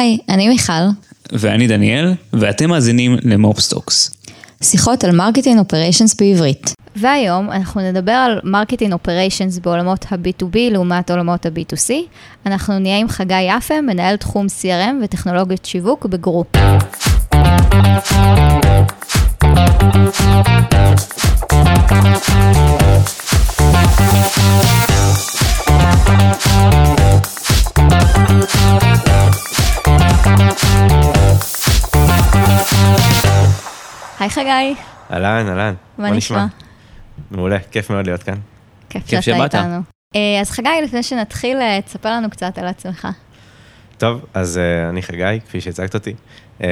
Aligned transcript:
היי, 0.00 0.18
אני 0.28 0.48
מיכל. 0.48 0.72
ואני 1.32 1.66
דניאל, 1.66 2.14
ואתם 2.32 2.70
מאזינים 2.70 3.16
ל 3.22 3.30
MopsTalks. 3.30 4.10
שיחות 4.62 5.04
על 5.04 5.16
marketing 5.16 5.58
operations 5.58 6.14
בעברית. 6.14 6.74
והיום 6.96 7.50
אנחנו 7.50 7.80
נדבר 7.80 8.12
על 8.12 8.40
marketing 8.44 8.92
operations 8.92 9.58
בעולמות 9.58 10.06
ה-B2B 10.10 10.56
לעומת 10.70 11.10
עולמות 11.10 11.46
ה-B2C. 11.46 11.90
אנחנו 12.46 12.78
נהיה 12.78 12.98
עם 12.98 13.08
חגי 13.08 13.42
יפה, 13.42 13.80
מנהל 13.80 14.16
תחום 14.16 14.46
CRM 14.46 15.04
וטכנולוגיות 15.04 15.64
שיווק 15.64 16.06
בגרופ. 16.06 16.46
היי 34.20 34.30
חגי. 34.30 34.74
אהלן, 35.12 35.48
אהלן. 35.48 35.74
מה 35.98 36.10
נשמע? 36.10 36.46
מעולה, 37.30 37.58
כיף 37.70 37.90
מאוד 37.90 38.06
להיות 38.06 38.22
כאן. 38.22 38.34
כיף 38.88 39.06
כיף 39.06 39.20
שאתה. 39.20 39.44
איתנו. 39.44 39.82
אה, 40.16 40.40
אז 40.40 40.50
חגי, 40.50 40.68
לפני 40.84 41.02
שנתחיל, 41.02 41.56
אה, 41.56 41.82
תספר 41.82 42.08
לנו 42.08 42.30
קצת 42.30 42.58
על 42.58 42.66
עצמך. 42.66 43.08
טוב, 43.98 44.24
אז 44.34 44.56
uh, 44.56 44.90
אני 44.90 45.02
חגי, 45.02 45.40
כפי 45.46 45.60
שהצגת 45.60 45.94
אותי. 45.94 46.14
Uh, 46.58 46.62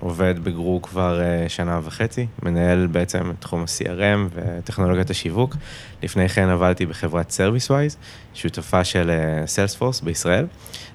עובד 0.00 0.44
בגרו 0.44 0.82
כבר 0.82 1.20
uh, 1.20 1.48
שנה 1.48 1.80
וחצי, 1.82 2.26
מנהל 2.42 2.86
בעצם 2.86 3.30
את 3.30 3.40
תחום 3.40 3.62
ה-CRM 3.62 4.34
וטכנולוגיית 4.34 5.10
השיווק. 5.10 5.56
לפני 6.02 6.28
כן 6.28 6.48
עבדתי 6.48 6.86
בחברת 6.86 7.30
ServiceWise, 7.30 7.96
שותפה 8.34 8.84
של 8.84 9.10
Salesforce 9.44 10.04
בישראל. 10.04 10.46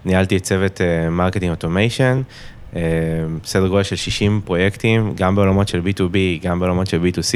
ניהלתי 0.06 0.38
את 0.38 0.44
צוות 0.44 0.82
marketing 1.12 1.52
automation, 1.52 2.22
סדר 3.44 3.68
גודל 3.68 3.84
של 3.84 3.96
60 3.96 4.42
פרויקטים, 4.46 5.14
גם 5.16 5.36
בעולמות 5.36 5.68
של 5.68 5.82
B2B, 5.86 6.44
גם 6.44 6.60
בעולמות 6.60 6.88
של 6.88 7.02
B2C. 7.04 7.34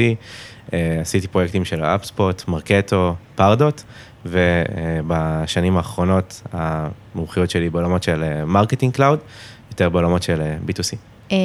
אה, 0.68 0.72
עשיתי 1.00 1.28
פרויקטים 1.28 1.64
של 1.64 1.84
HubSpot, 1.84 2.48
Marketo, 2.48 3.14
Pardot. 3.34 3.82
ובשנים 4.26 5.76
האחרונות 5.76 6.42
המומחיות 6.52 7.50
שלי 7.50 7.70
בעולמות 7.70 8.02
של 8.02 8.44
Marketing 8.46 8.92
Cloud, 8.94 9.18
יותר 9.70 9.88
בעולמות 9.88 10.22
של 10.22 10.40
B2C. 10.66 10.96
אה, 11.32 11.36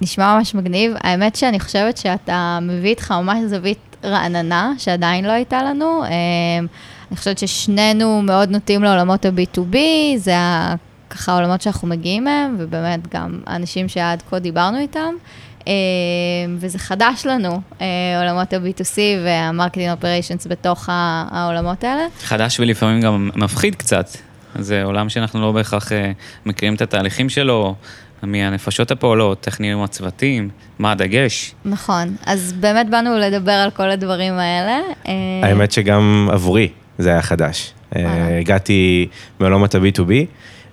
נשמע 0.00 0.36
ממש 0.36 0.54
מגניב. 0.54 0.92
האמת 1.00 1.36
שאני 1.36 1.60
חושבת 1.60 1.96
שאתה 1.96 2.58
מביא 2.62 2.90
איתך 2.90 3.10
ממש 3.10 3.38
זווית 3.46 3.96
רעננה, 4.04 4.72
שעדיין 4.78 5.24
לא 5.24 5.32
הייתה 5.32 5.62
לנו. 5.62 6.04
אה, 6.04 6.08
אני 7.10 7.16
חושבת 7.16 7.38
ששנינו 7.38 8.22
מאוד 8.22 8.50
נוטים 8.50 8.82
לעולמות 8.82 9.24
ה-B2B, 9.24 9.76
זה 10.16 10.36
ה- 10.36 10.74
ככה 11.14 11.32
העולמות 11.32 11.62
שאנחנו 11.62 11.88
מגיעים 11.88 12.24
מהם, 12.24 12.56
ובאמת 12.58 13.14
גם 13.14 13.40
האנשים 13.46 13.88
שעד 13.88 14.22
כה 14.30 14.38
דיברנו 14.38 14.78
איתם. 14.78 15.14
אה, 15.68 15.72
וזה 16.58 16.78
חדש 16.78 17.26
לנו, 17.26 17.60
אה, 17.80 17.86
עולמות 18.20 18.52
ה-B2C 18.52 18.98
וה-Marketing 19.24 20.02
Operations 20.02 20.48
בתוך 20.48 20.88
העולמות 21.30 21.84
האלה. 21.84 22.02
חדש 22.20 22.60
ולפעמים 22.60 23.00
גם 23.00 23.30
מפחיד 23.34 23.74
קצת. 23.74 24.08
זה 24.58 24.82
עולם 24.82 25.08
שאנחנו 25.08 25.40
לא 25.40 25.52
בהכרח 25.52 25.92
אה, 25.92 26.12
מכירים 26.46 26.74
את 26.74 26.82
התהליכים 26.82 27.28
שלו, 27.28 27.74
מי 28.22 28.44
הנפשות 28.44 28.90
הפועלות, 28.90 29.46
איך 29.46 29.60
נראים 29.60 29.82
הצוותים, 29.82 30.48
מה 30.78 30.92
הדגש. 30.92 31.54
נכון, 31.64 32.16
אז 32.26 32.52
באמת 32.52 32.90
באנו 32.90 33.18
לדבר 33.18 33.52
על 33.52 33.70
כל 33.70 33.90
הדברים 33.90 34.34
האלה. 34.34 34.80
האמת 35.42 35.72
שגם 35.72 36.28
עבורי 36.32 36.68
זה 36.98 37.10
היה 37.10 37.22
חדש. 37.22 37.72
הגעתי 38.40 39.08
מעולמות 39.40 39.74
ה-B2B, 39.74 40.10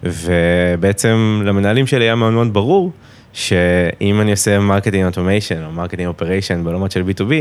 ובעצם 0.03 1.41
למנהלים 1.45 1.87
שלי 1.87 2.03
היה 2.03 2.15
מאוד 2.15 2.33
מאוד 2.33 2.53
ברור. 2.53 2.91
שאם 3.33 4.21
אני 4.21 4.31
עושה 4.31 4.59
marketing 4.59 5.05
automation 5.05 5.63
או 5.65 5.71
marketing 5.71 6.07
operation 6.07 6.63
בעולמות 6.63 6.91
של 6.91 7.03
B2B, 7.09 7.31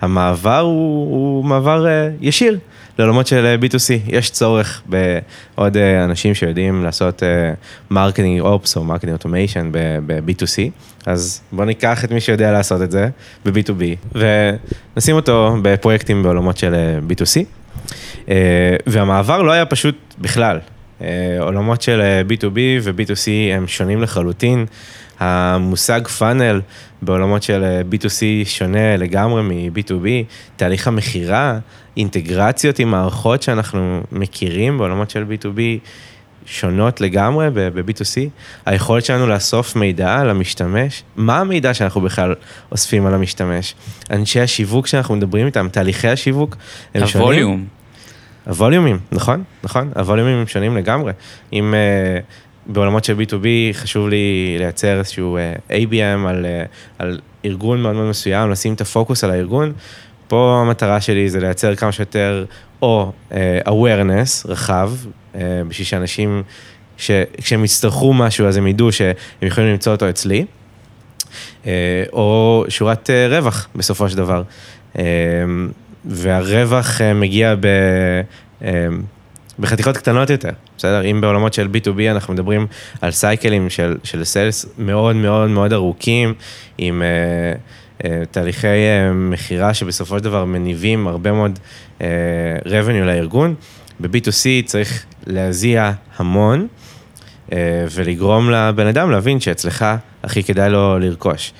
המעבר 0.00 0.58
הוא, 0.58 1.10
הוא 1.10 1.44
מעבר 1.44 1.84
אה, 1.84 1.88
ישיר 2.20 2.58
לעולמות 2.98 3.26
של 3.26 3.56
אה, 3.60 3.64
B2C. 3.64 3.88
יש 4.06 4.30
צורך 4.30 4.82
בעוד 4.86 5.76
אה, 5.76 6.04
אנשים 6.04 6.34
שיודעים 6.34 6.84
לעשות 6.84 7.22
marketing 7.90 8.40
ops 8.40 8.76
או 8.76 8.84
marketing 8.84 9.12
automation 9.12 9.68
ב-B2C, 10.06 10.70
אז 11.06 11.40
בואו 11.52 11.66
ניקח 11.66 12.04
את 12.04 12.10
מי 12.10 12.20
שיודע 12.20 12.52
לעשות 12.52 12.82
את 12.82 12.90
זה 12.90 13.08
ב-B2B 13.44 14.14
ונשים 14.14 15.16
אותו 15.16 15.56
בפרויקטים 15.62 16.22
בעולמות 16.22 16.56
של 16.56 16.74
uh, 16.74 17.12
B2C. 17.12 17.44
Uh, 18.26 18.28
והמעבר 18.86 19.42
לא 19.42 19.52
היה 19.52 19.66
פשוט 19.66 19.96
בכלל. 20.18 20.58
Uh, 21.02 21.04
עולמות 21.40 21.82
של 21.82 22.00
uh, 22.00 22.30
B2B 22.30 22.58
ו-B2C 22.82 23.54
הם 23.56 23.66
שונים 23.68 24.02
לחלוטין. 24.02 24.66
המושג 25.22 26.08
פאנל 26.08 26.60
בעולמות 27.02 27.42
של 27.42 27.64
אה, 27.64 27.80
B2C 27.92 28.44
שונה 28.44 28.96
לגמרי 28.96 29.42
מ-B2B, 29.42 30.06
תהליך 30.56 30.88
המכירה, 30.88 31.58
אינטגרציות 31.96 32.78
עם 32.78 32.90
מערכות 32.90 33.42
שאנחנו 33.42 34.02
מכירים 34.12 34.78
בעולמות 34.78 35.10
של 35.10 35.24
B2B 35.30 35.58
שונות 36.46 37.00
לגמרי 37.00 37.50
ב-B2C, 37.54 38.28
היכולת 38.66 39.04
שלנו 39.04 39.26
לאסוף 39.26 39.76
מידע 39.76 40.14
על 40.20 40.30
המשתמש, 40.30 41.02
מה 41.16 41.38
המידע 41.38 41.74
שאנחנו 41.74 42.00
בכלל 42.00 42.34
אוספים 42.72 43.06
על 43.06 43.14
המשתמש, 43.14 43.74
אנשי 44.10 44.40
השיווק 44.40 44.86
שאנחנו 44.86 45.16
מדברים 45.16 45.46
איתם, 45.46 45.68
תהליכי 45.72 46.08
השיווק 46.08 46.56
הם 46.94 47.06
שונים. 47.06 47.26
הווליום. 47.26 47.66
הווליומים, 48.46 48.98
נכון, 49.12 49.44
נכון, 49.64 49.90
הווליומים 49.96 50.36
הם 50.36 50.46
שונים 50.46 50.76
לגמרי. 50.76 51.12
אם 51.52 51.74
uh, 51.74 52.22
בעולמות 52.72 53.04
של 53.04 53.16
B2B 53.18 53.46
חשוב 53.72 54.08
לי 54.08 54.56
לייצר 54.58 54.98
איזשהו 54.98 55.38
uh, 55.38 55.70
ABM 55.70 56.28
על, 56.28 56.44
uh, 56.44 56.68
על 56.98 57.20
ארגון 57.44 57.82
מאוד 57.82 57.94
מאוד 57.94 58.08
מסוים, 58.08 58.50
לשים 58.50 58.74
את 58.74 58.80
הפוקוס 58.80 59.24
על 59.24 59.30
הארגון, 59.30 59.72
פה 60.28 60.62
המטרה 60.66 61.00
שלי 61.00 61.30
זה 61.30 61.40
לייצר 61.40 61.74
כמה 61.74 61.92
שיותר 61.92 62.44
או 62.82 63.12
uh, 63.30 63.34
awareness 63.68 64.48
רחב, 64.48 64.92
uh, 65.34 65.36
בשביל 65.68 65.86
שאנשים, 65.86 66.42
כשהם 67.36 67.64
יצטרכו 67.64 68.12
משהו 68.12 68.46
אז 68.46 68.56
הם 68.56 68.66
ידעו 68.66 68.92
שהם 68.92 69.14
יכולים 69.42 69.70
למצוא 69.70 69.92
אותו 69.92 70.10
אצלי, 70.10 70.44
uh, 71.64 71.66
או 72.12 72.64
שורת 72.68 73.10
uh, 73.10 73.32
רווח 73.32 73.68
בסופו 73.76 74.08
של 74.08 74.16
דבר. 74.16 74.42
Uh, 74.94 74.98
והרווח 76.04 76.98
uh, 76.98 77.14
מגיע 77.14 77.54
ב... 77.54 77.66
uh, 78.60 78.64
בחתיכות 79.58 79.96
קטנות 79.96 80.30
יותר, 80.30 80.50
בסדר? 80.78 81.04
אם 81.04 81.20
בעולמות 81.20 81.54
של 81.54 81.68
B2B 81.74 82.10
אנחנו 82.10 82.34
מדברים 82.34 82.66
על 83.00 83.10
סייקלים 83.10 83.70
של, 83.70 83.96
של 84.04 84.24
סיילס 84.24 84.66
מאוד 84.78 85.16
מאוד 85.16 85.50
מאוד 85.50 85.72
ארוכים, 85.72 86.34
עם 86.78 87.02
uh, 87.02 88.02
uh, 88.02 88.06
תהליכי 88.30 88.66
uh, 88.66 89.12
מכירה 89.14 89.74
שבסופו 89.74 90.18
של 90.18 90.24
דבר 90.24 90.44
מניבים 90.44 91.08
הרבה 91.08 91.32
מאוד 91.32 91.58
uh, 91.98 92.02
revenue 92.64 93.04
לארגון, 93.04 93.54
ב-B2C 94.00 94.64
צריך 94.64 95.04
להזיע 95.26 95.92
המון 96.16 96.66
uh, 97.48 97.52
ולגרום 97.90 98.50
לבן 98.50 98.86
אדם 98.86 99.10
להבין 99.10 99.40
שאצלך 99.40 99.84
הכי 100.22 100.42
כדאי 100.42 100.70
לו 100.70 100.98
לרכוש. 100.98 101.52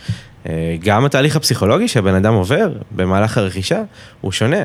Uh, 0.44 0.48
גם 0.80 1.04
התהליך 1.04 1.36
הפסיכולוגי 1.36 1.88
שהבן 1.88 2.14
אדם 2.14 2.34
עובר 2.34 2.72
במהלך 2.90 3.38
הרכישה 3.38 3.82
הוא 4.20 4.32
שונה. 4.32 4.64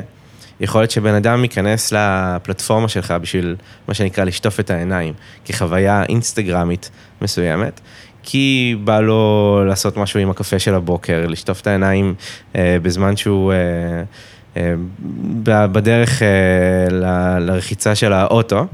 יכול 0.60 0.80
להיות 0.80 0.90
שבן 0.90 1.14
אדם 1.14 1.42
ייכנס 1.42 1.92
לפלטפורמה 1.92 2.88
שלך 2.88 3.14
בשביל 3.22 3.56
מה 3.88 3.94
שנקרא 3.94 4.24
לשטוף 4.24 4.60
את 4.60 4.70
העיניים, 4.70 5.14
כחוויה 5.44 6.02
אינסטגרמית 6.08 6.90
מסוימת, 7.22 7.80
כי 8.22 8.76
בא 8.84 9.00
לו 9.00 9.62
לעשות 9.66 9.96
משהו 9.96 10.20
עם 10.20 10.30
הקפה 10.30 10.58
של 10.58 10.74
הבוקר, 10.74 11.26
לשטוף 11.26 11.60
את 11.60 11.66
העיניים 11.66 12.14
אה, 12.56 12.76
בזמן 12.82 13.16
שהוא 13.16 13.52
אה, 13.52 13.56
אה, 14.56 14.74
בדרך 15.72 16.22
אה, 16.22 17.38
לרחיצה 17.40 17.94
של 17.94 18.12
האוטו. 18.12 18.66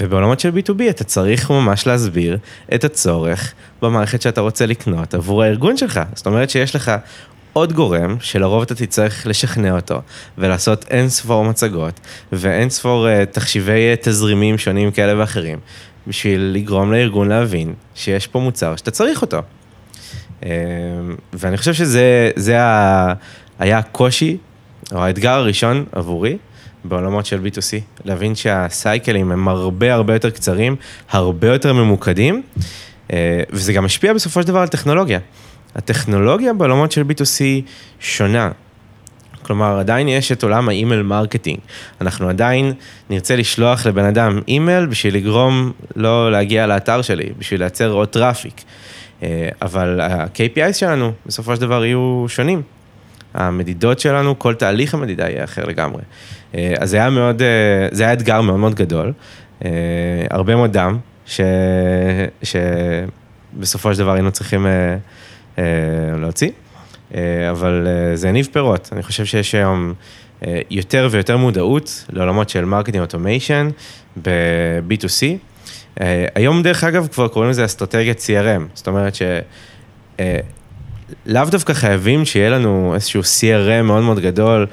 ובעולמות 0.00 0.40
של 0.40 0.50
B2B 0.50 0.90
אתה 0.90 1.04
צריך 1.04 1.50
ממש 1.50 1.86
להסביר 1.86 2.38
את 2.74 2.84
הצורך 2.84 3.52
במערכת 3.82 4.22
שאתה 4.22 4.40
רוצה 4.40 4.66
לקנות 4.66 5.14
עבור 5.14 5.42
הארגון 5.42 5.76
שלך. 5.76 6.00
זאת 6.14 6.26
אומרת 6.26 6.50
שיש 6.50 6.76
לך 6.76 6.92
עוד 7.52 7.72
גורם 7.72 8.16
שלרוב 8.20 8.62
אתה 8.62 8.74
תצטרך 8.74 9.26
לשכנע 9.26 9.76
אותו 9.76 10.02
ולעשות 10.38 10.84
אין 10.90 11.08
ספור 11.08 11.44
מצגות 11.44 12.00
ואין 12.32 12.70
ספור 12.70 13.06
uh, 13.06 13.26
תחשיבי 13.26 13.94
uh, 13.94 14.04
תזרימים 14.04 14.58
שונים 14.58 14.90
כאלה 14.90 15.20
ואחרים 15.20 15.58
בשביל 16.06 16.40
לגרום 16.54 16.92
לארגון 16.92 17.28
להבין 17.28 17.74
שיש 17.94 18.26
פה 18.26 18.38
מוצר 18.38 18.76
שאתה 18.76 18.90
צריך 18.90 19.22
אותו. 19.22 19.42
אה, 20.40 20.44
ואני 21.32 21.56
חושב 21.56 21.74
שזה 21.74 22.30
זה 22.36 22.62
ה, 22.62 23.12
היה 23.58 23.78
הקושי 23.78 24.36
או 24.92 25.04
האתגר 25.04 25.32
הראשון 25.32 25.84
עבורי 25.92 26.38
בעולמות 26.84 27.26
של 27.26 27.40
B2C, 27.44 28.04
להבין 28.04 28.34
שה 28.34 28.63
cycleים 28.63 29.32
הם 29.32 29.48
הרבה 29.48 29.94
הרבה 29.94 30.12
יותר 30.12 30.30
קצרים, 30.30 30.76
הרבה 31.10 31.48
יותר 31.48 31.72
ממוקדים, 31.72 32.42
אה, 33.08 33.12
וזה 33.50 33.72
גם 33.72 33.84
משפיע 33.84 34.12
בסופו 34.12 34.42
של 34.42 34.48
דבר 34.48 34.58
על 34.58 34.68
טכנולוגיה. 34.68 35.18
הטכנולוגיה 35.74 36.52
בעולמות 36.52 36.92
של 36.92 37.02
B2C 37.02 37.42
שונה. 38.00 38.50
כלומר, 39.42 39.78
עדיין 39.78 40.08
יש 40.08 40.32
את 40.32 40.42
עולם 40.42 40.68
ה 40.68 40.74
email 40.74 41.02
marketing. 41.02 41.58
אנחנו 42.00 42.28
עדיין 42.28 42.72
נרצה 43.10 43.36
לשלוח 43.36 43.86
לבן 43.86 44.04
אדם 44.04 44.40
אימייל 44.48 44.86
בשביל 44.86 45.14
לגרום 45.14 45.72
לו 45.96 46.30
להגיע 46.30 46.66
לאתר 46.66 47.02
שלי, 47.02 47.28
בשביל 47.38 47.60
לייצר 47.60 47.90
עוד 47.90 48.08
traffic. 48.08 48.62
אה, 49.22 49.48
אבל 49.62 50.00
ה-KPI 50.00 50.72
שלנו 50.72 51.12
בסופו 51.26 51.54
של 51.54 51.60
דבר 51.60 51.84
יהיו 51.84 52.24
שונים. 52.28 52.62
המדידות 53.34 54.00
שלנו, 54.00 54.38
כל 54.38 54.54
תהליך 54.54 54.94
המדידה 54.94 55.28
יהיה 55.28 55.44
אחר 55.44 55.64
לגמרי. 55.64 56.02
אה, 56.54 56.74
אז 56.78 56.90
זה 56.90 56.96
היה 56.96 57.10
מאוד, 57.10 57.42
אה, 57.42 57.88
זה 57.90 58.02
היה 58.02 58.12
אתגר 58.12 58.40
מאוד 58.40 58.58
מאוד 58.58 58.74
גדול. 58.74 59.12
הרבה 60.30 60.56
מאוד 60.56 60.72
דם, 60.72 60.98
ש... 61.26 61.40
שבסופו 62.42 63.94
של 63.94 63.98
דבר 63.98 64.12
היינו 64.12 64.30
צריכים 64.32 64.66
להוציא, 66.18 66.50
אבל 67.50 67.86
זה 68.14 68.28
הניב 68.28 68.48
פירות. 68.52 68.88
אני 68.92 69.02
חושב 69.02 69.24
שיש 69.24 69.54
היום 69.54 69.94
יותר 70.70 71.08
ויותר 71.10 71.36
מודעות 71.36 72.04
לעולמות 72.10 72.48
של 72.48 72.64
marketing 72.64 73.00
automation 73.00 73.68
ב-B2C. 74.22 75.22
אה, 76.00 76.26
היום 76.34 76.62
דרך 76.62 76.84
אגב 76.84 77.08
כבר 77.12 77.28
קוראים 77.28 77.50
לזה 77.50 77.64
אסטרטגיית 77.64 78.18
CRM, 78.18 78.62
זאת 78.74 78.88
אומרת 78.88 79.14
שלאו 79.14 79.34
אה, 81.36 81.44
דווקא 81.50 81.72
חייבים 81.72 82.24
שיהיה 82.24 82.50
לנו 82.50 82.94
איזשהו 82.94 83.22
CRM 83.22 83.82
מאוד 83.82 84.02
מאוד 84.02 84.20
גדול, 84.20 84.66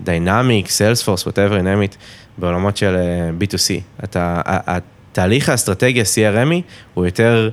דיינמיק, 0.00 0.68
סיילספורס, 0.68 1.28
whatever, 1.28 1.60
name 1.62 1.96
בעולמות 2.38 2.76
של 2.76 2.96
אה, 2.96 3.30
B2C. 3.40 3.80
אתה, 4.04 4.40
התהליך 4.46 5.48
האסטרטגי 5.48 6.00
ה-CRMי 6.00 6.60
הוא 6.94 7.06
יותר 7.06 7.50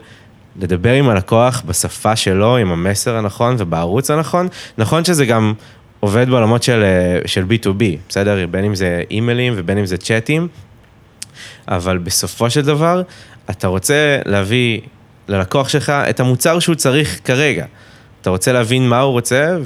לדבר 0.59 0.93
עם 0.93 1.09
הלקוח 1.09 1.63
בשפה 1.65 2.15
שלו, 2.15 2.57
עם 2.57 2.71
המסר 2.71 3.15
הנכון 3.15 3.55
ובערוץ 3.59 4.11
הנכון. 4.11 4.47
נכון 4.77 5.05
שזה 5.05 5.25
גם 5.25 5.53
עובד 5.99 6.29
בעולמות 6.29 6.63
של, 6.63 6.83
של 7.25 7.45
B2B, 7.49 7.83
בסדר? 8.09 8.47
בין 8.47 8.65
אם 8.65 8.75
זה 8.75 9.03
אימיילים 9.11 9.53
ובין 9.57 9.77
אם 9.77 9.85
זה 9.85 9.97
צ'אטים. 9.97 10.47
אבל 11.67 11.97
בסופו 11.97 12.49
של 12.49 12.61
דבר, 12.61 13.01
אתה 13.49 13.67
רוצה 13.67 14.19
להביא 14.25 14.81
ללקוח 15.27 15.69
שלך 15.69 15.89
את 15.89 16.19
המוצר 16.19 16.59
שהוא 16.59 16.75
צריך 16.75 17.19
כרגע. 17.23 17.65
אתה 18.23 18.29
רוצה 18.29 18.53
להבין 18.53 18.89
מה 18.89 18.99
הוא 18.99 19.11
רוצה 19.11 19.57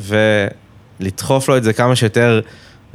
ולדחוף 1.00 1.50
לו 1.50 1.58
את 1.58 1.64
זה 1.64 1.74
כמה 1.74 1.96
שיותר 1.96 2.42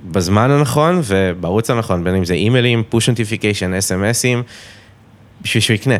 בזמן 0.05 0.50
הנכון 0.50 1.00
ובערוץ 1.05 1.70
הנכון, 1.70 2.05
בין 2.05 2.14
אם 2.14 2.25
זה 2.25 2.35
אימיילים, 2.35 2.82
פוש 2.88 3.09
נוטיפיקיישן, 3.09 3.75
אס.אם.אסים, 3.75 4.43
בשביל 5.43 5.61
שהוא 5.61 5.75
יקנה. 5.75 5.94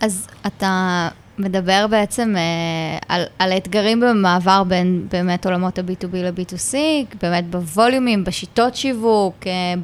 אז 0.00 0.26
אתה 0.46 1.08
מדבר 1.38 1.86
בעצם 1.90 2.34
אה, 2.36 2.98
על, 3.08 3.22
על 3.38 3.52
האתגרים 3.52 4.00
במעבר 4.00 4.62
בין 4.64 5.06
באמת 5.12 5.46
עולמות 5.46 5.78
ה-B2B 5.78 6.16
ל-B2C, 6.16 6.74
באמת 7.22 7.50
בווליומים, 7.50 8.24
בשיטות 8.24 8.76
שיווק, 8.76 9.46
אה, 9.46 9.74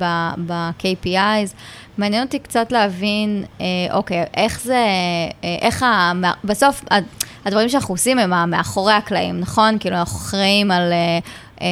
ב-KPIs. 0.46 1.54
מעניין 1.98 2.24
אותי 2.24 2.38
קצת 2.38 2.72
להבין, 2.72 3.44
אה, 3.60 3.66
אוקיי, 3.92 4.24
איך 4.34 4.60
זה, 4.60 4.84
אה, 5.44 5.56
איך 5.60 5.82
ה... 5.82 6.12
בסוף, 6.44 6.84
הדברים 7.44 7.68
שאנחנו 7.68 7.94
עושים 7.94 8.18
הם 8.18 8.50
מאחורי 8.50 8.92
הקלעים, 8.92 9.40
נכון? 9.40 9.76
כאילו, 9.80 9.96
אנחנו 9.96 10.18
אחראים 10.18 10.70
על... 10.70 10.92
אה, 10.92 11.68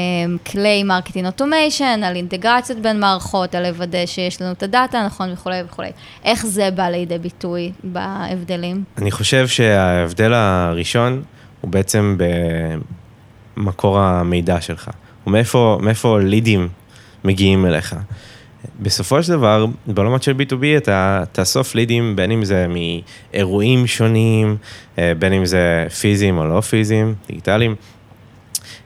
כלי 0.46 0.82
marketing 0.82 1.26
automation, 1.26 2.00
על 2.04 2.16
אינטגרציות 2.16 2.78
בין 2.78 3.00
מערכות, 3.00 3.54
על 3.54 3.68
לוודא 3.68 4.06
שיש 4.06 4.42
לנו 4.42 4.52
את 4.52 4.62
ה 4.62 4.69
data, 4.69 5.06
נכון, 5.06 5.32
וכולי 5.32 5.62
וכולי. 5.66 5.90
איך 6.24 6.46
זה 6.46 6.70
בא 6.70 6.88
לידי 6.88 7.18
ביטוי 7.18 7.72
בהבדלים? 7.84 8.84
אני 8.98 9.10
חושב 9.10 9.48
שההבדל 9.48 10.32
הראשון 10.34 11.22
הוא 11.60 11.70
בעצם 11.70 12.16
במקור 13.56 13.98
המידע 13.98 14.60
שלך. 14.60 14.90
ומאיפה 15.26 15.78
מאיפה 15.82 16.18
לידים 16.20 16.68
מגיעים 17.24 17.66
אליך. 17.66 17.96
בסופו 18.80 19.22
של 19.22 19.32
דבר, 19.32 19.66
בעולמות 19.86 20.22
של 20.22 20.32
B2B 20.32 20.64
אתה 20.76 21.22
תאסוף 21.32 21.74
לידים, 21.74 22.16
בין 22.16 22.30
אם 22.30 22.44
זה 22.44 22.66
מאירועים 22.68 23.86
שונים, 23.86 24.56
אה, 24.98 25.12
בין 25.18 25.32
אם 25.32 25.46
זה 25.46 25.86
פיזיים 26.00 26.38
או 26.38 26.46
לא 26.46 26.60
פיזיים, 26.60 27.14
דיגיטליים. 27.26 27.74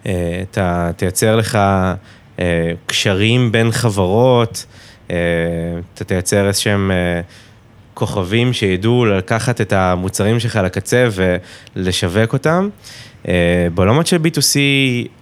אה, 0.07 0.43
אתה 0.51 0.91
תייצר 0.97 1.37
לך 1.37 1.59
אה, 2.39 2.73
קשרים 2.87 3.53
בין 3.53 3.71
חברות, 3.71 4.67
אתה 5.95 6.05
תייצר 6.07 6.49
איזשהם 6.49 6.91
כוכבים 7.95 8.53
שידעו 8.53 9.07
לקחת 9.07 9.61
את 9.61 9.73
המוצרים 9.73 10.41
שלך 10.41 10.57
לקצה 10.65 11.09
ולשווק 11.77 12.33
אותם. 12.33 12.69
בעולמות 13.75 14.07
של 14.07 14.17
B2C 14.17 14.59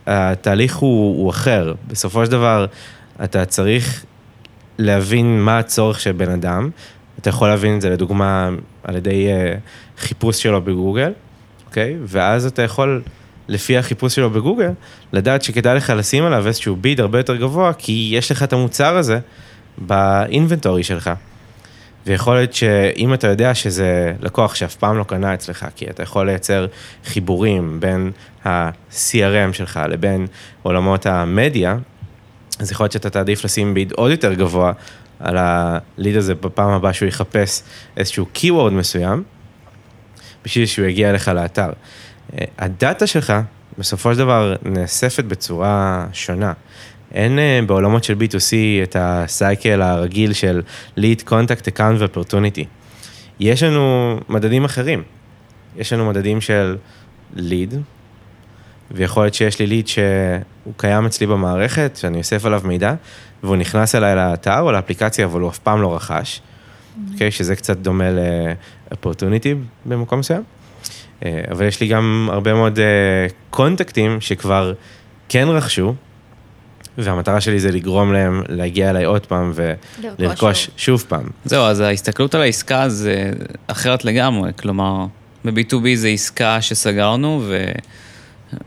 התהליך 0.07 0.77
הוא, 0.77 1.23
הוא 1.23 1.31
אחר. 1.31 1.75
בסופו 1.87 2.27
של 2.27 2.31
דבר 2.31 2.67
אתה 3.25 3.45
צריך 3.45 4.05
להבין 4.79 5.41
מה 5.41 5.59
הצורך 5.59 6.01
של 6.01 6.13
בן 6.13 6.31
אדם. 6.31 6.71
אתה 7.19 7.29
יכול 7.29 7.49
להבין 7.49 7.77
את 7.77 7.81
זה 7.81 7.91
לדוגמה 7.91 8.51
על 8.85 8.97
ידי 8.97 9.27
uh, 9.29 10.01
חיפוש 10.01 10.43
שלו 10.43 10.63
בגוגל, 10.63 11.13
אוקיי? 11.67 11.97
ואז 12.05 12.47
אתה 12.47 12.63
יכול, 12.63 13.03
לפי 13.49 13.79
החיפוש 13.79 14.15
שלו 14.15 14.31
בגוגל, 14.31 14.71
לדעת 15.13 15.43
שכדאי 15.43 15.77
לך 15.77 15.93
לשים 15.97 16.25
עליו 16.25 16.47
איזשהו 16.47 16.77
ביד 16.77 17.01
הרבה 17.01 17.19
יותר 17.19 17.37
גבוה, 17.37 17.73
כי 17.73 18.11
יש 18.13 18.33
לך 18.33 18.43
את 18.43 18.53
המוצר 18.53 18.97
הזה 18.97 19.19
באינבנטורי 19.79 20.85
שלך. 20.85 21.11
ויכול 22.07 22.35
להיות 22.35 22.55
שאם 22.55 23.15
אתה 23.15 23.27
יודע 23.27 23.55
שזה 23.55 24.15
לקוח 24.21 24.55
שאף 24.55 24.75
פעם 24.75 24.99
לא 24.99 25.05
קנה 25.05 25.35
אצלך, 25.35 25.67
כי 25.77 25.91
אתה 25.91 26.03
יכול 26.03 26.27
לייצר 26.27 26.67
חיבורים 27.05 27.81
בין 27.81 28.11
ה-CRM 28.45 29.53
שלך 29.53 29.81
לבין 29.89 30.27
עולמות 30.63 31.07
המדיה, 31.07 31.77
אז 32.59 32.73
יכול 32.73 32.85
להיות 32.85 32.93
שאתה 32.93 33.11
תעדיף 33.11 33.45
לשים 33.45 33.75
ביד 33.75 33.93
עוד 33.93 34.11
יותר 34.11 34.35
גבוה 34.35 34.73
על 35.21 35.37
הליד 35.39 36.17
הזה 36.17 36.35
בפעם 36.35 36.71
הבאה 36.71 36.93
שהוא 36.93 37.09
יחפש 37.09 37.63
איזשהו 37.97 38.27
keyword 38.35 38.71
מסוים, 38.73 39.23
בשביל 40.45 40.67
שהוא 40.67 40.87
יגיע 40.87 41.11
אליך 41.11 41.29
לאתר. 41.29 41.71
אה, 42.35 42.45
הדאטה 42.59 43.07
שלך 43.07 43.33
בסופו 43.79 44.13
של 44.13 44.19
דבר 44.19 44.57
נאספת 44.65 45.25
בצורה 45.25 46.07
שונה. 46.13 46.53
אין 47.13 47.39
אה, 47.39 47.61
בעולמות 47.67 48.05
של 48.05 48.15
B2C 48.15 48.53
את 48.83 48.97
הסייקל 48.99 49.83
הרגיל 49.83 50.33
של 50.33 50.63
lead, 50.99 51.29
contact, 51.29 51.69
account 51.75 51.95
ו-opportunity. 51.99 52.65
יש 53.41 53.63
לנו 53.63 54.19
מדדים 54.29 54.65
אחרים. 54.65 55.03
יש 55.77 55.93
לנו 55.93 56.09
מדדים 56.09 56.41
של 56.41 56.77
lead, 57.37 57.75
ויכול 58.91 59.23
להיות 59.23 59.35
שיש 59.35 59.59
לי 59.59 59.67
ליד 59.67 59.89
שהוא 59.89 60.75
קיים 60.77 61.07
אצלי 61.07 61.27
במערכת, 61.27 61.97
שאני 61.97 62.19
אוסף 62.19 62.45
עליו 62.45 62.63
מידע, 62.65 62.95
והוא 63.43 63.57
נכנס 63.57 63.95
אליי 63.95 64.17
לאתר 64.17 64.61
או 64.61 64.73
לאפליקציה, 64.73 65.25
אבל 65.25 65.41
הוא 65.41 65.51
אף 65.51 65.59
פעם 65.59 65.83
לא 65.83 65.97
רכש, 65.97 66.41
mm-hmm. 66.41 67.13
אוקיי? 67.13 67.29
Mm-hmm. 67.29 67.31
Okay, 67.31 67.35
שזה 67.35 67.57
קצת 67.57 67.77
דומה 67.77 68.11
ל-opportunity 68.11 69.55
במקום 69.85 70.19
מסוים. 70.19 70.43
אה, 71.25 71.41
אבל 71.51 71.67
יש 71.67 71.81
לי 71.81 71.89
גם 71.89 72.29
הרבה 72.33 72.55
מאוד 72.55 72.79
contactים 73.51 74.15
אה, 74.15 74.21
שכבר 74.21 74.73
כן 75.29 75.49
רכשו, 75.49 75.95
והמטרה 76.99 77.41
שלי 77.41 77.61
זה 77.61 77.71
לגרום 77.73 78.13
להם 78.13 78.43
להגיע 78.49 78.91
אליי 78.91 79.05
עוד 79.05 79.27
פעם 79.27 79.53
ולרכוש 79.55 80.65
שוב. 80.65 80.75
שוב 80.77 81.05
פעם. 81.09 81.29
זהו, 81.45 81.65
אז 81.65 81.81
ההסתכלות 81.81 82.35
על 82.35 82.41
העסקה 82.43 82.89
זה 82.89 83.31
אחרת 83.67 84.05
לגמרי, 84.05 84.51
כלומר, 84.59 85.07
ב-B2B 85.45 85.85
זה 85.95 86.09
עסקה 86.09 86.63
שסגרנו, 86.63 87.43
ו... 87.45 87.73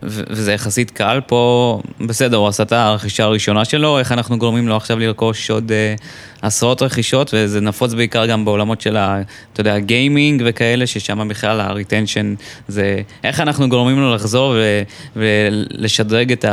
וזה 0.04 0.54
יחסית 0.54 0.92
קל, 0.92 1.22
פה 1.28 1.82
בסדר, 2.08 2.38
הוא 2.38 2.48
עשה 2.48 2.64
את 2.64 2.72
הרכישה 2.72 3.24
הראשונה 3.24 3.66
שלו, 3.66 4.00
איך 4.00 4.12
אנחנו 4.12 4.38
גורמים 4.38 4.68
לו 4.68 4.76
עכשיו 4.76 5.00
לרכוש 5.00 5.52
עוד 5.52 5.72
אה, 5.72 5.96
עשרות 6.42 6.82
רכישות, 6.82 7.34
וזה 7.34 7.62
נפוץ 7.62 7.94
בעיקר 7.94 8.26
גם 8.26 8.46
בעולמות 8.46 8.82
של 8.82 8.98
ה... 8.98 9.22
אתה 9.54 9.62
יודע, 9.62 9.80
gaming 9.80 10.44
וכאלה, 10.46 10.88
ששם 10.88 11.28
בכלל 11.28 11.62
ה 11.62 11.69
retention 11.69 12.36
זה 12.68 13.02
איך 13.24 13.40
אנחנו 13.40 13.70
גורמים 13.70 14.00
לו 14.00 14.16
לחזור 14.16 14.56
ו, 14.56 14.82
ולשדרג 15.16 16.32
את 16.32 16.46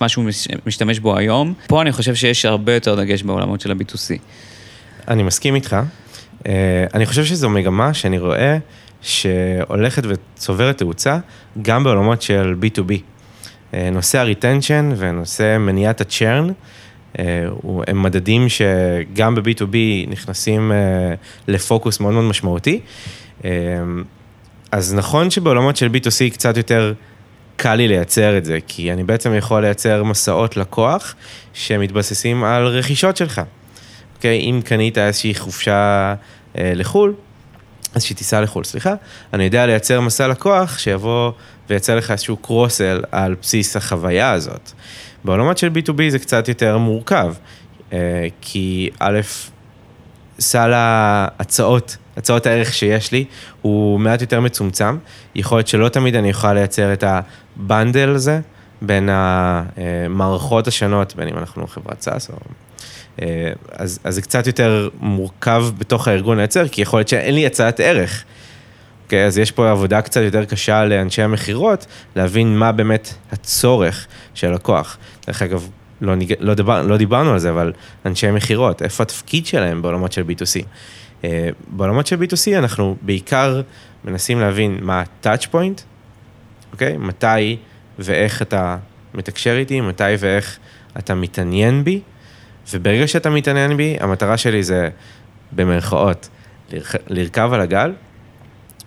מה 0.00 0.08
שהוא 0.08 0.24
משתמש 0.66 0.98
בו 0.98 1.16
היום. 1.16 1.54
פה 1.66 1.82
אני 1.82 1.92
חושב 1.92 2.14
שיש 2.14 2.44
הרבה 2.44 2.74
יותר 2.74 2.94
דגש 2.94 3.22
בעולמות 3.22 3.60
של 3.60 3.70
ה-B2C. 3.70 4.18
אני 5.08 5.22
מסכים 5.22 5.54
איתך. 5.54 5.76
אה, 6.46 6.52
אני 6.94 7.06
חושב 7.06 7.24
שזו 7.24 7.50
מגמה 7.50 7.94
שאני 7.94 8.18
רואה 8.18 8.58
שהולכת 9.02 10.02
וצוברת 10.08 10.78
תאוצה 10.78 11.18
גם 11.62 11.84
בעולמות 11.84 12.22
של 12.22 12.54
B2B. 12.62 12.92
אה, 13.74 13.90
נושא 13.92 14.18
הריטנשן 14.18 14.92
ונושא 14.96 15.58
מניעת 15.58 16.00
הצ'רן, 16.00 16.48
אה, 17.18 17.24
הם 17.86 18.02
מדדים 18.02 18.46
שגם 18.48 19.34
ב-B2B 19.34 19.76
נכנסים 20.08 20.72
אה, 20.72 21.14
לפוקוס 21.48 22.00
מאוד 22.00 22.14
מאוד 22.14 22.24
משמעותי. 22.24 22.80
אז 24.72 24.94
נכון 24.94 25.30
שבעולמות 25.30 25.76
של 25.76 25.86
B2C 25.86 26.32
קצת 26.32 26.56
יותר 26.56 26.92
קל 27.56 27.74
לי 27.74 27.88
לייצר 27.88 28.38
את 28.38 28.44
זה, 28.44 28.58
כי 28.66 28.92
אני 28.92 29.04
בעצם 29.04 29.34
יכול 29.34 29.60
לייצר 29.60 30.04
מסעות 30.04 30.56
לקוח 30.56 31.14
שמתבססים 31.52 32.44
על 32.44 32.66
רכישות 32.66 33.16
שלך. 33.16 33.40
אוקיי, 34.16 34.40
אם 34.40 34.60
קנית 34.64 34.98
איזושהי 34.98 35.34
חופשה 35.34 36.14
לחו"ל, 36.54 37.14
איזושהי 37.94 38.16
טיסה 38.16 38.40
לחו"ל, 38.40 38.64
סליחה, 38.64 38.94
אני 39.32 39.44
יודע 39.44 39.66
לייצר 39.66 40.00
מסע 40.00 40.28
לקוח 40.28 40.78
שיבוא 40.78 41.32
וייצר 41.70 41.96
לך 41.96 42.10
איזשהו 42.10 42.36
קרוסל 42.36 43.02
על 43.12 43.36
בסיס 43.42 43.76
החוויה 43.76 44.32
הזאת. 44.32 44.70
בעולמות 45.24 45.58
של 45.58 45.68
B2B 45.74 46.02
זה 46.08 46.18
קצת 46.18 46.48
יותר 46.48 46.78
מורכב, 46.78 47.34
אה, 47.92 48.26
כי 48.40 48.90
א', 48.98 49.20
סל 50.38 50.72
ההצעות, 50.74 51.96
הצעות 52.16 52.46
הערך 52.46 52.74
שיש 52.74 53.12
לי, 53.12 53.24
הוא 53.62 54.00
מעט 54.00 54.20
יותר 54.20 54.40
מצומצם. 54.40 54.98
יכול 55.34 55.58
להיות 55.58 55.68
שלא 55.68 55.88
תמיד 55.88 56.16
אני 56.16 56.30
אוכל 56.30 56.52
לייצר 56.52 56.92
את 56.92 57.04
ה 57.06 57.21
bundle 57.21 58.08
הזה 58.08 58.40
בין 58.82 59.08
המערכות 59.12 60.66
השונות, 60.66 61.16
בין 61.16 61.28
אם 61.28 61.38
אנחנו 61.38 61.66
חברת 61.66 62.02
SaaS 62.02 62.30
או... 62.30 62.36
אה, 63.20 63.52
אז, 63.72 63.98
אז 64.04 64.14
זה 64.14 64.22
קצת 64.22 64.46
יותר 64.46 64.88
מורכב 65.00 65.66
בתוך 65.78 66.08
הארגון 66.08 66.36
לייצר, 66.36 66.68
כי 66.68 66.82
יכול 66.82 66.98
להיות 66.98 67.08
שאין 67.08 67.34
לי 67.34 67.46
הצעת 67.46 67.80
ערך. 67.80 68.24
אוקיי, 69.04 69.26
אז 69.26 69.38
יש 69.38 69.50
פה 69.50 69.70
עבודה 69.70 70.02
קצת 70.02 70.20
יותר 70.20 70.44
קשה 70.44 70.84
לאנשי 70.84 71.22
המכירות, 71.22 71.86
להבין 72.16 72.58
מה 72.58 72.72
באמת 72.72 73.14
הצורך 73.32 74.06
של 74.34 74.50
לקוח. 74.50 74.98
דרך 75.26 75.42
אגב, 75.42 75.68
לא, 76.00 76.14
ניג... 76.14 76.34
לא, 76.40 76.54
דבר... 76.54 76.82
לא 76.82 76.96
דיברנו 76.96 77.32
על 77.32 77.38
זה, 77.38 77.50
אבל 77.50 77.72
אנשי 78.06 78.30
מכירות, 78.30 78.82
איפה 78.82 79.02
התפקיד 79.02 79.46
שלהם 79.46 79.82
בעולמות 79.82 80.12
של 80.12 80.22
B2C? 80.22 80.64
Uh, 81.22 81.24
בעולמות 81.68 82.06
של 82.06 82.16
B2C 82.22 82.58
אנחנו 82.58 82.96
בעיקר 83.02 83.60
מנסים 84.04 84.40
להבין 84.40 84.78
מה 84.82 85.00
ה-touch 85.00 85.46
point, 85.52 85.82
אוקיי? 86.72 86.96
מתי 86.96 87.56
ואיך 87.98 88.42
אתה 88.42 88.76
מתקשר 89.14 89.56
איתי, 89.56 89.80
מתי 89.80 90.04
ואיך 90.18 90.58
אתה 90.98 91.14
מתעניין 91.14 91.84
בי, 91.84 92.00
וברגע 92.72 93.06
שאתה 93.06 93.30
מתעניין 93.30 93.76
בי, 93.76 93.96
המטרה 94.00 94.36
שלי 94.36 94.62
זה, 94.62 94.88
במרכאות, 95.52 96.28
לרכב 97.08 97.50
על 97.52 97.60
הגל 97.60 97.92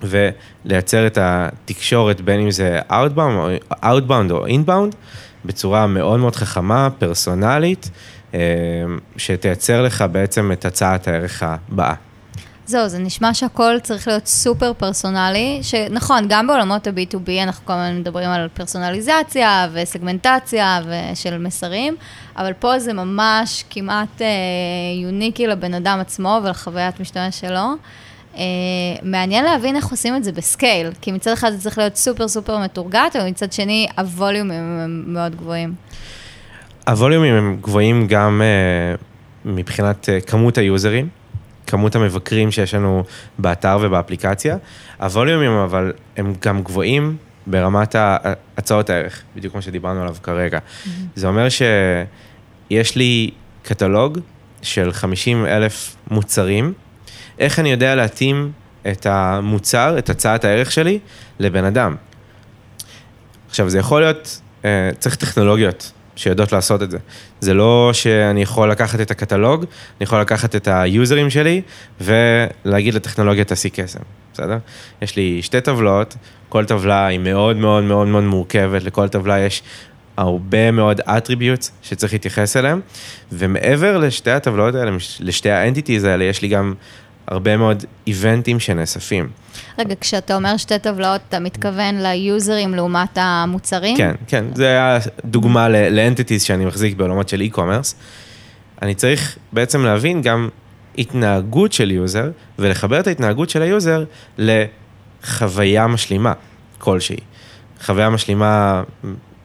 ולייצר 0.03 1.07
את 1.07 1.17
התקשורת, 1.21 2.21
בין 2.21 2.39
אם 2.39 2.51
זה 2.51 2.79
Outbound 2.89 4.31
או, 4.31 4.47
inbound, 4.47 4.95
בצורה 5.45 5.87
מאוד 5.87 6.19
מאוד 6.19 6.35
חכמה, 6.35 6.89
פרסונלית, 6.99 7.89
אה, 8.33 8.39
שתייצר 9.17 9.81
לך 9.81 10.05
בעצם 10.11 10.51
את 10.51 10.65
הצעת 10.65 11.07
הערך 11.07 11.43
הבאה. 11.43 11.93
זהו, 12.65 12.87
זה 12.87 12.99
נשמע 12.99 13.33
שהכל 13.33 13.79
צריך 13.79 14.07
להיות 14.07 14.27
סופר 14.27 14.73
פרסונלי, 14.73 15.59
שנכון, 15.61 16.25
גם 16.29 16.47
בעולמות 16.47 16.87
ה-B2B 16.87 17.43
אנחנו 17.43 17.65
כל 17.65 17.73
הזמן 17.73 17.99
מדברים 17.99 18.29
על 18.29 18.47
פרסונליזציה 18.53 19.67
וסגמנטציה 19.73 20.81
ושל 20.85 21.37
מסרים, 21.37 21.95
אבל 22.37 22.53
פה 22.53 22.79
זה 22.79 22.93
ממש 22.93 23.63
כמעט 23.69 24.21
אה, 24.21 24.27
יוניקי 25.03 25.47
לבן 25.47 25.73
אדם 25.73 25.97
עצמו 26.01 26.39
ולחוויית 26.43 26.99
משתמש 26.99 27.39
שלו. 27.39 27.75
Uh, 28.33 28.37
מעניין 29.03 29.45
להבין 29.45 29.75
איך 29.75 29.91
עושים 29.91 30.15
את 30.15 30.23
זה 30.23 30.31
בסקייל, 30.31 30.91
כי 31.01 31.11
מצד 31.11 31.31
אחד 31.31 31.51
זה 31.51 31.61
צריך 31.61 31.77
להיות 31.77 31.95
סופר 31.95 32.27
סופר 32.27 32.57
מתורגת, 32.57 33.15
אבל 33.15 33.29
מצד 33.29 33.53
שני 33.53 33.87
הווליומים 33.97 34.61
הם 34.61 35.03
מאוד 35.07 35.35
גבוהים. 35.35 35.73
הווליומים 36.87 37.33
הם 37.33 37.57
גבוהים 37.61 38.07
גם 38.07 38.41
uh, 38.41 39.01
מבחינת 39.45 40.09
uh, 40.09 40.25
כמות 40.25 40.57
היוזרים, 40.57 41.09
כמות 41.73 41.95
המבקרים 41.95 42.51
שיש 42.51 42.73
לנו 42.73 43.03
באתר 43.37 43.77
ובאפליקציה. 43.81 44.57
הווליומים 44.99 45.51
אבל 45.51 45.93
הם 46.17 46.33
גם 46.45 46.63
גבוהים 46.63 47.17
ברמת 47.47 47.95
הצעות 48.57 48.89
הערך, 48.89 49.21
בדיוק 49.35 49.53
כמו 49.53 49.61
שדיברנו 49.61 50.01
עליו 50.01 50.15
כרגע. 50.23 50.59
Mm-hmm. 50.59 50.89
זה 51.15 51.27
אומר 51.27 51.47
שיש 51.49 52.95
לי 52.95 53.31
קטלוג 53.63 54.19
של 54.61 54.91
50 54.91 55.45
אלף 55.45 55.95
מוצרים, 56.11 56.73
איך 57.39 57.59
אני 57.59 57.71
יודע 57.71 57.95
להתאים 57.95 58.51
את 58.91 59.05
המוצר, 59.05 59.97
את 59.97 60.09
הצעת 60.09 60.45
הערך 60.45 60.71
שלי, 60.71 60.99
לבן 61.39 61.65
אדם. 61.65 61.95
עכשיו, 63.49 63.69
זה 63.69 63.79
יכול 63.79 64.01
להיות, 64.01 64.41
אה, 64.65 64.89
צריך 64.99 65.15
טכנולוגיות 65.15 65.91
שיודעות 66.15 66.51
לעשות 66.51 66.83
את 66.83 66.91
זה. 66.91 66.97
זה 67.39 67.53
לא 67.53 67.89
שאני 67.93 68.41
יכול 68.41 68.71
לקחת 68.71 69.01
את 69.01 69.11
הקטלוג, 69.11 69.61
אני 69.61 70.03
יכול 70.03 70.21
לקחת 70.21 70.55
את 70.55 70.67
היוזרים 70.71 71.29
שלי 71.29 71.61
ולהגיד 72.01 72.93
לטכנולוגיה 72.93 73.43
תעשי 73.43 73.69
קסם, 73.69 73.99
בסדר? 74.33 74.57
יש 75.01 75.15
לי 75.15 75.41
שתי 75.41 75.61
טבלות, 75.61 76.15
כל 76.49 76.65
טבלה 76.65 77.05
היא 77.05 77.19
מאוד 77.19 77.57
מאוד 77.57 77.83
מאוד 77.83 78.07
מאוד 78.07 78.23
מורכבת, 78.23 78.83
לכל 78.83 79.07
טבלה 79.07 79.39
יש 79.39 79.63
הרבה 80.17 80.71
מאוד 80.71 81.01
attributes 81.01 81.69
שצריך 81.81 82.13
להתייחס 82.13 82.57
אליהם, 82.57 82.81
ומעבר 83.31 83.97
לשתי 83.97 84.31
הטבלות 84.31 84.75
האלה, 84.75 84.91
לשתי 85.19 85.49
האנטיטיז 85.49 86.03
האלה, 86.03 86.23
יש 86.23 86.41
לי 86.41 86.47
גם 86.47 86.73
הרבה 87.27 87.57
מאוד 87.57 87.83
איבנטים 88.07 88.59
שנאספים. 88.59 89.29
רגע, 89.79 89.95
כשאתה 90.01 90.35
אומר 90.35 90.57
שתי 90.57 90.79
טבלאות, 90.79 91.21
אתה 91.29 91.39
מתכוון 91.39 92.01
ל 92.01 92.13
users 92.13 92.73
לעומת 92.73 93.17
המוצרים? 93.21 93.97
כן, 93.97 94.15
כן, 94.27 94.45
זה 94.55 94.67
היה 94.67 94.99
דוגמה 95.25 95.69
ל 95.69 95.77
entities 95.77 96.43
שאני 96.43 96.65
מחזיק 96.65 96.95
בעולמות 96.95 97.29
של 97.29 97.41
e-commerce. 97.51 97.93
אני 98.81 98.95
צריך 98.95 99.37
בעצם 99.51 99.85
להבין 99.85 100.21
גם 100.21 100.49
התנהגות 100.97 101.73
של 101.73 101.91
user, 101.91 102.29
ולחבר 102.59 102.99
את 102.99 103.07
ההתנהגות 103.07 103.49
של 103.49 103.61
ה 103.61 103.70
user 103.70 104.03
לחוויה 104.37 105.87
משלימה 105.87 106.33
כלשהי. 106.77 107.17
חוויה 107.85 108.09
משלימה 108.09 108.83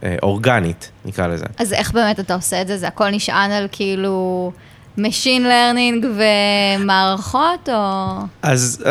אה, 0.02 0.16
אורגנית, 0.22 0.90
נקרא 1.04 1.26
לזה. 1.26 1.46
אז 1.58 1.72
איך 1.72 1.92
באמת 1.92 2.20
אתה 2.20 2.34
עושה 2.34 2.62
את 2.62 2.66
זה? 2.66 2.76
זה 2.76 2.88
הכל 2.88 3.10
נשען 3.10 3.50
על 3.50 3.68
כאילו... 3.72 4.52
Machine 4.98 5.42
Learning 5.42 6.06
ומערכות, 6.78 7.68
או... 7.68 8.18
אז 8.42 8.84
uh, 8.84 8.86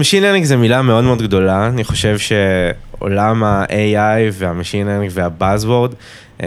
Machine 0.00 0.22
Learning 0.22 0.44
זה 0.44 0.56
מילה 0.56 0.82
מאוד 0.82 1.04
מאוד 1.04 1.22
גדולה, 1.22 1.66
אני 1.66 1.84
חושב 1.84 2.16
שעולם 2.18 3.44
ה-AI 3.44 4.32
וה-Machine 4.32 4.86
Learning 4.86 5.10
וה-Buzzword 5.10 5.94
uh, 6.38 6.42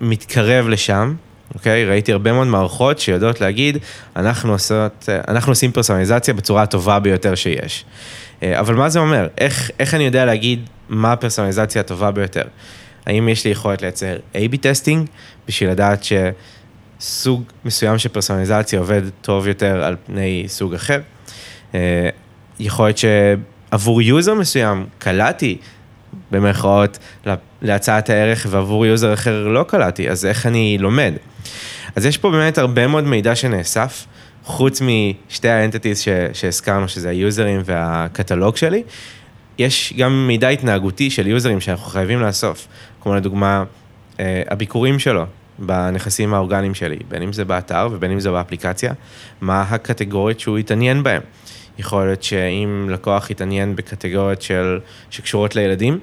מתקרב 0.00 0.68
לשם. 0.68 1.14
אוקיי? 1.54 1.84
Okay, 1.84 1.88
ראיתי 1.88 2.12
הרבה 2.12 2.32
מאוד 2.32 2.46
מערכות 2.46 2.98
שיודעות 2.98 3.40
להגיד, 3.40 3.78
אנחנו, 4.16 4.52
עושות, 4.52 5.08
אנחנו 5.28 5.52
עושים 5.52 5.72
פרסונליזציה 5.72 6.34
בצורה 6.34 6.62
הטובה 6.62 6.98
ביותר 6.98 7.34
שיש. 7.34 7.84
אה, 8.42 8.60
אבל 8.60 8.74
מה 8.74 8.88
זה 8.88 8.98
אומר? 8.98 9.28
איך, 9.38 9.70
איך 9.78 9.94
אני 9.94 10.04
יודע 10.04 10.24
להגיד 10.24 10.68
מה 10.88 11.12
הפרסונליזציה 11.12 11.80
הטובה 11.80 12.10
ביותר? 12.10 12.44
האם 13.06 13.28
יש 13.28 13.44
לי 13.44 13.50
יכולת 13.50 13.82
לייצר 13.82 14.16
A-B 14.34 14.56
טסטינג 14.60 15.06
בשביל 15.48 15.70
לדעת 15.70 16.04
ש... 16.04 16.12
סוג 17.02 17.42
מסוים 17.64 17.98
של 17.98 18.08
פרסונליזציה 18.08 18.78
עובד 18.78 19.02
טוב 19.20 19.48
יותר 19.48 19.84
על 19.84 19.96
פני 20.06 20.44
סוג 20.46 20.74
אחר. 20.74 21.00
אה, 21.74 22.08
יכול 22.58 22.86
להיות 22.86 22.98
שעבור 22.98 24.02
user 24.02 24.34
מסוים 24.34 24.86
קלעתי, 24.98 25.58
במרכאות, 26.30 26.98
להצעת 27.62 28.10
הערך, 28.10 28.46
ועבור 28.50 28.86
user 28.86 29.14
אחר 29.14 29.48
לא 29.48 29.62
קלעתי, 29.68 30.10
אז 30.10 30.26
איך 30.26 30.46
אני 30.46 30.78
לומד? 30.80 31.12
אז 31.96 32.06
יש 32.06 32.18
פה 32.18 32.30
באמת 32.30 32.58
הרבה 32.58 32.86
מאוד 32.86 33.04
מידע 33.04 33.34
שנאסף, 33.34 34.06
חוץ 34.44 34.82
משתי 34.82 35.48
ה 35.48 35.54
entities 35.54 36.04
שהזכרנו, 36.32 36.88
שזה 36.88 37.08
ה 37.08 37.17
users 37.17 37.60
והקטלוג 37.64 38.56
שלי, 38.56 38.82
יש 39.58 39.92
גם 39.98 40.26
מידע 40.26 40.48
התנהגותי 40.48 41.10
של 41.10 41.26
users 41.26 41.60
שאנחנו 41.60 41.86
חייבים 41.86 42.20
לאסוף, 42.20 42.66
כמו 43.00 43.14
לדוגמה, 43.14 43.64
אה, 44.20 44.42
הביקורים 44.50 44.98
שלו, 44.98 45.26
בנכסים 45.58 46.34
האורגניים 46.34 46.74
שלי, 46.74 46.98
בין 47.08 47.22
אם 47.22 47.32
זה 47.32 47.44
באתר 47.44 47.88
ובין 47.92 48.10
אם 48.10 48.20
זה 48.20 48.30
באפליקציה, 48.30 48.92
מה 49.40 49.62
הקטגוריות 49.62 50.40
שהוא 50.40 50.58
יתעניין 50.58 51.02
בהן. 51.02 51.20
יכול 51.78 52.04
להיות 52.04 52.22
שאם 52.22 52.86
לקוח 52.90 53.30
יתעניין 53.30 53.76
בקטגוריות 53.76 54.42
של, 54.42 54.80
שקשורות 55.10 55.56
לילדים, 55.56 55.98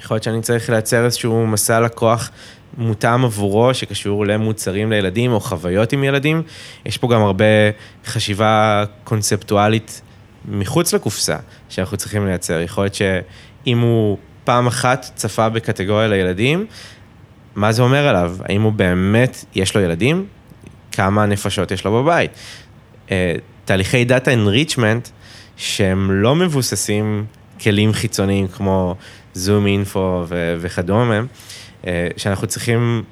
יכול 0.00 0.14
להיות 0.14 0.24
שאני 0.24 0.42
צריך 0.42 0.70
לייצר 0.70 1.04
איזשהו 1.04 1.46
מסע 1.46 1.80
לקוח 1.80 2.30
מותאם 2.78 3.24
עבורו, 3.24 3.74
שקשור 3.74 4.26
למוצרים 4.26 4.90
לילדים 4.90 5.32
או 5.32 5.40
חוויות 5.40 5.92
עם 5.92 6.04
ילדים. 6.04 6.42
יש 6.86 6.98
פה 6.98 7.08
גם 7.08 7.20
הרבה 7.20 7.44
חשיבה 8.06 8.84
קונספטואלית 9.04 10.00
מחוץ 10.48 10.94
לקופסה 10.94 11.36
שאנחנו 11.68 11.96
צריכים 11.96 12.26
לייצר. 12.26 12.60
יכול 12.60 12.84
להיות 12.84 12.94
שאם 12.94 13.78
הוא 13.78 14.18
פעם 14.44 14.66
אחת 14.66 15.10
צפה 15.14 15.48
בקטגוריה 15.48 16.08
לילדים, 16.08 16.66
מה 17.58 17.72
זה 17.72 17.82
אומר 17.82 18.06
עליו? 18.06 18.36
האם 18.44 18.62
הוא 18.62 18.72
באמת, 18.72 19.44
יש 19.54 19.76
לו 19.76 19.80
ילדים? 19.80 20.26
כמה 20.92 21.26
נפשות 21.26 21.70
יש 21.70 21.84
לו 21.84 22.02
בבית? 22.02 22.30
אה, 23.10 23.34
תהליכי 23.64 24.04
דאטה 24.04 24.30
enrichment 24.30 25.10
שהם 25.56 26.10
לא 26.10 26.34
מבוססים 26.34 27.24
כלים 27.60 27.92
חיצוניים 27.92 28.48
כמו 28.48 28.94
זום 29.34 29.66
אינפו 29.66 30.24
וכדומה, 30.60 31.20
אה, 31.86 32.08
שאנחנו 32.16 32.46
צריכים 32.46 33.02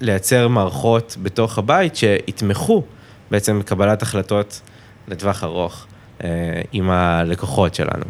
לייצר 0.00 0.48
מערכות 0.48 1.16
בתוך 1.22 1.58
הבית 1.58 1.96
שיתמכו 1.96 2.82
בעצם 3.30 3.58
בקבלת 3.58 4.02
החלטות 4.02 4.60
לטווח 5.08 5.44
ארוך 5.44 5.86
אה, 6.24 6.28
עם 6.72 6.90
הלקוחות 6.90 7.74
שלנו. 7.74 8.04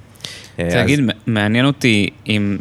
רוצה 0.59 0.77
להגיד, 0.77 1.01
מעניין 1.27 1.67
אותי 1.67 2.11
אם 2.27 2.59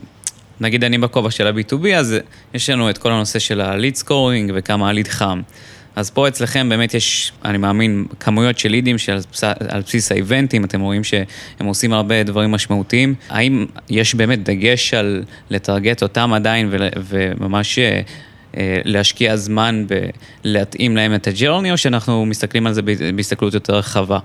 נגיד 0.63 0.83
אני 0.83 0.97
בכובע 0.97 1.31
של 1.31 1.47
ה-B2B, 1.47 1.87
אז 1.95 2.15
יש 2.53 2.69
לנו 2.69 2.89
את 2.89 2.97
כל 2.97 3.11
הנושא 3.11 3.39
של 3.39 3.61
ה-lead 3.61 4.03
scoring 4.03 4.51
וכמה 4.53 4.89
ה-lead 4.89 5.09
חם. 5.09 5.41
אז 5.95 6.09
פה 6.09 6.27
אצלכם 6.27 6.69
באמת 6.69 6.93
יש, 6.93 7.31
אני 7.45 7.57
מאמין, 7.57 8.05
כמויות 8.19 8.57
של 8.57 8.69
לידים 8.69 8.97
שעל 8.97 9.19
בסיס 9.85 10.11
האיבנטים, 10.11 10.65
אתם 10.65 10.81
רואים 10.81 11.03
שהם 11.03 11.65
עושים 11.65 11.93
הרבה 11.93 12.23
דברים 12.23 12.51
משמעותיים. 12.51 13.15
האם 13.29 13.65
יש 13.89 14.15
באמת 14.15 14.43
דגש 14.43 14.93
על 14.93 15.23
לטרגט 15.49 16.03
אותם 16.03 16.33
עדיין 16.33 16.69
וממש 16.95 17.79
אה, 17.79 18.01
להשקיע 18.85 19.35
זמן 19.35 19.85
בלהתאים 20.43 20.95
להם 20.95 21.15
את 21.15 21.27
הג'רני, 21.27 21.71
או 21.71 21.77
שאנחנו 21.77 22.25
מסתכלים 22.25 22.67
על 22.67 22.73
זה 22.73 22.81
בהסתכלות 23.15 23.53
יותר 23.53 23.75
רחבה? 23.75 24.19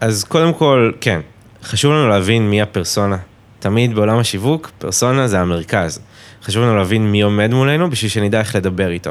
אז 0.00 0.24
קודם 0.24 0.52
כל, 0.54 0.92
כן, 1.00 1.20
חשוב 1.62 1.92
לנו 1.92 2.08
להבין 2.08 2.50
מי 2.50 2.62
הפרסונה. 2.62 3.16
תמיד 3.60 3.94
בעולם 3.94 4.18
השיווק, 4.18 4.70
פרסונה 4.78 5.28
זה 5.28 5.40
המרכז. 5.40 6.00
חשוב 6.42 6.62
לנו 6.62 6.76
להבין 6.76 7.12
מי 7.12 7.22
עומד 7.22 7.50
מולנו 7.50 7.90
בשביל 7.90 8.10
שנדע 8.10 8.40
איך 8.40 8.56
לדבר 8.56 8.90
איתו. 8.90 9.10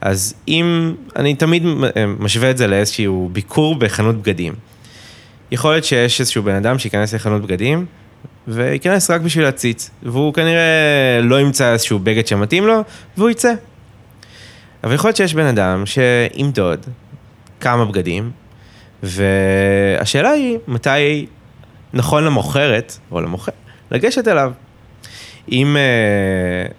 אז 0.00 0.34
אם, 0.48 0.94
אני 1.16 1.34
תמיד 1.34 1.62
משווה 2.18 2.50
את 2.50 2.58
זה 2.58 2.66
לאיזשהו 2.66 3.30
ביקור 3.32 3.74
בחנות 3.74 4.16
בגדים. 4.16 4.54
יכול 5.50 5.70
להיות 5.70 5.84
שיש 5.84 6.20
איזשהו 6.20 6.42
בן 6.42 6.54
אדם 6.54 6.78
שייכנס 6.78 7.14
לחנות 7.14 7.42
בגדים, 7.42 7.86
וייכנס 8.48 9.10
רק 9.10 9.20
בשביל 9.20 9.44
להציץ, 9.44 9.90
והוא 10.02 10.34
כנראה 10.34 11.20
לא 11.22 11.40
ימצא 11.40 11.72
איזשהו 11.72 11.98
בגד 11.98 12.26
שמתאים 12.26 12.66
לו, 12.66 12.80
והוא 13.16 13.30
יצא. 13.30 13.52
אבל 14.84 14.94
יכול 14.94 15.08
להיות 15.08 15.16
שיש 15.16 15.34
בן 15.34 15.46
אדם 15.46 15.84
שימדוד 15.86 16.86
כמה 17.60 17.84
בגדים, 17.84 18.30
והשאלה 19.02 20.30
היא 20.30 20.58
מתי 20.68 21.26
נכון 21.92 22.24
למוכרת, 22.24 22.98
או 23.10 23.20
למוכר, 23.20 23.52
לגשת 23.90 24.28
אליו. 24.28 24.52
אם 25.52 25.76
uh, 25.76 26.72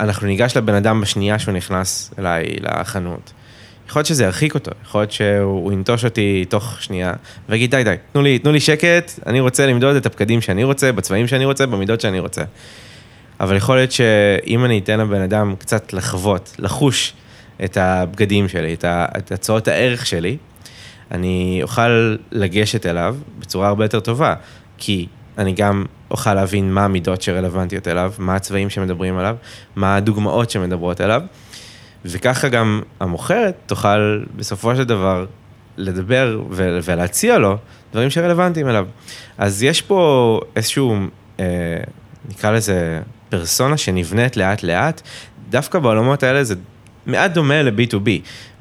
אנחנו 0.00 0.26
ניגש 0.26 0.56
לבן 0.56 0.74
אדם 0.74 1.00
בשנייה 1.00 1.38
שהוא 1.38 1.54
נכנס 1.54 2.10
אליי 2.18 2.44
לחנות, 2.60 3.32
יכול 3.88 4.00
להיות 4.00 4.06
שזה 4.06 4.24
ירחיק 4.24 4.54
אותו, 4.54 4.70
יכול 4.84 5.00
להיות 5.00 5.12
שהוא 5.12 5.72
ינטוש 5.72 6.04
אותי 6.04 6.44
תוך 6.48 6.82
שנייה, 6.82 7.12
ויגיד 7.48 7.70
די 7.70 7.84
די, 7.84 7.94
תנו 8.12 8.22
לי, 8.22 8.38
תנו 8.38 8.52
לי 8.52 8.60
שקט, 8.60 9.12
אני 9.26 9.40
רוצה 9.40 9.66
למדוד 9.66 9.96
את 9.96 10.06
הבגדים 10.06 10.40
שאני 10.40 10.64
רוצה, 10.64 10.92
בצבעים 10.92 11.26
שאני 11.26 11.44
רוצה, 11.44 11.66
במידות 11.66 12.00
שאני 12.00 12.18
רוצה. 12.18 12.42
אבל 13.40 13.56
יכול 13.56 13.76
להיות 13.76 13.92
שאם 13.92 14.64
אני 14.64 14.78
אתן 14.78 15.00
לבן 15.00 15.20
אדם 15.20 15.54
קצת 15.58 15.92
לחוות, 15.92 16.56
לחוש 16.58 17.12
את 17.64 17.76
הבגדים 17.76 18.48
שלי, 18.48 18.76
את 18.84 19.32
הצעות 19.32 19.68
הערך 19.68 20.06
שלי, 20.06 20.36
אני 21.10 21.60
אוכל 21.62 22.16
לגשת 22.32 22.86
אליו 22.86 23.16
בצורה 23.38 23.68
הרבה 23.68 23.84
יותר 23.84 24.00
טובה, 24.00 24.34
כי 24.78 25.06
אני 25.38 25.52
גם 25.52 25.84
אוכל 26.10 26.34
להבין 26.34 26.72
מה 26.72 26.84
המידות 26.84 27.22
שרלוונטיות 27.22 27.88
אליו, 27.88 28.12
מה 28.18 28.34
הצבעים 28.34 28.70
שמדברים 28.70 29.18
עליו, 29.18 29.36
מה 29.76 29.96
הדוגמאות 29.96 30.50
שמדברות 30.50 31.00
אליו, 31.00 31.22
וככה 32.04 32.48
גם 32.48 32.82
המוכרת 33.00 33.54
תוכל 33.66 34.24
בסופו 34.36 34.76
של 34.76 34.84
דבר 34.84 35.26
לדבר 35.76 36.40
ו- 36.50 36.78
ולהציע 36.84 37.38
לו 37.38 37.56
דברים 37.92 38.10
שרלוונטיים 38.10 38.68
אליו. 38.68 38.86
אז 39.38 39.62
יש 39.62 39.82
פה 39.82 40.40
איזשהו, 40.56 40.96
אה, 41.40 41.44
נקרא 42.28 42.50
לזה 42.50 43.00
פרסונה 43.28 43.76
שנבנית 43.76 44.36
לאט 44.36 44.62
לאט, 44.62 45.00
דווקא 45.50 45.78
בעולמות 45.78 46.22
האלה 46.22 46.44
זה 46.44 46.54
מעט 47.06 47.30
דומה 47.30 47.62
ל-B2B, 47.62 48.08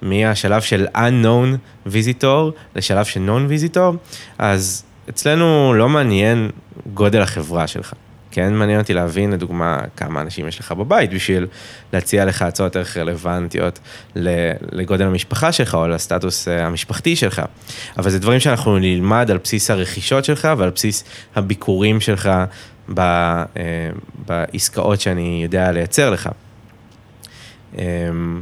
מהשלב 0.01 0.61
של 0.61 0.87
unknown 0.95 1.87
visitor 1.87 2.51
לשלב 2.75 3.05
של 3.05 3.29
known 3.29 3.51
visitor, 3.51 3.95
אז 4.37 4.83
אצלנו 5.09 5.73
לא 5.73 5.89
מעניין 5.89 6.49
גודל 6.93 7.21
החברה 7.21 7.67
שלך. 7.67 7.93
כן 8.31 8.53
מעניין 8.53 8.79
אותי 8.79 8.93
להבין, 8.93 9.31
לדוגמה, 9.31 9.79
כמה 9.95 10.21
אנשים 10.21 10.47
יש 10.47 10.59
לך 10.59 10.71
בבית 10.71 11.13
בשביל 11.13 11.47
להציע 11.93 12.25
לך 12.25 12.41
הצעות 12.41 12.75
ערך 12.75 12.97
רלוונטיות 12.97 13.79
לגודל 14.71 15.05
המשפחה 15.05 15.51
שלך 15.51 15.75
או 15.75 15.87
לסטטוס 15.87 16.47
אה, 16.47 16.65
המשפחתי 16.65 17.15
שלך. 17.15 17.41
אבל 17.97 18.09
זה 18.09 18.19
דברים 18.19 18.39
שאנחנו 18.39 18.79
נלמד 18.79 19.31
על 19.31 19.37
בסיס 19.37 19.71
הרכישות 19.71 20.25
שלך 20.25 20.47
ועל 20.57 20.69
בסיס 20.69 21.03
הביקורים 21.35 22.01
שלך 22.01 22.29
ב, 22.93 22.99
אה, 22.99 23.43
בעסקאות 24.27 25.01
שאני 25.01 25.39
יודע 25.43 25.71
לייצר 25.71 26.09
לך. 26.09 26.29
אמ, 27.77 28.41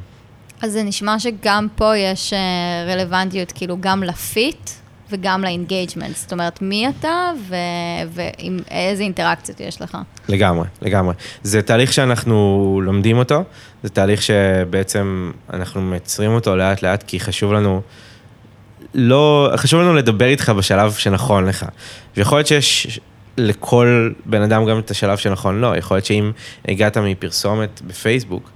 אז 0.61 0.71
זה 0.71 0.83
נשמע 0.83 1.19
שגם 1.19 1.67
פה 1.75 1.97
יש 1.97 2.33
אה, 2.33 2.93
רלוונטיות, 2.93 3.51
כאילו, 3.51 3.77
גם 3.79 4.03
ל 4.03 4.20
fit 4.20 4.69
וגם 5.12 5.43
ל 5.43 5.50
engagement. 5.50 6.15
זאת 6.15 6.31
אומרת, 6.31 6.62
מי 6.62 6.89
אתה 6.89 7.31
ועם 7.50 8.59
איזה 8.71 9.03
אינטראקציות 9.03 9.59
יש 9.59 9.81
לך. 9.81 9.97
לגמרי, 10.29 10.67
לגמרי. 10.81 11.13
זה 11.43 11.62
תהליך 11.62 11.93
שאנחנו 11.93 12.81
לומדים 12.83 13.18
אותו, 13.18 13.44
זה 13.83 13.89
תהליך 13.89 14.22
שבעצם 14.22 15.31
אנחנו 15.53 15.81
מייצרים 15.81 16.31
אותו 16.31 16.55
לאט 16.55 16.81
לאט, 16.81 17.03
כי 17.03 17.20
חשוב 17.20 17.53
לנו... 17.53 17.81
לא, 18.94 19.51
חשוב 19.55 19.81
לנו 19.81 19.94
לדבר 19.94 20.25
איתך 20.25 20.50
בשלב 20.50 20.94
שנכון 20.94 21.46
לך. 21.46 21.65
ויכול 22.18 22.37
להיות 22.37 22.48
שיש 22.48 23.00
לכל 23.37 24.11
בן 24.25 24.41
אדם 24.41 24.65
גם 24.65 24.79
את 24.79 24.91
השלב 24.91 25.18
שנכון 25.18 25.61
לו, 25.61 25.72
לא. 25.72 25.77
יכול 25.77 25.98
להיות 25.98 26.05
שאם 26.05 26.31
הגעת 26.68 26.98
מפרסומת 26.98 27.81
בפייסבוק, 27.87 28.50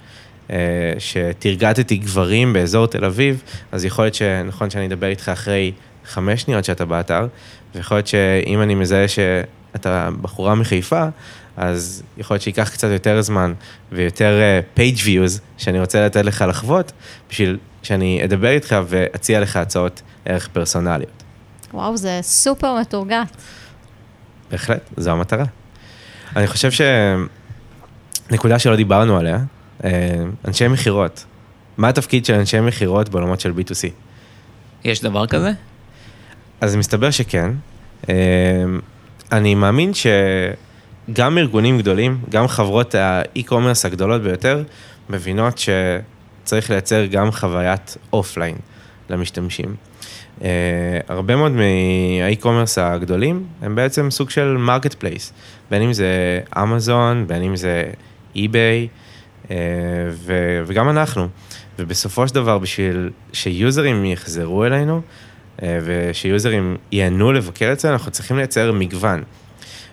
שתרגטתי 0.99 1.97
גברים 1.97 2.53
באזור 2.53 2.87
תל 2.87 3.05
אביב, 3.05 3.43
אז 3.71 3.85
יכול 3.85 4.05
להיות 4.05 4.15
שנכון 4.15 4.69
שאני 4.69 4.87
אדבר 4.87 5.07
איתך 5.07 5.29
אחרי 5.29 5.71
חמש 6.05 6.41
שניות 6.41 6.65
שאתה 6.65 6.85
באתר, 6.85 7.27
ויכול 7.75 7.97
להיות 7.97 8.07
שאם 8.07 8.61
אני 8.61 8.75
מזהה 8.75 9.07
שאתה 9.07 10.09
בחורה 10.21 10.55
מחיפה, 10.55 11.05
אז 11.57 12.03
יכול 12.17 12.35
להיות 12.35 12.43
שייקח 12.43 12.69
קצת 12.69 12.87
יותר 12.87 13.21
זמן 13.21 13.53
ויותר 13.91 14.39
uh, 14.39 14.79
page 14.79 14.99
views 14.99 15.39
שאני 15.57 15.79
רוצה 15.79 16.05
לתת 16.05 16.25
לך 16.25 16.45
לחוות, 16.47 16.91
בשביל 17.29 17.57
שאני 17.83 18.21
אדבר 18.23 18.49
איתך 18.49 18.75
ואציע 18.87 19.39
לך 19.39 19.55
הצעות 19.55 20.01
ערך 20.25 20.47
פרסונליות. 20.47 21.23
וואו, 21.73 21.97
זה 21.97 22.19
סופר 22.21 22.79
מתורגת. 22.81 23.35
בהחלט, 24.51 24.89
זו 24.97 25.11
המטרה. 25.11 25.45
אני 26.35 26.47
חושב 26.47 26.69
שנקודה 28.29 28.59
שלא 28.59 28.75
דיברנו 28.75 29.17
עליה, 29.17 29.35
אה, 29.35 29.41
אנשי 30.47 30.67
מכירות. 30.67 31.25
מה 31.77 31.89
התפקיד 31.89 32.25
של 32.25 32.33
אנשי 32.33 32.59
מכירות 32.59 33.09
בעולמות 33.09 33.39
של 33.39 33.51
B2C? 33.57 33.89
יש 34.83 35.01
דבר 35.01 35.27
כזה? 35.27 35.51
אז 36.61 36.75
מסתבר 36.75 37.11
שכן. 37.11 37.51
אה, 38.09 38.15
אני 39.31 39.55
מאמין 39.55 39.91
שגם 39.93 41.37
ארגונים 41.37 41.77
גדולים, 41.77 42.21
גם 42.29 42.47
חברות 42.47 42.95
האי-קומרס 42.95 43.85
הגדולות 43.85 44.21
ביותר, 44.21 44.63
מבינות 45.09 45.57
שצריך 45.57 46.69
לייצר 46.69 47.05
גם 47.05 47.31
חוויית 47.31 47.97
offline 48.13 48.55
למשתמשים. 49.09 49.75
Uh, 50.39 50.41
הרבה 51.07 51.35
מאוד 51.35 51.51
מה 51.51 51.72
e-commerce 51.72 52.77
הגדולים 52.77 53.45
הם 53.61 53.75
בעצם 53.75 54.11
סוג 54.11 54.29
של 54.29 54.57
marketplace, 54.57 55.33
בין 55.71 55.81
אם 55.81 55.93
זה 55.93 56.39
אמזון, 56.57 57.27
בין 57.27 57.43
אם 57.43 57.55
זה 57.55 57.83
eBay, 58.35 58.87
uh, 59.49 59.51
וגם 60.65 60.89
אנחנו. 60.89 61.27
ובסופו 61.79 62.27
של 62.27 62.35
דבר, 62.35 62.57
בשביל 62.57 63.09
ש 63.33 63.54
users 63.54 64.05
יחזרו 64.05 64.65
אלינו, 64.65 65.01
אה, 65.63 65.79
וש 65.83 66.19
users 66.19 66.77
ייהנו 66.91 67.31
לבקר 67.31 67.73
אצלנו, 67.73 67.93
אנחנו 67.93 68.11
צריכים 68.11 68.37
לייצר 68.37 68.71
מגוון. 68.71 69.23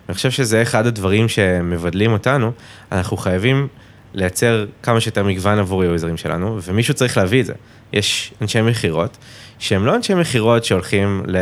אני 0.09 0.15
חושב 0.15 0.31
שזה 0.31 0.61
אחד 0.61 0.87
הדברים 0.87 1.27
שמבדלים 1.29 2.13
אותנו, 2.13 2.51
אנחנו 2.91 3.17
חייבים 3.17 3.67
לייצר 4.13 4.65
כמה 4.83 4.99
שיותר 4.99 5.23
מגוון 5.23 5.59
עבור 5.59 5.83
היוזרים 5.83 6.17
שלנו, 6.17 6.59
ומישהו 6.63 6.93
צריך 6.93 7.17
להביא 7.17 7.41
את 7.41 7.45
זה. 7.45 7.53
יש 7.93 8.33
אנשי 8.41 8.61
מכירות, 8.61 9.17
שהם 9.59 9.85
לא 9.85 9.95
אנשי 9.95 10.13
מכירות 10.13 10.65
שהולכים 10.65 11.23
ל... 11.27 11.37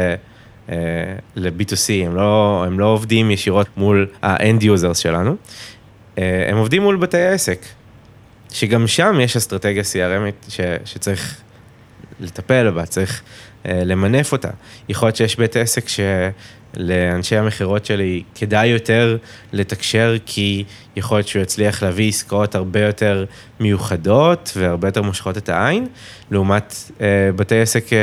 אה, 0.70 0.76
ל-B2C, 1.36 2.06
הם 2.06 2.16
לא, 2.16 2.64
הם 2.68 2.80
לא 2.80 2.86
עובדים 2.86 3.32
ישירות 3.32 3.68
מול 3.78 4.08
ה-end 4.24 4.62
users 4.62 4.94
שלנו, 4.94 5.36
אה, 6.18 6.46
הם 6.50 6.58
עובדים 6.58 6.82
מול 6.82 6.96
בתי 6.96 7.18
העסק, 7.18 7.60
שגם 8.56 8.88
שם 8.88 9.20
יש 9.20 9.38
אסטרטגיה 9.38 9.84
CRMית 9.84 10.52
ש, 10.52 10.60
שצריך 10.86 11.42
לטפל 12.20 12.72
בה, 12.72 12.86
צריך 12.86 13.22
אה, 13.66 13.82
למנף 13.86 14.32
אותה. 14.32 14.50
יכול 14.90 15.08
להיות 15.08 15.16
שיש 15.16 15.38
בית 15.38 15.56
עסק 15.56 15.86
שלאנשי 15.88 17.38
המכירות 17.38 17.86
שלי 17.86 18.24
כדאי 18.36 18.68
יותר 18.68 19.18
לתקשר, 19.54 20.16
כי 20.26 20.64
יכול 20.96 21.18
להיות 21.18 21.28
שהוא 21.28 21.42
יצליח 21.42 21.84
להביא 21.84 22.10
עסקאות 22.10 22.56
הרבה 22.56 22.80
יותר 22.80 23.26
מיוחדות 23.60 24.52
והרבה 24.56 24.88
יותר 24.88 25.02
מושכות 25.02 25.38
את 25.38 25.50
העין, 25.50 25.88
לעומת 26.32 26.76
אה, 27.02 27.30
בתי 27.36 27.62
עסק 27.62 27.94
אה, 27.94 27.98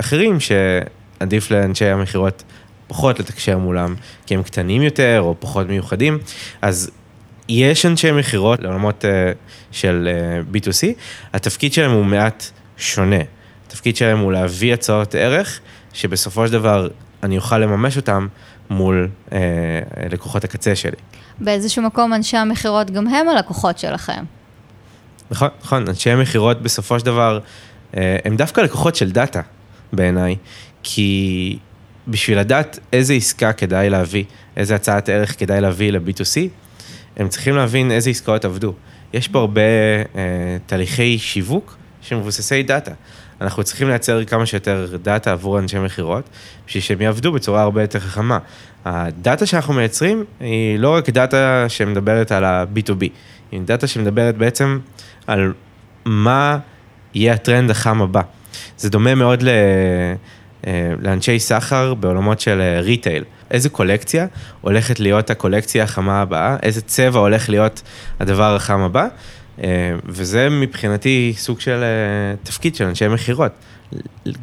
אחרים 0.00 0.38
שעדיף 0.40 1.50
לאנשי 1.50 1.86
המכירות 1.86 2.42
פחות 2.86 3.20
לתקשר 3.20 3.58
מולם, 3.58 3.94
כי 4.26 4.34
הם 4.34 4.42
קטנים 4.42 4.82
יותר 4.82 5.20
או 5.20 5.34
פחות 5.38 5.68
מיוחדים. 5.68 6.18
אז 6.62 6.90
יש 7.48 7.86
אנשי 7.86 8.12
מכירות 8.12 8.60
לעולמות 8.60 9.04
של 9.72 10.08
B2C, 10.52 10.86
התפקיד 11.32 11.72
שלהם 11.72 11.90
הוא 11.90 12.04
מעט 12.04 12.44
שונה. 12.76 13.20
התפקיד 13.66 13.96
שלהם 13.96 14.18
הוא 14.18 14.32
להביא 14.32 14.74
הצעות 14.74 15.14
ערך, 15.14 15.60
שבסופו 15.92 16.46
של 16.46 16.52
דבר 16.52 16.88
אני 17.22 17.36
אוכל 17.36 17.58
לממש 17.58 17.96
אותם 17.96 18.26
מול 18.70 19.08
אה, 19.32 19.38
לקוחות 20.10 20.44
הקצה 20.44 20.76
שלי. 20.76 20.96
באיזשהו 21.40 21.82
מקום 21.82 22.14
אנשי 22.14 22.36
המכירות 22.36 22.90
גם 22.90 23.08
הם 23.08 23.28
הלקוחות 23.28 23.78
שלכם. 23.78 24.24
נכון, 25.30 25.48
נכון, 25.62 25.88
אנשי 25.88 26.10
המכירות 26.10 26.62
בסופו 26.62 26.98
של 27.00 27.06
דבר 27.06 27.38
אה, 27.96 28.16
הם 28.24 28.36
דווקא 28.36 28.60
לקוחות 28.60 28.96
של 28.96 29.10
דאטה 29.10 29.40
בעיניי, 29.92 30.36
כי 30.82 31.58
בשביל 32.08 32.38
לדעת 32.38 32.78
איזה 32.92 33.14
עסקה 33.14 33.52
כדאי 33.52 33.90
להביא, 33.90 34.24
איזה 34.56 34.74
הצעת 34.74 35.08
ערך 35.08 35.38
כדאי 35.38 35.60
להביא 35.60 35.92
ל-B2C, 35.92 36.48
הם 37.16 37.28
צריכים 37.28 37.56
להבין 37.56 37.90
איזה 37.90 38.10
עסקאות 38.10 38.44
עבדו. 38.44 38.72
יש 39.12 39.28
פה 39.28 39.38
הרבה 39.38 39.60
אה, 40.16 40.22
תהליכי 40.66 41.18
שיווק 41.18 41.76
שמבוססי 42.00 42.62
דאטה. 42.62 42.92
אנחנו 43.40 43.64
צריכים 43.64 43.88
לייצר 43.88 44.24
כמה 44.24 44.46
שיותר 44.46 44.96
data 45.02 45.32
עבור 45.32 45.58
אנשי 45.58 45.78
מכירות, 45.78 46.28
בשביל 46.66 46.82
שהם 46.82 47.00
יעבדו 47.00 47.32
בצורה 47.32 47.62
הרבה 47.62 47.82
יותר 47.82 48.00
חכמה. 48.00 48.38
ה 48.84 48.96
data 48.96 49.46
שאנחנו 49.46 49.74
מייצרים 49.74 50.24
היא 50.40 50.78
לא 50.78 50.94
רק 50.94 51.10
data 51.10 51.64
שמדברת 51.68 52.32
על 52.32 52.44
ה-B2B, 52.44 53.08
היא 53.52 53.60
data 53.64 53.86
שמדברת 53.86 54.36
בעצם 54.36 54.78
על 55.26 55.52
מה 56.04 56.58
יהיה 57.14 57.32
הטרנד 57.32 57.70
החם 57.70 58.02
הבא. 58.02 58.22
זה 58.78 58.90
דומה 58.90 59.14
מאוד 59.14 59.42
ל... 59.42 59.48
אה, 60.66 60.92
לאנשי 61.00 61.38
סחר 61.38 61.94
בעולמות 61.94 62.40
של 62.40 62.78
retail. 62.82 63.24
איזה 63.50 63.68
קולקציה 63.68 64.26
הולכת 64.60 65.00
להיות 65.00 65.30
הקולקציה 65.30 65.84
החמה 65.84 66.20
הבאה, 66.20 66.56
איזה 66.62 66.80
צבע 66.80 67.18
הולך 67.18 67.48
להיות 67.48 67.82
הדבר 68.20 68.56
החם 68.56 68.80
הבא, 68.80 69.08
אה, 69.62 69.92
וזה 70.04 70.48
מבחינתי 70.50 71.34
סוג 71.36 71.60
של 71.60 71.82
אה, 71.82 72.36
תפקיד 72.42 72.74
של 72.74 72.84
אנשי 72.84 73.08
מכירות, 73.08 73.52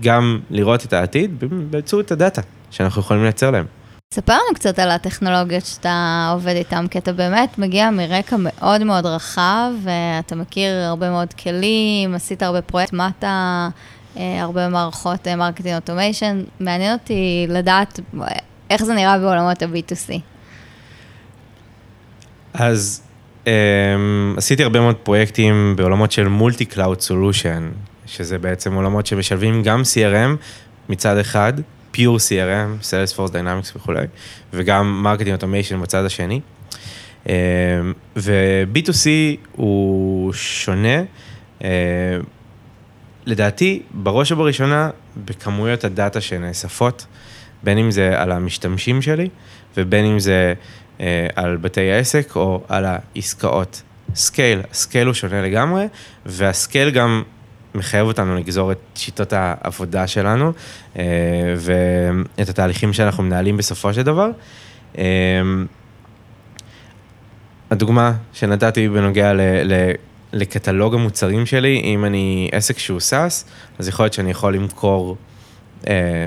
גם 0.01 0.39
לראות 0.49 0.85
את 0.85 0.93
העתיד 0.93 1.43
באמצעות 1.71 2.11
ה 2.11 2.17
data 2.17 2.41
שאנחנו 2.71 3.01
יכולים 3.01 3.23
לייצר 3.23 3.51
להם. 3.51 3.65
ספר 4.13 4.33
לנו 4.33 4.55
קצת 4.55 4.79
על 4.79 4.91
הטכנולוגיות 4.91 5.65
שאתה 5.65 6.29
עובד 6.33 6.55
איתן, 6.55 6.87
כי 6.87 6.97
אתה 6.97 7.13
באמת 7.13 7.57
מגיע 7.57 7.89
מרקע 7.89 8.35
מאוד 8.39 8.83
מאוד 8.83 9.05
רחב, 9.05 9.71
ואתה 9.83 10.35
מכיר 10.35 10.75
הרבה 10.75 11.09
מאוד 11.09 11.33
כלים, 11.33 12.15
עשית 12.15 12.43
הרבה 12.43 12.61
פרויקט, 12.61 12.93
אתה, 13.19 13.69
אה, 14.17 14.41
הרבה 14.41 14.69
מערכות 14.69 15.27
marketing 15.27 15.75
automation, 15.75 16.43
מעניין 16.59 16.93
אותי 16.93 17.45
לדעת 17.49 17.99
איך 18.73 18.83
זה 18.83 18.93
נראה 18.93 19.19
בעולמות 19.19 19.61
ה-B2C. 19.61 20.19
אז 22.53 23.01
um, 23.45 23.47
עשיתי 24.37 24.63
הרבה 24.63 24.79
מאוד 24.79 24.95
פרויקטים 24.95 25.73
בעולמות 25.77 26.11
של 26.11 26.27
multi 26.27 26.65
cloud 26.65 27.01
solution, 27.01 27.71
שזה 28.05 28.37
בעצם 28.37 28.73
עולמות 28.73 29.05
שמשלבים 29.05 29.63
גם 29.63 29.81
CRM 29.81 30.37
מצד 30.89 31.17
אחד, 31.17 31.53
pure 31.91 32.17
CRM, 32.17 32.83
Salesforce, 32.83 33.31
Dynamics 33.31 33.77
וכולי, 33.77 34.05
וגם 34.53 35.03
marketing 35.03 35.31
automation 35.31 35.81
בצד 35.81 36.05
השני. 36.05 36.41
Um, 37.25 37.29
ו-B2C 38.15 39.07
הוא 39.51 40.33
שונה, 40.33 41.01
uh, 41.59 41.63
לדעתי, 43.25 43.81
בראש 43.91 44.31
ובראשונה, 44.31 44.89
בכמויות 45.25 45.83
ה 45.83 45.91
data 45.91 46.21
שנאספות. 46.21 47.05
בין 47.63 47.77
אם 47.77 47.91
זה 47.91 48.21
על 48.21 48.31
המשתמשים 48.31 49.01
שלי, 49.01 49.29
ובין 49.77 50.05
אם 50.05 50.19
זה 50.19 50.53
אה, 51.01 51.27
על 51.35 51.57
בתי 51.57 51.91
העסק 51.91 52.35
או 52.35 52.63
על 52.67 52.85
העסקאות. 52.85 53.81
scale, 54.15 54.61
ה 54.71 54.77
scale 54.77 55.07
הוא 55.07 55.13
שונה 55.13 55.41
לגמרי, 55.41 55.87
וה 56.25 56.43
scale 56.43 56.89
גם 56.89 57.23
מחייב 57.75 58.07
אותנו 58.07 58.35
לגזור 58.35 58.71
את 58.71 58.79
שיטות 58.95 59.33
העבודה 59.33 60.07
שלנו, 60.07 60.51
אה, 60.97 61.03
ואת 61.57 62.49
התהליכים 62.49 62.93
שאנחנו 62.93 63.23
מנהלים 63.23 63.57
בסופו 63.57 63.93
של 63.93 64.03
דבר. 64.03 64.29
אה, 64.97 65.03
הדוגמה 67.71 68.13
שנתתי 68.33 68.89
בנוגע 68.89 69.33
ל... 69.33 69.41
ל 69.41 69.91
לקטלוג 70.33 70.93
המוצרים 70.93 71.45
שלי, 71.45 71.81
אם 71.83 72.05
אני 72.05 72.49
עסק 72.51 72.79
שהוא 72.79 72.99
SaaS, 72.99 73.45
אז 73.79 73.87
יכול 73.87 74.03
להיות 74.03 74.13
שאני 74.13 74.31
יכול 74.31 74.55
למכור 74.55 75.17
אה, 75.87 76.25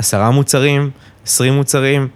עשרה 0.00 0.30
מוצרים, 0.30 0.90
עשרים 1.24 1.52
מוצרים 1.52 2.08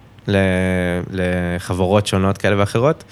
לחברות 1.11 2.07
שונות 2.07 2.37
כאלה 2.37 2.59
ואחרות, 2.59 3.03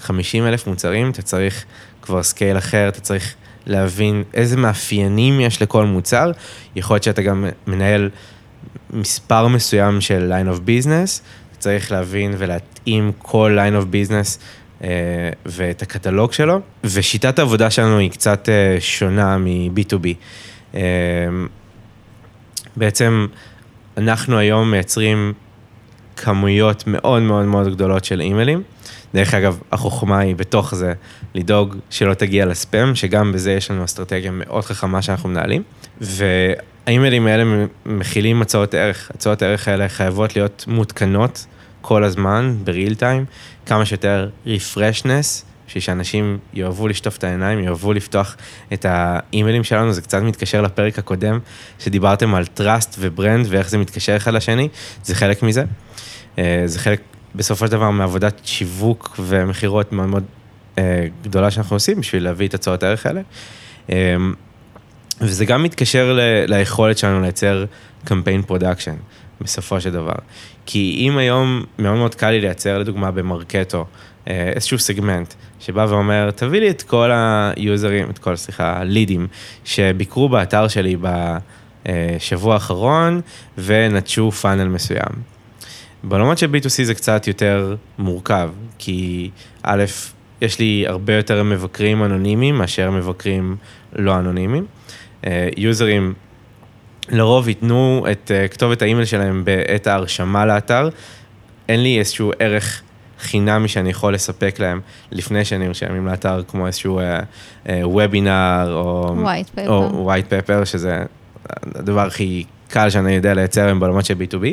חמישים 0.00 0.46
אלף 0.46 0.66
מוצרים, 0.66 1.10
אתה 1.10 1.22
צריך 1.22 1.64
כבר 2.02 2.22
scale 2.22 2.58
אחר, 2.58 2.88
אתה 2.88 3.00
צריך 3.00 3.34
להבין 3.66 4.22
איזה 4.34 4.56
מאפיינים 4.56 5.40
יש 5.40 5.62
לכל 5.62 5.84
מוצר, 5.84 6.30
יכול 6.76 6.94
להיות 6.94 7.02
שאתה 7.02 7.22
גם 7.22 7.46
מנהל 7.66 8.10
מספר 8.90 9.48
מסוים 9.48 10.00
של 10.00 10.32
line 10.32 10.56
of 10.56 10.58
business, 10.58 11.20
אתה 11.50 11.58
צריך 11.58 11.92
להבין 11.92 12.34
ולהתאים 12.38 13.12
כל 13.18 13.58
line 13.58 13.82
of 13.82 13.86
business 13.86 14.38
אה, 14.84 14.88
ואת 15.46 15.82
הקטלוג 15.82 16.32
שלו, 16.32 16.60
ושיטת 16.84 17.38
העבודה 17.38 17.70
שלנו 17.70 17.98
היא 17.98 18.10
קצת 18.10 18.48
אה, 18.48 18.76
שונה 18.80 19.38
מ-B2B. 19.38 20.06
אה, 20.74 20.80
בעצם 22.76 23.26
אנחנו 23.96 24.38
היום 24.38 24.70
מייצרים 24.70 25.32
כמויות 26.16 26.84
מאוד 26.86 27.22
מאוד 27.22 27.44
מאוד 27.44 27.74
גדולות 27.74 28.04
של 28.04 28.20
אימיילים. 28.20 28.62
דרך 29.14 29.34
אגב, 29.34 29.60
החוכמה 29.72 30.18
היא 30.18 30.36
בתוך 30.36 30.74
זה 30.74 30.94
לדאוג 31.34 31.76
שלא 31.90 32.14
תגיע 32.14 32.46
לספאם, 32.46 32.94
שגם 32.94 33.32
בזה 33.32 33.52
יש 33.52 33.70
לנו 33.70 33.84
אסטרטגיה 33.84 34.30
מאוד 34.30 34.64
חכמה 34.64 35.02
שאנחנו 35.02 35.28
מנהלים. 35.28 35.62
והאימיילים 36.00 37.26
האלה 37.26 37.44
מכילים 37.86 38.42
הצעות 38.42 38.74
ערך. 38.74 39.10
הצעות 39.14 39.42
ערך 39.42 39.68
האלה 39.68 39.88
חייבות 39.88 40.36
להיות 40.36 40.64
מותקנות 40.68 41.46
כל 41.80 42.04
הזמן, 42.04 42.56
בריל 42.64 42.94
טיים, 42.94 43.24
כמה 43.66 43.86
שיותר 43.86 44.28
רפרשנס, 44.46 45.44
בשביל 45.66 45.82
שאנשים 45.82 46.38
יאהבו 46.54 46.88
לשטוף 46.88 47.16
את 47.16 47.24
העיניים, 47.24 47.58
יאהבו 47.58 47.92
לפתוח 47.92 48.36
את 48.72 48.86
האימיילים 48.88 49.64
שלנו, 49.64 49.92
זה 49.92 50.02
קצת 50.02 50.22
מתקשר 50.22 50.62
לפרק 50.62 50.98
הקודם, 50.98 51.38
שדיברתם 51.78 52.34
על 52.34 52.44
trust 52.58 52.94
ו 52.98 53.06
brand 53.06 53.46
ואיך 53.48 53.68
זה 53.68 53.78
מתקשר 53.78 54.16
אחד 54.16 54.34
לשני, 54.34 54.68
זה 55.04 55.14
חלק 55.14 55.42
מזה. 55.42 55.64
אה, 56.38 56.62
זה 56.66 56.78
חלק 56.78 57.00
בסופו 57.34 57.66
של 57.66 57.72
דבר 57.72 57.90
מעבודת 57.90 58.40
שיווק 58.44 59.16
ומכירות 59.18 59.92
מאוד 59.92 60.08
מאוד 60.08 60.24
אה, 60.78 61.06
גדולה 61.22 61.50
שאנחנו 61.50 61.76
עושים 61.76 62.00
בשביל 62.00 62.24
להביא 62.24 62.48
את 62.48 62.54
הצעות 62.54 62.82
הערך 62.82 63.06
האלה. 63.06 63.20
אה, 63.90 64.16
וזה 65.20 65.44
גם 65.44 65.62
מתקשר 65.62 66.12
ל- 66.12 66.44
ליכולת 66.46 66.98
שלנו 66.98 67.20
לייצר 67.20 67.64
campaign 68.04 68.42
production, 68.42 68.94
בסופו 69.44 69.80
של 69.80 69.90
דבר. 69.90 70.14
כי 70.66 70.96
אם 70.98 71.18
היום 71.18 71.62
מאוד 71.78 71.96
מאוד 71.96 72.14
קל 72.14 72.30
לי 72.30 72.40
לייצר 72.40 72.78
לדוגמה 72.78 73.10
ב 73.10 73.19
Marketo 73.19 73.86
איזשהו 74.26 74.78
סגמנט 74.78 75.34
שבא 75.60 75.86
ואומר, 75.88 76.30
תביא 76.30 76.60
לי 76.60 76.70
את 76.70 76.82
כל 76.82 77.10
היוזרים, 77.12 78.10
את 78.10 78.18
כל, 78.18 78.36
סליחה, 78.36 78.80
הלידים, 78.80 79.26
שביקרו 79.64 80.28
באתר 80.28 80.68
שלי 80.68 80.96
בשבוע 81.86 82.54
האחרון 82.54 83.20
ונטשו 83.58 84.30
פאנל 84.32 84.68
מסוים. 84.68 85.34
בעולמות 86.04 86.38
של 86.38 86.46
B2C 86.46 86.84
זה 86.84 86.94
קצת 86.94 87.26
יותר 87.26 87.76
מורכב, 87.98 88.50
כי 88.78 89.30
א', 89.62 89.84
יש 90.40 90.58
לי 90.58 90.84
הרבה 90.86 91.14
יותר 91.14 91.42
מבקרים 91.42 92.04
אנונימיים 92.04 92.54
מאשר 92.54 92.90
מבקרים 92.90 93.56
לא 93.92 94.18
אנונימיים. 94.18 94.66
אה, 95.26 95.48
יוזרים 95.56 96.14
לרוב 97.08 97.48
ייתנו 97.48 98.06
את 98.12 98.30
אה, 98.34 98.48
כתובת 98.48 98.82
האימייל 98.82 99.04
שלהם 99.04 99.44
בעת 99.44 99.86
ההרשמה 99.86 100.46
לאתר. 100.46 100.88
אין 101.68 101.82
לי 101.82 101.98
איזשהו 101.98 102.32
ערך 102.38 102.82
חינמי 103.20 103.68
שאני 103.68 103.90
יכול 103.90 104.14
לספק 104.14 104.58
להם 104.58 104.80
לפני 105.10 105.44
שהם 105.44 105.62
נרשמים 105.62 106.06
לאתר, 106.06 106.42
כמו 106.48 106.66
איזשהו 106.66 107.00
וובינר 107.82 108.72
או 109.66 110.10
white 110.10 110.30
paper, 110.30 110.64
שזה 110.64 111.02
הדבר 111.74 112.06
הכי 112.06 112.44
קל 112.68 112.90
שאני 112.90 113.12
יודע 113.12 113.34
לייצר 113.34 113.64
היום 113.64 113.80
בעולמות 113.80 114.04
של 114.04 114.14
B2B, 114.14 114.44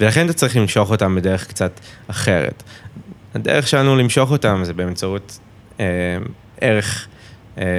ולכן 0.00 0.26
אתה 0.26 0.32
צריך 0.32 0.56
למשוך 0.56 0.90
אותם 0.90 1.14
בדרך 1.14 1.46
קצת 1.46 1.80
אחרת. 2.06 2.62
הדרך 3.34 3.68
שלנו 3.68 3.96
למשוך 3.96 4.30
אותם 4.30 4.60
זה 4.64 4.72
באמצעות 4.72 5.38
אה, 5.80 5.86
ערך 6.60 7.06
אה, 7.08 7.13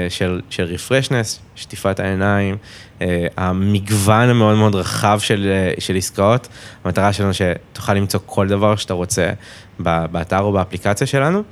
של, 0.09 0.41
של 0.49 0.63
רפרשנס, 0.63 1.39
שטיפת 1.55 1.99
העיניים, 1.99 2.57
אה, 3.01 3.27
המגוון 3.37 4.29
המאוד 4.29 4.57
מאוד 4.57 4.75
רחב 4.75 5.19
של, 5.19 5.51
אה, 5.51 5.73
של 5.79 5.95
עסקאות, 5.95 6.47
המטרה 6.83 7.13
שלנו 7.13 7.31
שתוכל 7.33 7.93
למצוא 7.93 8.19
כל 8.25 8.47
דבר 8.47 8.75
שאתה 8.75 8.93
רוצה 8.93 9.31
באתר 9.79 10.39
או 10.39 10.51
באפליקציה 10.51 11.07
שלנו. 11.07 11.43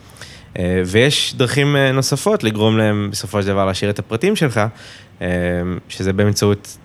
אה, 0.59 0.81
ויש 0.85 1.35
דרכים 1.35 1.75
אה, 1.75 1.91
נוספות 1.91 2.43
לגרום 2.43 2.77
להם 2.77 3.09
בסופו 3.11 3.41
של 3.41 3.47
דבר 3.47 3.65
להשאיר 3.65 3.89
את 3.89 3.99
הפרטים 3.99 4.35
שלך, 4.35 4.61
אה, 5.21 5.27
שזה 5.89 6.13
באמצעות 6.13 6.77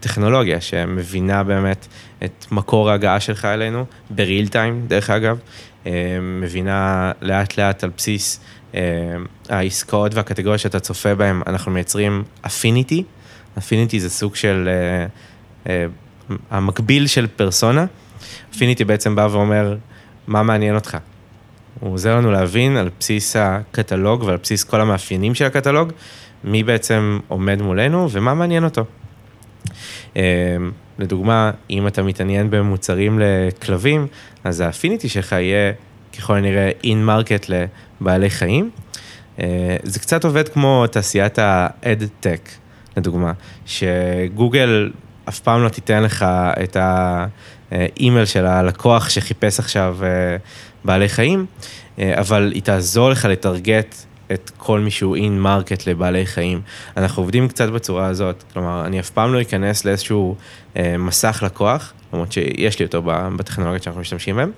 טכנולוגיה 0.00 0.60
שמבינה 0.60 1.42
באמת 1.42 1.86
את 2.24 2.46
מקור 2.50 2.90
ההגעה 2.90 3.20
שלך 3.20 3.44
אלינו, 3.44 3.84
בריל 4.10 4.48
טיים 4.48 4.84
דרך 4.86 5.10
אגב, 5.10 5.38
אה, 5.86 6.18
מבינה 6.20 7.12
לאט 7.22 7.58
לאט 7.58 7.84
על 7.84 7.90
בסיס 7.96 8.40
אה, 8.40 8.44
העסקאות 9.48 10.14
והקטגוריות 10.14 10.60
שאתה 10.60 10.80
צופה 10.80 11.14
בהן, 11.14 11.42
אנחנו 11.46 11.72
מייצרים 11.72 12.24
אפיניטי, 12.46 13.04
affinity 13.58 14.00
זה 14.00 14.10
סוג 14.10 14.36
של, 14.36 14.68
אה, 15.66 15.86
המקביל 16.50 17.06
של 17.06 17.26
פרסונה, 17.26 17.86
affinity 18.54 18.84
בעצם 18.84 19.16
בא 19.16 19.28
ואומר, 19.30 19.76
מה 20.26 20.42
מעניין 20.42 20.74
אותך? 20.74 20.96
הוא 21.80 21.92
עוזר 21.92 22.16
לנו 22.16 22.30
להבין 22.30 22.76
על 22.76 22.90
בסיס 23.00 23.36
הקטלוג 23.36 24.22
ועל 24.22 24.36
בסיס 24.36 24.64
כל 24.64 24.80
המאפיינים 24.80 25.34
של 25.34 25.44
הקטלוג, 25.44 25.92
מי 26.44 26.62
בעצם 26.62 27.18
עומד 27.28 27.62
מולנו 27.62 28.08
ומה 28.10 28.34
מעניין 28.34 28.64
אותו. 28.64 28.84
לדוגמה, 30.98 31.50
אם 31.70 31.86
אתה 31.86 32.02
מתעניין 32.02 32.50
במוצרים 32.50 33.20
לכלבים, 33.22 34.06
אז 34.44 34.60
ה 34.60 34.65
affinity 34.65 35.08
שלך 35.08 35.32
יהיה 35.32 35.72
ככל 36.18 36.36
הנראה 36.36 36.70
in-market 36.84 37.46
לבעלי 38.00 38.30
חיים. 38.30 38.70
אה, 39.40 39.76
זה 39.82 40.00
קצת 40.00 40.24
עובד 40.24 40.48
כמו 40.48 40.86
תעשיית 40.86 41.38
ה-AdTech, 41.38 42.50
לדוגמה, 42.96 43.32
שגוגל 43.66 44.90
אף 45.28 45.40
פעם 45.40 45.62
לא 45.62 45.68
תיתן 45.68 46.02
לך 46.02 46.24
את 46.62 46.76
האימייל 47.70 48.24
של 48.24 48.46
הלקוח 48.46 49.08
שחיפש 49.08 49.58
עכשיו 49.58 49.96
אה, 50.02 50.36
בעלי 50.84 51.08
חיים, 51.08 51.46
אה, 51.98 52.20
אבל 52.20 52.52
היא 52.54 52.62
תעזור 52.62 53.10
לך 53.10 53.24
לטרגט 53.24 53.94
את 54.32 54.50
כל 54.56 54.80
מי 54.80 54.90
שהוא 54.90 55.16
in-market 55.16 55.86
לבעלי 55.86 56.26
חיים. 56.26 56.60
אנחנו 56.96 57.22
עובדים 57.22 57.48
קצת 57.48 57.68
בצורה 57.68 58.06
הזאת, 58.06 58.44
כלומר, 58.52 58.86
אני 58.86 59.00
אף 59.00 59.10
פעם 59.10 59.32
לא 59.32 59.40
אכנס 59.40 59.84
לאיזשהו 59.84 60.36
אה, 60.76 60.96
מסך 60.98 61.42
לקוח, 61.46 61.92
למרות 62.12 62.32
שיש 62.32 62.78
לי 62.78 62.84
אותו 62.86 63.02
בטכנולוגיות 63.36 63.82
שאנחנו 63.82 64.00
משתמשים 64.00 64.36
בהן, 64.36 64.50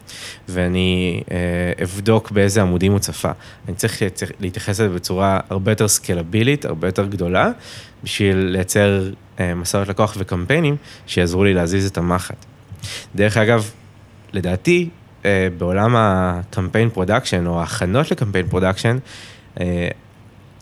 ואני 0.49 1.23
אה, 1.31 1.85
אבדוק 1.85 2.31
באיזה 2.31 2.63
עמודים 2.63 2.93
הוא 2.93 2.99
צפה. 2.99 3.31
אני 3.69 3.77
צריך 3.77 4.03
להתייחס 4.41 4.81
לזה 4.81 4.89
בצורה 4.89 5.41
הרבה 5.49 5.73
יותר 5.73 5.89
סקלבילית, 5.89 6.65
הרבה 6.65 6.89
יותר 6.89 7.07
גדולה, 7.07 7.51
בשביל 8.05 8.37
לייצר 8.37 9.11
אה, 9.41 9.55
מסעות 9.55 9.89
לקוח 9.89 10.15
וקמפיינים 10.19 10.77
שיעזרו 11.07 11.45
לי 11.45 11.55
להזיז 11.55 11.87
את 11.87 11.99
המחט. 11.99 12.45
דרך 13.15 13.37
אגב, 13.37 13.71
לדעתי, 14.33 14.89
אה, 15.25 15.49
בעולם 15.59 15.95
ה 15.97 16.07
campaign 16.07 16.91
production, 16.91 17.47
או 17.47 17.61
ההכנות 17.61 18.11
ל 18.11 18.15
campaign 18.15 18.47
production, 18.49 18.99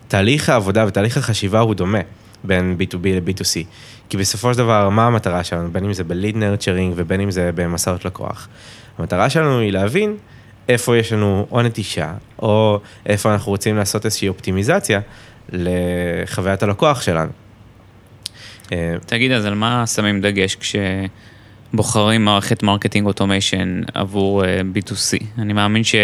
תהליך 0.07 0.49
העבודה 0.49 0.85
ותהליך 0.87 1.17
החשיבה 1.17 1.59
הוא 1.59 1.73
דומה 1.73 1.99
בין 2.43 2.77
B2B 2.79 3.07
ל-B2C. 3.07 3.65
כי 4.09 4.17
בסופו 4.17 4.53
של 4.53 4.57
דבר, 4.57 4.89
מה 4.89 5.07
המטרה 5.07 5.43
שלנו? 5.43 5.71
בין 5.71 5.85
אם 5.85 5.93
זה 5.93 6.03
ב-lead 6.03 6.35
nurturing 6.35 6.93
ובין 6.95 7.21
אם 7.21 7.31
זה 7.31 7.51
במסעות 7.55 8.05
לקוח. 8.05 8.47
המטרה 8.97 9.29
שלנו 9.29 9.59
היא 9.59 9.71
להבין 9.71 10.17
איפה 10.69 10.97
יש 10.97 11.13
לנו 11.13 11.47
או 11.51 11.61
נטישה, 11.61 12.13
או 12.39 12.79
איפה 13.05 13.33
אנחנו 13.33 13.51
רוצים 13.51 13.77
לעשות 13.77 14.05
איזושהי 14.05 14.27
אופטימיזציה 14.27 14.99
לחוויית 15.49 16.63
הלקוח 16.63 17.01
שלנו. 17.01 17.31
אה, 18.71 18.95
תגיד, 19.05 19.31
אז 19.31 19.45
על 19.45 19.55
מה 19.55 19.87
שמים 19.87 20.21
דגש 20.21 20.55
כשבוחרים 20.55 22.25
מערכת 22.25 22.63
marketing 22.63 23.07
automation 23.07 23.81
עבור 23.93 24.45
אה, 24.45 24.61
B2C? 24.73 25.23
אני 25.37 25.53
מאמין 25.53 25.83
ש... 25.83 25.95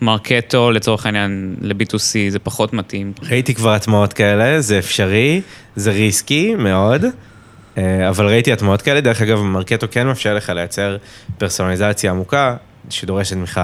Marketo 0.00 0.70
לצורך 0.70 1.06
העניין 1.06 1.54
ל-B2C 1.60 2.16
זה 2.28 2.38
פחות 2.38 2.72
מתאים. 2.72 3.12
ראיתי 3.22 3.54
כבר 3.54 3.70
הטמעות 3.74 4.12
כאלה, 4.12 4.60
זה 4.60 4.78
אפשרי, 4.78 5.40
זה 5.76 5.90
risky 5.90 6.54
מאוד, 6.54 7.04
אה, 7.78 8.08
אבל 8.08 8.26
ראיתי 8.26 8.52
הטמעות 8.52 8.82
כאלה, 8.82 9.00
דרך 9.00 9.22
אגב 9.22 9.38
Marketo 9.42 9.86
כן 9.90 10.06
מאפשר 10.06 10.34
לך 10.34 10.48
לייצר 10.48 10.96
פרסונליזציה 11.38 12.10
עמוקה, 12.10 12.56
שדורשת 12.90 13.36
ממך 13.36 13.60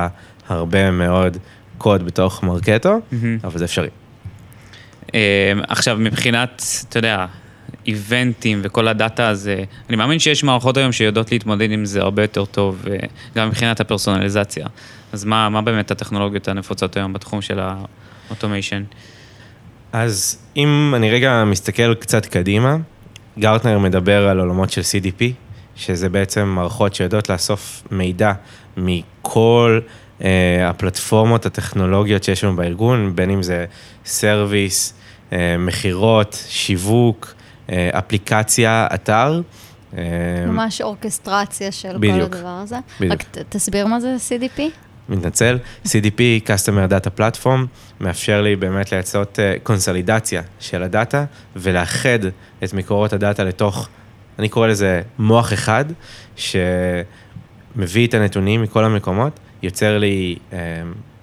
הרבה 0.49 0.91
מאוד 0.91 1.37
קוד 1.79 2.07
בתוך 2.07 2.43
Marketo, 2.43 2.99
mm-hmm. 2.99 3.17
אבל 3.45 3.59
זה 3.59 3.65
אפשרי. 3.65 3.89
אה, 5.15 5.53
עכשיו 5.69 5.97
מבחינת, 6.01 6.63
אתה 6.89 6.99
יודע, 6.99 7.27
איבנטים 7.87 8.61
וכל 8.63 8.89
הדאטה 8.89 9.29
הזה, 9.29 9.65
אני 9.89 9.97
מאמין 9.97 10.19
שיש 10.19 10.45
מערכות 10.45 10.77
היום 10.77 10.93
שיודעות 10.93 11.33
להתמודד 11.33 11.71
עם 11.71 11.85
זה 11.85 12.01
הרבה 12.01 12.23
יותר 12.23 12.45
טוב, 12.45 12.85
אה, 12.91 12.97
גם 13.37 13.49
מבחינת 13.49 13.81
הפרסונליזציה. 13.81 14.67
אז 15.13 15.25
מה, 15.25 15.49
מה 15.49 15.63
באמת 15.63 15.91
הטכנולוגיות 15.91 16.49
הנפוצות 16.49 16.97
היום 16.97 17.13
בתחום 17.13 17.43
של 17.43 17.61
ה 17.61 17.71
automation? 17.71 18.83
אז 19.93 20.39
אם 20.57 20.93
אני 20.97 21.11
רגע 21.11 21.45
מסתכל 21.47 21.95
קצת 21.95 22.27
קדימה, 22.27 22.77
Gartner 23.39 23.79
מדבר 23.79 24.29
על 24.29 24.41
עולמות 24.41 24.71
של 24.71 24.81
CDP, 24.81 25.23
שזה 25.77 26.09
בעצם 26.09 26.49
מערכות 26.49 26.95
שיודעות 26.95 27.29
לאסוף 27.31 27.83
מידע 27.91 28.33
מכל 28.77 29.81
אה, 30.19 30.23
הפלטפורמות 30.65 31.47
הטכנולוגיות 31.47 32.25
שיש 32.25 32.45
לנו 32.45 32.57
בארגון, 32.57 33.13
בין 33.17 33.31
אם 33.31 33.43
זה 33.43 33.65
service, 34.05 34.95
אה, 35.31 35.35
מכירות, 35.59 36.45
שיווק, 36.49 37.35
אפליקציה, 37.71 38.87
אתר. 38.95 39.41
ממש 40.47 40.81
אורכסטרציה 40.81 41.73
של 41.73 41.97
בדיוק, 41.97 42.33
כל 42.33 42.37
הדבר 42.37 42.49
הזה. 42.49 42.77
בדיוק. 43.01 43.13
רק 43.13 43.25
תסביר 43.49 43.87
מה 43.87 44.01
זה 44.01 44.17
CDP. 44.29 44.61
מתנצל, 45.11 45.59
CDP, 45.85 46.47
Customer 46.47 46.91
Data 46.91 47.21
Platform, 47.21 47.61
מאפשר 48.01 48.43
לי 48.43 48.57
באמת 48.57 48.93
לייצרות 48.93 49.39
אה, 49.39 49.55
קונסולידציה 49.63 50.43
של 50.61 50.83
הדאטה 50.83 51.25
ולאחד 51.57 52.19
את 52.65 52.73
מקורות 52.73 53.13
הדאטה 53.13 53.45
לתוך, 53.45 53.89
אני 54.39 54.49
קורא 54.49 54.67
לזה 54.67 55.03
מוח 55.19 55.53
אחד, 55.53 55.85
שמביא 56.37 58.07
את 58.07 58.15
הנתונים 58.15 58.63
מכל 58.63 58.85
המקומות, 58.85 59.41
יוצר 59.63 59.99
לי 59.99 60.37
אה, 60.53 60.59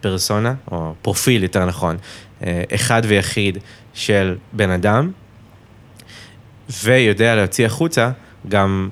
פרסונה, 0.02 0.54
או 0.72 0.94
פרופיל 1.02 1.44
יותר 1.44 1.66
נכון, 1.66 1.98
אה, 2.44 2.64
אחד 2.76 3.02
ויחיד 3.06 3.58
של 3.94 4.36
בן 4.54 4.70
אדם, 4.70 5.12
ויודע 6.69 7.36
להוציא 7.36 7.65
החוצה 7.65 8.12
גם 8.49 8.89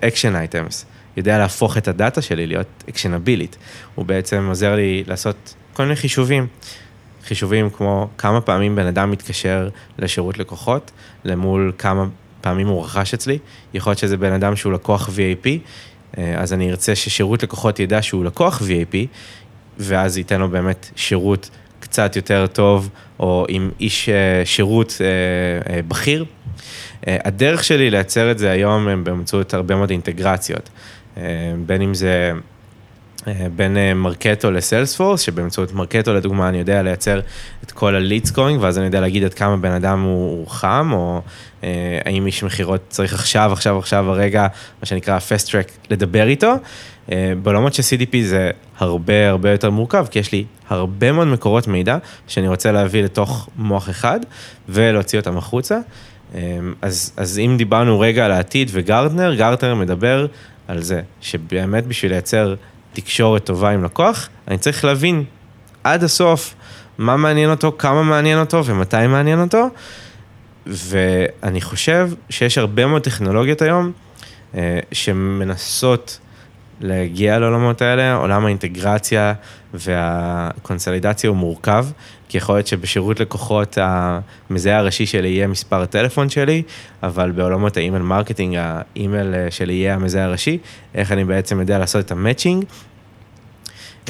Action 0.00 0.36
items. 0.36 0.86
יודע 1.16 1.38
להפוך 1.38 1.76
את 1.76 1.88
הדאטה 1.88 2.22
שלי 2.22 2.46
להיות 2.46 2.84
אקשנבילית. 2.88 3.56
הוא 3.94 4.06
בעצם 4.06 4.46
עוזר 4.48 4.74
לי 4.74 5.04
לעשות 5.06 5.54
כל 5.72 5.82
מיני 5.82 5.96
חישובים. 5.96 6.46
חישובים 7.24 7.70
כמו 7.70 8.08
כמה 8.18 8.40
פעמים 8.40 8.76
בן 8.76 8.86
אדם 8.86 9.10
מתקשר 9.10 9.68
לשירות 9.98 10.38
לקוחות, 10.38 10.90
למול 11.24 11.72
כמה 11.78 12.06
פעמים 12.40 12.66
הוא 12.66 12.84
רכש 12.84 13.14
אצלי. 13.14 13.38
יכול 13.74 13.90
להיות 13.90 13.98
שזה 13.98 14.16
בן 14.16 14.32
אדם 14.32 14.56
שהוא 14.56 14.72
לקוח 14.72 15.08
VIP, 15.08 15.48
אה, 16.18 16.34
אז 16.40 16.52
אני 16.52 16.70
ארצה 16.70 16.94
ששירות 16.94 17.42
לקוחות 17.42 17.80
ידע 17.80 18.02
שהוא 18.02 18.24
לקוח 18.24 18.62
VIP, 18.62 18.96
ואז 19.78 20.18
ייתן 20.18 20.40
לו 20.40 20.48
באמת 20.48 20.90
שירות 20.96 21.50
קצת 21.80 22.16
יותר 22.16 22.46
טוב, 22.46 22.88
או 23.20 23.46
עם 23.48 23.70
איש 23.80 24.08
אה, 24.08 24.42
שירות 24.44 24.98
אה, 25.00 25.80
בכיר. 25.88 26.24
הדרך 27.06 27.64
שלי 27.64 27.90
לייצר 27.90 28.30
את 28.30 28.38
זה 28.38 28.50
היום 28.50 28.88
הם 28.88 29.04
באמצעות 29.04 29.54
הרבה 29.54 29.76
מאוד 29.76 29.90
אינטגרציות. 29.90 30.70
אה, 31.16 31.22
בין 31.66 31.82
אם 31.82 31.94
זה 31.94 32.32
אה, 33.28 33.46
בין 33.56 33.76
אה, 33.76 33.94
Marketo 33.94 34.50
ל 34.50 34.56
Salesforce, 34.56 35.20
שבאמצעות 35.20 35.72
Marketo 35.72 36.14
לדוגמה 36.14 36.48
אני 36.48 36.58
יודע 36.58 36.82
לייצר 36.82 37.20
את 37.64 37.72
כל 37.72 37.96
ה-lead 37.96 38.28
scoring, 38.28 38.58
ואז 38.60 38.78
אני 38.78 38.86
יודע 38.86 39.00
להגיד 39.00 39.24
עד 39.24 39.34
כמה 39.34 39.56
בן 39.56 39.72
אדם 39.72 40.02
הוא 40.02 40.46
חם, 40.48 40.90
או 40.92 41.22
האם 42.04 42.26
איש 42.26 42.42
מכירות 42.42 42.80
צריך 42.88 43.14
עכשיו, 43.14 43.52
עכשיו, 43.52 43.78
עכשיו, 43.78 44.10
הרגע, 44.10 44.46
מה 44.80 44.86
שנקרא 44.86 45.18
fast 45.18 45.46
track, 45.46 45.90
לדבר 45.90 46.26
איתו. 46.26 46.54
בעולמות 47.42 47.74
של 47.74 47.82
CDP 47.82 48.16
זה 48.22 48.50
הרבה 48.78 49.28
הרבה 49.28 49.50
יותר 49.50 49.70
מורכב, 49.70 50.06
כי 50.10 50.18
יש 50.18 50.32
לי 50.32 50.44
הרבה 50.68 51.12
מאוד 51.12 51.26
מקורות 51.26 51.68
מידע 51.68 51.98
שאני 52.28 52.48
רוצה 52.48 52.72
להביא 52.72 53.02
לתוך 53.02 53.48
מוח 53.56 53.90
אחד 53.90 54.20
ולהוציא 54.68 55.18
אותם 55.18 55.36
החוצה. 55.36 55.78
אז, 56.82 57.12
אז 57.16 57.38
אם 57.38 57.54
דיברנו 57.58 58.00
רגע 58.00 58.24
על 58.24 58.32
העתיד 58.32 58.70
וגרטנר, 58.72 59.34
גרטנר 59.34 59.74
מדבר 59.74 60.26
על 60.68 60.82
זה, 60.82 61.02
שבאמת 61.20 61.86
בשביל 61.86 62.12
לייצר 62.12 62.54
תקשורת 62.92 63.44
טובה 63.44 63.70
עם 63.70 63.84
לקוח, 63.84 64.28
אני 64.48 64.58
צריך 64.58 64.84
להבין 64.84 65.24
עד 65.84 66.04
הסוף 66.04 66.54
מה 66.98 67.16
מעניין 67.16 67.50
אותו, 67.50 67.72
כמה 67.78 68.02
מעניין 68.02 68.40
אותו 68.40 68.64
ומתי 68.64 69.06
מעניין 69.06 69.40
אותו. 69.40 69.68
ואני 70.66 71.60
חושב 71.60 72.10
שיש 72.30 72.58
הרבה 72.58 72.86
מאוד 72.86 73.02
טכנולוגיות 73.02 73.62
היום 73.62 73.92
אה, 74.54 74.78
שמנסות 74.92 76.18
להגיע 76.80 77.38
לעולמות 77.38 77.82
האלה, 77.82 78.14
עולם 78.14 78.46
האינטגרציה 78.46 79.32
והקונסולידציה 79.74 81.30
הוא 81.30 81.36
מורכב, 81.36 81.86
כי 82.30 82.38
יכול 82.38 82.54
להיות 82.54 82.66
שבשירות 82.66 83.20
לקוחות 83.20 83.78
המזהה 83.80 84.78
הראשי 84.78 85.06
שלי 85.06 85.28
יהיה 85.28 85.46
מספר 85.46 85.82
הטלפון 85.82 86.30
שלי, 86.30 86.62
אבל 87.02 87.30
בעולמות 87.30 87.76
ה 87.76 87.80
email 87.80 88.02
marketing, 88.02 88.56
האימייל 88.58 89.34
אה, 89.34 89.50
שלי 89.50 89.72
יהיה 89.72 89.94
המזהה 89.94 90.24
הראשי, 90.24 90.58
איך 90.94 91.12
אני 91.12 91.24
בעצם 91.24 91.60
יודע 91.60 91.78
לעשות 91.78 92.06
את 92.06 92.10
ה 92.10 92.15
matching. 92.15 92.64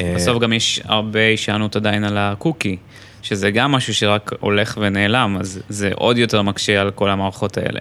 אה, 0.02 0.12
בסוף 0.16 0.38
גם 0.38 0.52
יש 0.52 0.80
הרבה 0.84 1.20
הישענות 1.20 1.76
עדיין 1.76 2.04
על 2.04 2.18
הקוקי, 2.18 2.76
שזה 3.22 3.50
גם 3.50 3.72
משהו 3.72 3.94
שרק 3.94 4.30
הולך 4.40 4.78
ונעלם, 4.80 5.36
אז 5.40 5.62
זה 5.68 5.90
עוד 5.94 6.18
יותר 6.18 6.42
מקשה 6.42 6.80
על 6.80 6.90
כל 6.90 7.10
המערכות 7.10 7.58
האלה. 7.58 7.80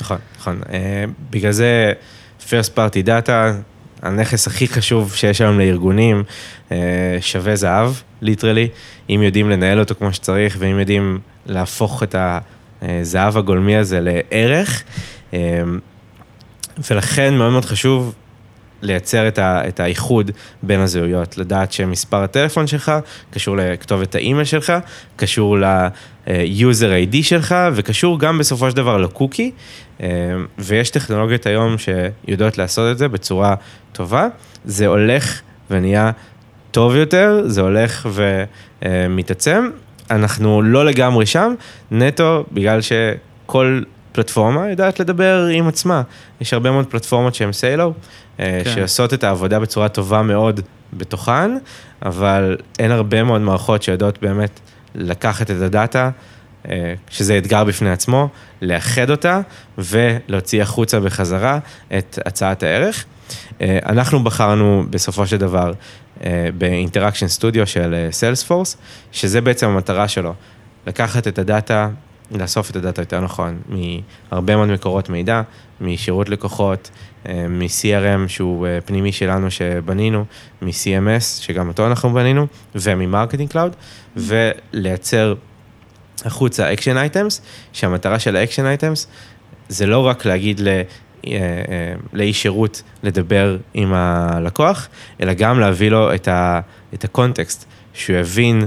נכון, 0.00 0.18
נכון. 0.38 0.60
אה, 0.72 1.04
בגלל 1.30 1.52
זה 1.52 1.92
first 2.40 2.70
party 2.76 3.06
data, 3.06 3.30
הנכס 4.02 4.46
הכי 4.46 4.68
חשוב 4.68 5.14
שיש 5.14 5.40
היום 5.40 5.58
לארגונים, 5.58 6.22
שווה 7.20 7.56
זהב, 7.56 7.92
ליטרלי, 8.20 8.68
אם 9.10 9.22
יודעים 9.22 9.50
לנהל 9.50 9.80
אותו 9.80 9.94
כמו 9.94 10.12
שצריך, 10.12 10.56
ואם 10.58 10.78
יודעים 10.78 11.18
להפוך 11.46 12.02
את 12.02 12.14
הזהב 12.82 13.36
הגולמי 13.36 13.76
הזה 13.76 14.00
לערך. 14.00 14.82
ולכן 16.90 17.34
מאוד 17.34 17.52
מאוד 17.52 17.64
חשוב 17.64 18.14
לייצר 18.82 19.28
את, 19.28 19.38
ה, 19.38 19.68
את 19.68 19.80
האיחוד 19.80 20.30
בין 20.62 20.80
הזהויות, 20.80 21.38
לדעת 21.38 21.72
שמספר 21.72 22.22
הטלפון 22.22 22.66
שלך 22.66 22.92
קשור 23.30 23.56
לכתובת 23.56 24.14
האימייל 24.14 24.44
שלך, 24.44 24.72
קשור 25.16 25.58
ל-user 25.58 27.12
ID 27.12 27.16
שלך, 27.22 27.54
וקשור 27.74 28.20
גם 28.20 28.38
בסופו 28.38 28.70
של 28.70 28.76
דבר 28.76 28.98
לקוקי, 28.98 29.50
ויש 30.58 30.90
טכנולוגיות 30.90 31.46
היום 31.46 31.76
שיודעות 31.78 32.58
לעשות 32.58 32.92
את 32.92 32.98
זה 32.98 33.08
בצורה 33.08 33.54
טובה. 33.92 34.28
זה 34.64 34.86
הולך 34.86 35.40
ונהיה 35.70 36.10
טוב 36.70 36.96
יותר, 36.96 37.42
זה 37.46 37.60
הולך 37.60 38.08
ומתעצם, 38.82 39.70
אנחנו 40.10 40.62
לא 40.62 40.84
לגמרי 40.84 41.26
שם, 41.26 41.54
נטו 41.90 42.44
בגלל 42.52 42.80
שכל 42.80 43.82
פלטפורמה 44.18 44.70
יודעת 44.70 45.00
לדבר 45.00 45.46
עם 45.52 45.68
עצמה. 45.68 46.02
יש 46.40 46.52
הרבה 46.52 46.70
מאוד 46.70 46.86
פלטפורמות 46.86 47.34
שהן 47.34 47.52
סיילו, 47.52 47.92
כן. 48.36 48.62
שעושות 48.74 49.14
את 49.14 49.24
העבודה 49.24 49.60
בצורה 49.60 49.88
טובה 49.88 50.22
מאוד 50.22 50.60
בתוכן, 50.92 51.50
אבל 52.02 52.56
אין 52.78 52.90
הרבה 52.90 53.22
מאוד 53.22 53.40
מערכות 53.40 53.82
שיודעות 53.82 54.22
באמת 54.22 54.60
לקחת 54.94 55.50
את 55.50 55.56
הדאטה, 55.62 56.10
אה, 56.68 56.94
שזה 57.10 57.38
אתגר 57.38 57.64
בפני 57.64 57.90
עצמו, 57.90 58.28
לאחד 58.62 59.10
אותה 59.10 59.40
ולהוציא 59.78 60.62
החוצה 60.62 61.00
בחזרה 61.00 61.58
את 61.98 62.18
הצעת 62.26 62.62
הערך. 62.62 63.04
אה, 63.60 63.78
אנחנו 63.86 64.24
בחרנו 64.24 64.84
בסופו 64.90 65.26
של 65.26 65.36
דבר 65.36 65.72
אה, 66.24 66.48
ב 66.58 66.64
Interaction 66.64 67.28
Studio 67.28 67.66
של 67.66 68.08
Salesforce, 68.10 68.76
שזה 69.12 69.40
בעצם 69.40 69.66
המטרה 69.68 70.08
שלו, 70.08 70.34
לקחת 70.86 71.28
את 71.28 71.38
הדאטה, 71.38 71.88
לאסוף 72.30 72.70
את 72.70 72.76
הדאטה 72.76 73.02
יותר 73.02 73.20
נכון, 73.20 73.58
מהרבה 73.68 74.56
מאוד 74.56 74.68
מקורות 74.68 75.08
מידע, 75.08 75.42
משירות 75.80 76.28
לקוחות, 76.28 76.90
מ-CRM 77.28 78.28
שהוא 78.28 78.66
פנימי 78.84 79.12
שלנו 79.12 79.50
שבנינו, 79.50 80.24
מ-CMS 80.62 81.22
שגם 81.40 81.68
אותו 81.68 81.86
אנחנו 81.86 82.14
בנינו, 82.14 82.46
וממ 82.74 82.93
Marketing 82.93 83.50
Cloud, 83.50 83.76
ולייצר 84.16 85.34
החוצה 86.24 86.72
action 86.72 86.96
items, 86.96 87.42
שהמטרה 87.72 88.18
של 88.18 88.36
ה 88.36 88.40
action 88.40 88.66
items 88.66 89.06
זה 89.68 89.86
לא 89.86 90.06
רק 90.06 90.24
להגיד 90.24 90.60
ל... 90.60 90.68
אה, 90.68 90.82
אה, 91.32 91.94
לאיש 92.12 92.42
שירות 92.42 92.82
לדבר 93.02 93.56
עם 93.74 93.92
הלקוח, 93.94 94.88
אלא 95.20 95.32
גם 95.32 95.60
להביא 95.60 95.90
לו 95.90 96.14
את, 96.14 96.28
ה, 96.28 96.60
את 96.94 97.04
ה 97.04 97.11
context, 97.11 97.64
שהוא 97.94 98.16
יבין 98.16 98.66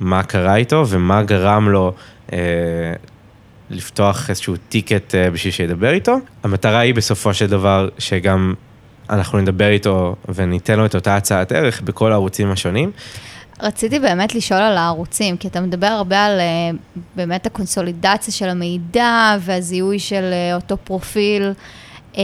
מה 0.00 0.22
קרה 0.22 0.56
איתו 0.56 0.84
ומה 0.88 1.22
גרם 1.22 1.68
לו 1.68 1.88
אה, 1.88 2.13
לפתוח 3.70 4.30
איזשהו 4.30 4.54
ticket 4.68 5.14
אה, 5.14 5.30
בשביל 5.30 5.52
שידבר 5.52 5.92
איתו. 5.92 6.16
המטרה 6.42 6.78
היא 6.78 6.94
בסופו 6.94 7.34
של 7.34 7.46
דבר 7.46 7.88
שגם 7.98 8.54
אנחנו 9.10 9.38
נדבר 9.38 9.68
איתו 9.68 10.16
וניתן 10.34 10.78
לו 10.78 10.86
את 10.86 10.94
אותה 10.94 11.16
הצעת 11.16 11.52
ערך 11.52 11.80
בכל 11.80 12.12
הערוצים 12.12 12.50
השונים. 12.50 12.90
רציתי 13.60 13.98
באמת 13.98 14.34
לשאול 14.34 14.60
על 14.60 14.76
הערוצים, 14.76 15.36
כי 15.36 15.48
אתה 15.48 15.60
מדבר 15.60 15.86
הרבה 15.86 16.24
על 16.24 16.40
אה, 16.40 16.70
באמת 17.16 17.46
הקונסולידציה 17.46 18.34
של 18.34 18.48
המידע 18.48 19.36
והזיהוי 19.40 19.98
של 19.98 20.30
אה, 20.32 20.54
אותו 20.54 20.76
פרופיל. 20.76 21.52
אה, 22.16 22.22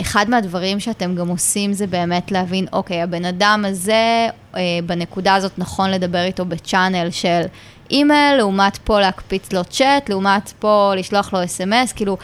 אחד 0.00 0.30
מהדברים 0.30 0.80
שאתם 0.80 1.14
גם 1.14 1.28
עושים 1.28 1.72
זה 1.72 1.86
באמת 1.86 2.32
להבין, 2.32 2.66
אוקיי, 2.72 3.02
הבן 3.02 3.24
אדם 3.24 3.64
הזה, 3.68 4.28
בנקודה 4.86 5.34
הזאת 5.34 5.52
נכון 5.58 5.90
לדבר 5.90 6.22
איתו 6.22 6.44
בצ'אנל 6.44 7.10
של 7.10 7.42
אימייל, 7.92 8.36
לעומת 8.36 8.78
פה 8.84 9.00
להקפיץ 9.00 9.52
לו 9.52 9.64
צ'אט, 9.64 10.08
לעומת 10.08 10.52
פה 10.58 10.92
לשלוח 10.96 11.32
לו 11.32 11.44
אס.אם.אס, 11.44 11.92
כאילו, 11.92 12.16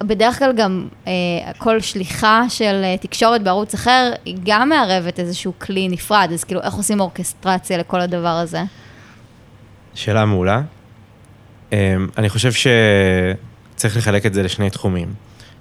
בדרך 0.00 0.38
כלל 0.38 0.52
גם 0.56 0.88
אה, 1.06 1.12
כל 1.58 1.80
שליחה 1.80 2.42
של 2.48 2.82
אה, 2.84 2.96
תקשורת 3.00 3.42
בערוץ 3.42 3.74
אחר, 3.74 4.12
היא 4.24 4.36
גם 4.44 4.68
מערבת 4.68 5.20
איזשהו 5.20 5.52
כלי 5.58 5.88
נפרד, 5.88 6.28
אז 6.32 6.44
כאילו, 6.44 6.62
איך 6.62 6.74
עושים 6.74 7.00
אורקסטרציה 7.00 7.78
לכל 7.78 8.00
הדבר 8.00 8.28
הזה? 8.28 8.62
שאלה 9.94 10.24
מעולה. 10.24 10.62
אה, 11.72 11.96
אני 12.18 12.28
חושב 12.28 12.50
שצריך 12.52 13.96
לחלק 13.96 14.26
את 14.26 14.34
זה 14.34 14.42
לשני 14.42 14.70
תחומים. 14.70 15.14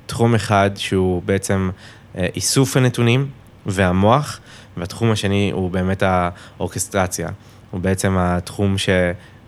תחום 0.06 0.36
אחד 0.36 0.70
שהוא 0.76 1.22
בעצם 1.26 1.70
אה, 2.18 2.28
איסוף 2.36 2.78
הנתונים 2.78 3.28
והמוח, 3.66 4.40
והתחום 4.78 5.12
השני 5.12 5.52
הוא 5.54 5.72
באמת 5.72 6.04
האורקסטרציה. 6.06 7.30
הוא 7.72 7.82
בעצם 7.82 8.18
התחום 8.18 8.78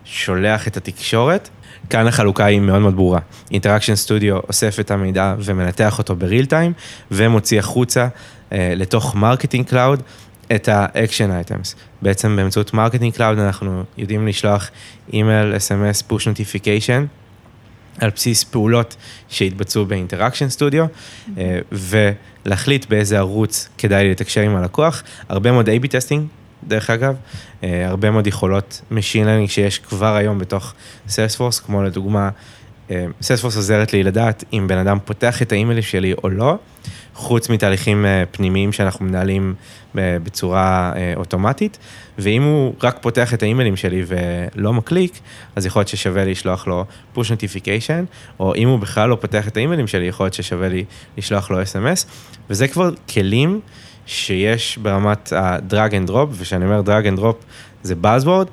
ששולח 0.08 0.68
את 0.68 0.78
התקשורת 0.78 1.50
כאן 1.90 2.08
החלוקה 2.08 2.46
היא 2.46 2.60
מאוד 2.60 2.82
מאוד 2.82 2.96
ברורה. 2.96 3.20
Interaction 3.52 3.96
Studio 3.96 4.38
אוסף 4.38 4.80
את 4.80 4.92
המידע 4.92 5.36
ומנתח 5.40 5.98
אותו 5.98 6.16
ב 6.16 6.22
real 6.22 6.46
time, 6.46 6.74
ומוציא 7.12 7.60
החוצה 7.60 8.08
אה, 8.52 8.74
לתוך 8.76 9.16
Marketing 9.16 9.66
Cloud 9.66 10.04
את 10.56 10.68
ה 10.68 10.77
action 10.77 11.32
items. 11.32 11.76
בעצם 12.02 12.36
באמצעות 12.36 12.74
Marketing 12.74 13.14
Cloud 13.14 13.40
אנחנו 13.40 13.84
יודעים 13.98 14.28
לשלוח 14.28 14.70
אימייל, 15.14 15.58
SMS, 15.58 16.02
push 16.02 16.28
notification. 16.28 17.06
על 18.00 18.10
בסיס 18.16 18.44
פעולות 18.44 18.96
שהתבצעו 19.30 19.86
ב 19.86 19.91
Interaction 19.91 20.50
Studio, 20.50 20.86
אה, 21.38 21.60
ולהחליט 21.72 22.86
באיזה 22.86 23.18
ערוץ 23.18 23.70
כדאי 23.78 24.12
לתקשר 24.12 24.42
עם 24.42 24.56
הלקוח. 24.56 25.04
הרבה 25.30 25.52
מאוד 25.52 25.70
A-B 25.70 25.88
testing 25.88 26.28
דרך 26.64 26.90
אגב, 26.90 27.16
אה, 27.64 27.88
הרבה 27.88 28.12
מאוד 28.12 28.28
יכולות 28.28 28.82
Machine 28.92 29.26
Learning 29.26 29.50
שיש 29.50 29.80
כבר 29.80 30.16
היום 30.16 30.40
בתוך 30.40 30.74
Salesforce, 31.08 31.62
כמו 31.66 31.84
לדוגמה, 31.84 32.30
אה, 32.92 33.06
Salesforce 33.22 33.56
עוזרת 33.56 33.94
לי 33.94 34.04
לדעת 34.04 34.44
אם 34.54 34.66
בן 34.68 34.78
אדם 34.78 34.98
פותח 35.06 35.42
את 35.42 35.52
האימיילים 35.52 35.84
שלי 35.84 36.14
או 36.24 36.30
לא, 36.30 36.56
חוץ 37.16 37.50
מתהליכים 37.50 38.06
אה, 38.06 38.24
פנימיים 38.32 38.72
שאנחנו 38.74 39.06
מנהלים 39.06 39.56
בצורה 39.96 40.94
אוטומטית, 41.16 41.78
ואם 42.18 42.44
הוא 42.44 42.74
רק 42.84 42.98
פותח 43.02 43.34
את 43.34 43.44
האימיילים 43.44 43.76
שלי 43.76 44.04
ולא 44.08 44.74
מקליק, 44.74 45.20
אז 45.56 45.66
יכול 45.66 45.80
להיות 45.80 45.88
ששווה 45.88 46.26
לי 46.26 46.32
לשלוח 46.32 46.68
לו 46.68 46.86
push 47.16 47.20
notification, 47.20 48.06
או 48.40 48.56
אם 48.56 48.68
הוא 48.68 48.80
בכלל 48.80 49.10
לא 49.10 49.18
פותח 49.22 49.48
את 49.48 49.58
האימיילים 49.58 49.88
שלי, 49.88 50.06
יכול 50.06 50.24
להיות 50.26 50.34
ששווה 50.34 50.70
לי 50.70 50.86
לשלוח 51.18 51.52
לו 51.52 51.62
SMS, 51.62 52.06
וזה 52.50 52.68
כבר 52.68 52.90
כלים 53.14 53.62
שיש 54.08 54.78
ברמת 54.78 55.34
ה-drag 55.34 55.92
and 55.92 56.10
drop, 56.10 56.28
וכשאני 56.32 56.66
אומר 56.66 56.82
drag 56.86 57.16
and 57.16 57.20
drop 57.20 57.46
זה 57.84 57.96
buzzword, 58.04 58.48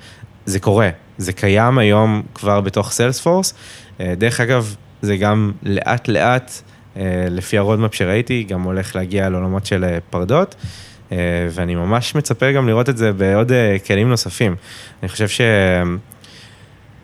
זה 0.47 0.61
קורה, 0.61 0.91
זה 1.19 1.33
קיים 1.33 1.79
היום 1.79 2.23
כבר 2.35 2.61
בתוך 2.61 2.91
Salesforce. 2.93 3.55
אה, 4.01 4.15
דרך 4.17 4.41
אגב, 4.41 4.77
זה 5.03 5.17
גם 5.17 5.53
לאט 5.63 6.09
לאט, 6.09 6.53
אה, 6.97 7.27
לפי 7.31 7.59
ה 7.59 7.63
roadmap 7.63 7.95
שראיתי, 7.95 8.43
גם 8.43 8.63
הולך 8.63 8.97
להגיע 8.97 9.29
לעולמות 9.29 9.67
של 9.67 9.85
אה, 9.85 9.99
Pardot, 10.11 10.55
ואני 11.51 11.75
ממש 11.75 12.15
מצפה 12.15 12.53
גם 12.53 12.69
לראות 12.69 12.89
את 12.89 12.97
זה 12.97 13.13
בעוד 13.13 13.53
כלים 13.87 14.09
נוספים. 14.09 14.57
אני 15.03 15.09
חושב 15.09 15.29
ש... 15.29 15.41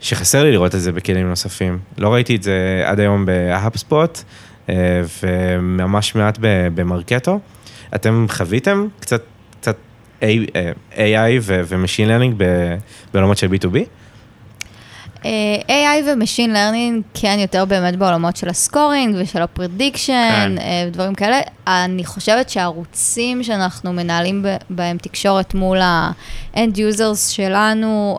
שחסר 0.00 0.42
לי 0.44 0.52
לראות 0.52 0.74
את 0.74 0.80
זה 0.80 0.92
בכלים 0.92 1.28
נוספים. 1.28 1.78
לא 1.98 2.14
ראיתי 2.14 2.36
את 2.36 2.42
זה 2.42 2.82
עד 2.84 3.00
היום 3.00 3.26
ב 3.26 3.37
HubSpot, 3.37 4.22
וממש 5.22 6.14
מעט 6.14 6.38
ב 6.74 6.82
Marketo. 6.82 7.40
אתם 7.94 8.26
חוויתם 8.28 8.86
קצת, 9.00 9.22
קצת 9.60 9.76
AI 10.92 11.38
ו-Machine 11.42 12.08
Learning 12.08 12.42
בעולמות 13.14 13.38
של 13.38 13.46
B2B? 13.46 13.76
AI 15.68 16.02
ו-Machine 16.06 16.54
Learning 16.54 17.02
כן 17.14 17.36
יותר 17.40 17.64
באמת 17.64 17.96
בעולמות 17.96 18.36
של 18.36 18.48
ה 18.48 18.57
scoring 18.57 19.16
ושל 19.18 19.42
ה 19.42 19.52
prediction, 19.52 20.56
כן. 20.58 20.90
דברים 20.92 21.14
כאלה. 21.14 21.40
אני 21.66 22.04
חושבת 22.04 22.50
שהערוצים 22.50 23.42
שאנחנו 23.42 23.92
מנהלים 23.92 24.44
בהם 24.70 24.98
תקשורת 24.98 25.54
מול 25.54 25.80
ה-end 25.80 26.76
users 26.76 27.30
שלנו, 27.30 28.18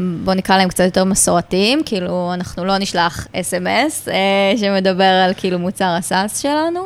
בואו 0.00 0.36
נקרא 0.36 0.56
להם 0.56 0.68
קצת 0.68 0.84
יותר 0.84 1.04
מסורתיים, 1.04 1.82
כאילו 1.86 2.30
אנחנו 2.34 2.64
לא 2.64 2.78
נשלח 2.78 3.26
אס.אם.אס 3.32 4.08
שמדבר 4.56 5.04
על 5.04 5.32
כאילו 5.36 5.58
מוצר 5.58 5.94
ה 5.98 6.06
SaaS 6.06 6.38
שלנו. 6.38 6.80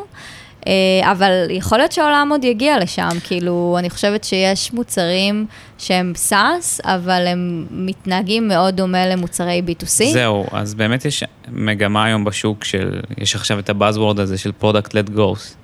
אה, 0.67 1.13
אבל 1.13 1.47
יכול 1.51 1.79
להיות 1.79 1.93
שהעולם 1.93 2.29
עוד 2.31 2.45
יגיע 2.45 2.79
לשם, 2.79 3.09
כאילו, 3.25 3.77
אני 3.79 3.91
חושבת 3.91 4.25
שיש 4.25 4.73
מוצרים 4.73 5.47
שהם 5.79 6.13
SaaS, 6.17 6.81
אבל 6.85 7.27
הם 7.27 7.67
מתנהגים 7.71 8.49
מאוד 8.49 8.77
דומה 8.77 9.07
למוצרי 9.07 9.63
B2C. 9.67 10.05
זהו, 10.13 10.47
אז 10.53 10.75
באמת 10.75 11.05
יש 11.05 11.25
מגמה 11.49 12.05
היום 12.05 12.25
בשוק 12.25 12.65
של, 12.65 13.01
יש 13.19 13.35
עכשיו 13.35 13.59
את 13.59 13.71
ה 13.71 13.77
buzzword 13.77 14.21
הזה 14.21 14.39
של 14.39 14.53
product-led 14.53 15.11
growth, 15.11 15.57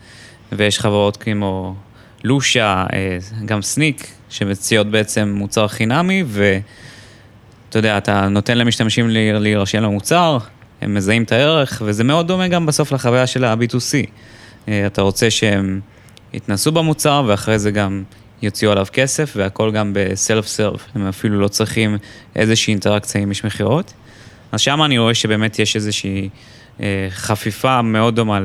ויש 0.53 0.79
חברות 0.79 1.17
כמו 1.17 1.75
Lusha, 2.25 2.85
אה, 2.93 3.19
גם 3.45 3.63
Snyk, 3.62 4.07
שמציעות 4.31 4.87
בעצם 4.87 5.35
מוצר 5.37 5.69
חינמי, 5.69 6.25
ואתה 6.27 7.79
יודע, 7.79 7.99
אתה 7.99 8.29
נותן 8.29 8.59
למשתמשים 8.59 9.11
להירשם 9.11 9.83
למוצר, 9.83 10.39
הם 10.81 10.95
מזהים 10.95 11.23
את 11.23 11.33
הערך, 11.33 11.83
וזה 11.85 12.05
מאוד 12.05 12.29
דומה 12.29 12.49
גם 12.49 12.66
בסוף 12.66 12.93
לחוויה 12.93 13.27
של 13.27 13.45
ה-B2C. 13.45 14.09
אה, 14.69 14.87
אתה 14.87 15.03
רוצה 15.03 15.31
שהם 15.31 15.81
יתנסו 16.33 16.73
במוצר 16.73 17.25
ואחרי 17.27 17.59
זה 17.59 17.71
גם 17.71 18.03
יוציאו 18.43 18.73
עליו 18.73 18.87
כסף 18.93 19.33
והכל 19.37 19.71
גם 19.71 19.93
בסלף 19.95 20.47
סרף, 20.47 20.87
הם 20.95 21.07
אפילו 21.07 21.41
לא 21.41 21.49
צריכים 21.49 21.97
איזושהי 22.37 22.71
אינטראקציה 22.71 23.21
עם 23.21 23.31
איש 23.31 23.45
מכירות. 23.45 23.93
אז 24.53 24.61
שם 24.61 24.83
אני 24.83 24.99
רואה 24.99 25.15
שבאמת 25.15 25.59
יש 25.59 25.77
איזושהי 25.77 26.29
אה, 26.81 27.07
חפיפה 27.11 27.83
מאוד 27.83 28.17
דומה 28.17 28.41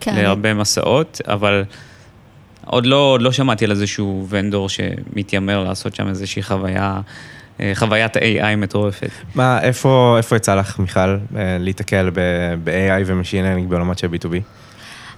כן. 0.00 0.14
להרבה 0.14 0.54
מסעות, 0.54 1.20
אבל 1.26 1.64
עוד 2.66 2.86
לא, 2.86 2.96
עוד 2.96 3.22
לא 3.22 3.32
שמעתי 3.32 3.64
על 3.64 3.70
איזשהו 3.70 4.26
ונדור 4.28 4.68
שמתיימר 4.68 5.64
לעשות 5.64 5.94
שם 5.94 6.08
איזושהי 6.08 6.42
חוויה. 6.42 7.00
אה, 7.60 7.72
חוויית 7.74 8.16
AI 8.16 8.56
מטורפת. 8.56 9.10
מה, 9.34 9.62
איפה, 9.62 10.14
איפה 10.18 10.36
יצא 10.36 10.54
לך, 10.54 10.78
מיכל, 10.78 11.16
להיתקל 11.60 12.10
ב-AI 12.64 13.02
ו-Machine 13.06 13.64
Learning 13.64 13.68
בעולמות 13.68 13.98
של 13.98 14.06
B2B? 14.06 14.34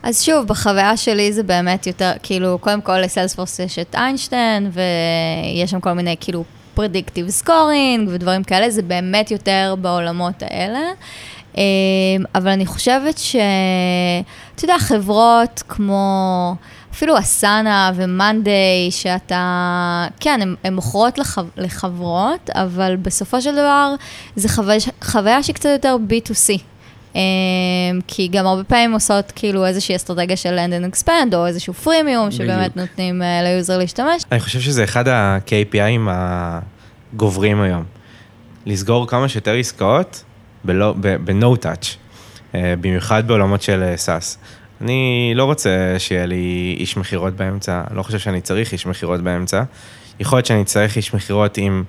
אז 0.09 0.23
שוב, 0.23 0.47
בחוויה 0.47 0.97
שלי 0.97 1.33
זה 1.33 1.43
באמת 1.43 1.87
יותר, 1.87 2.13
כאילו, 2.23 2.59
קודם 2.59 2.81
כל 2.81 2.99
ל 2.99 3.04
Salesforce 3.04 3.59
יש 3.59 3.79
את 3.79 3.95
Einstein, 3.95 4.71
ויש 4.73 5.71
שם 5.71 5.81
כל 5.81 5.93
מיני, 5.93 6.17
כאילו, 6.21 6.45
predictive 6.75 7.29
scoring 7.29 8.09
ודברים 8.13 8.45
כאלה, 8.45 8.71
זה 8.71 8.83
באמת 8.83 9.31
יותר 9.31 9.75
בעולמות 9.81 10.43
האלה. 10.43 10.79
אה, 11.59 11.63
אבל 12.35 12.51
אני 12.51 12.67
חושבת 12.67 13.19
ש... 13.19 13.37
אתה 14.55 14.65
יודע, 14.65 14.79
חברות 14.79 15.63
כמו... 15.69 16.55
אפילו 16.93 17.19
Asana 17.19 17.93
ו 17.95 18.07
Monday, 18.07 18.91
שאתה, 18.91 20.07
כן, 20.21 20.41
הן 20.65 20.75
מוכרות 20.75 21.19
לחו, 21.19 21.43
לחברות, 21.57 22.51
אבל 22.55 22.97
בסופו 22.97 23.43
של 23.43 23.53
דבר 23.53 23.95
זו 24.37 24.49
חוויה, 24.49 24.79
חוויה 25.03 25.43
שהיא 25.43 25.55
קצת 25.55 25.69
יותר 25.69 25.97
B2C. 26.09 26.78
Um, 27.19 28.01
כי 28.07 28.29
גם 28.29 28.47
הרבה 28.47 28.65
פעמים 28.65 28.93
עושות 28.93 29.33
כאילו 29.37 29.67
איזושהי 29.67 29.97
אסטרטגיה 29.97 30.37
של 30.37 30.59
land 30.59 30.71
and 30.71 30.95
expand, 30.95 31.35
או 31.35 31.47
איזשהו 31.47 31.75
freemium, 31.75 32.31
שבאמת 32.31 32.77
נותנים 32.77 33.23
uh, 33.23 33.25
ל 33.45 33.51
user 33.51 33.79
להשתמש. 33.79 34.23
אני 34.33 34.41
חושב 34.41 34.61
שזה 34.61 34.85
אחד 34.85 35.09
ה- 35.09 35.37
KPI 35.37 35.80
ים 35.80 36.09
הגוברים 36.09 37.61
היום. 37.61 37.85
לסגור 38.67 39.07
כמה 39.07 39.29
שיותר 39.29 39.55
עסקאות 39.55 40.25
ב-no 40.65 41.57
touch, 41.63 41.87
uh, 42.53 42.57
במיוחד 42.81 43.29
בעולמות 43.29 43.63
של 43.63 43.95
SaaS. 44.07 44.37
אני 44.81 45.33
לא 45.35 45.45
רוצה 45.45 45.95
שיהיה 45.99 46.27
לי 46.27 46.77
איש 46.81 46.97
מכירות 46.97 47.35
באמצע, 47.35 47.83
לא 47.95 48.03
חושב 48.03 48.19
שאני 48.19 48.41
צריך 48.41 48.73
איש 48.73 48.87
מכירות 48.87 49.21
באמצע. 49.21 49.63
יכול 50.21 50.37
להיות 50.37 50.47
שאני 50.47 50.65
צריך 50.65 50.97
איש 50.97 51.15
מכירות 51.15 51.59
אם 51.59 51.83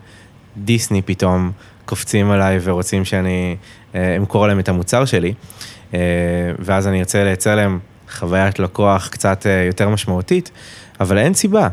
דיסני 0.57 1.01
פתאום 1.01 1.51
קופצים 1.85 2.31
עליי 2.31 2.59
ורוצים 2.63 3.05
שאני 3.05 3.55
אה, 3.59 3.65
אמכור 3.95 4.47
להם 4.47 4.59
את 4.59 4.69
המוצר 4.69 5.05
שלי, 5.05 5.33
אה, 5.93 5.99
ואז 6.59 6.87
אני 6.87 6.99
ארצה 6.99 7.23
לייצר 7.23 7.55
להם 7.55 7.79
חוויית 8.11 8.59
לקוח 8.59 9.07
קצת 9.07 9.45
אה, 9.45 9.63
יותר 9.67 9.89
משמעותית, 9.89 10.51
אבל 10.99 11.17
אין 11.17 11.33
סיבה. 11.33 11.67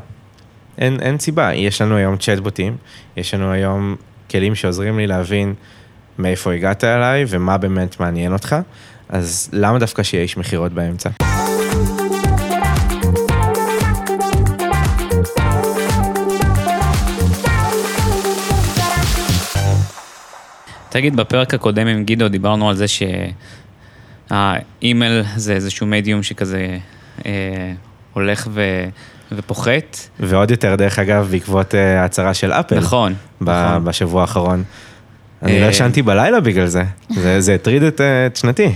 אין, 0.79 1.01
אין 1.01 1.19
סיבה. 1.19 1.55
יש 1.55 1.83
לנו 1.83 1.97
היום 1.97 2.17
צ'טבוטים, 2.17 2.77
יש 3.17 3.35
לנו 3.35 3.53
היום 3.53 3.97
כלים 4.31 4.55
שעוזרים 4.55 4.99
לי 4.99 5.07
להבין 5.07 5.55
מאיפה 6.19 6.53
הגעת 6.53 6.85
אליי 6.85 7.25
ומה 7.29 7.59
באמת 7.59 8.01
מעניין 8.01 8.33
אותך. 8.33 8.57
אז 9.09 9.51
למה 9.53 9.79
דווקא 9.79 10.03
שיהיה 10.03 10.23
איש 10.23 10.37
מכירות 10.37 10.73
באמצע? 10.73 11.11
תגיד, 20.97 21.17
בפרק 21.17 21.55
הקודם 21.55 21.87
עם 21.87 22.05
גידו 22.05 22.29
דיברנו 22.29 22.69
על 22.69 22.77
זה 22.77 22.85
שהאימייל 24.31 25.23
זה 25.37 25.53
איזשהו 25.53 25.87
מדיום 25.87 26.23
שכזה 26.23 26.79
אה, 27.27 27.73
הולך 28.13 28.49
ו... 28.51 28.85
ופוחת. 29.33 29.99
ועוד 30.21 30.51
יותר, 30.51 30.75
דרך 30.77 30.99
אגב, 30.99 31.29
בעקבות 31.31 31.75
אה, 31.75 32.03
ההצהרה 32.03 32.35
של 32.35 32.53
אפל. 32.53 32.79
נכון. 32.79 33.15
ב- 33.41 33.51
נכון. 33.51 33.85
בשבוע 33.85 34.21
האחרון. 34.21 34.65
אני 35.43 35.61
לא 35.61 35.65
אה, 35.65 35.71
ישנתי 35.71 36.03
בלילה 36.03 36.41
בגלל 36.41 36.67
זה, 36.67 36.85
זה 37.39 37.55
הטריד 37.55 37.83
את, 37.83 38.01
אה, 38.01 38.27
את 38.27 38.37
שנתי. 38.37 38.73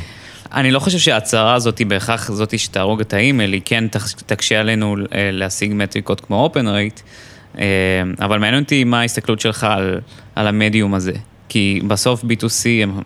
אני 0.53 0.71
לא 0.71 0.79
חושב 0.79 0.99
שההצהרה 0.99 1.55
הזאת 1.55 1.79
היא 1.79 1.87
בהכרח 1.87 2.33
זאת 2.33 2.59
שתהרוג 2.59 3.01
את 3.01 3.13
האימייל, 3.15 3.53
היא 3.53 3.63
כן 3.65 3.85
תקשה 4.27 4.61
עלינו 4.61 4.97
להשיג 5.13 5.73
מטריקות 5.75 6.21
כמו 6.21 6.51
rate, 6.55 7.01
אה, 7.59 7.65
אבל 8.21 8.39
מעניין 8.39 8.63
אותי 8.63 8.85
מה 8.85 9.01
ההסתכלות 9.01 9.41
שלך 9.41 9.65
על, 9.65 10.01
על 10.35 10.47
המדיום 10.47 10.95
הזה. 10.95 11.13
כי 11.51 11.81
בסוף 11.87 12.25
B2C 12.25 12.83
הם, 12.83 13.01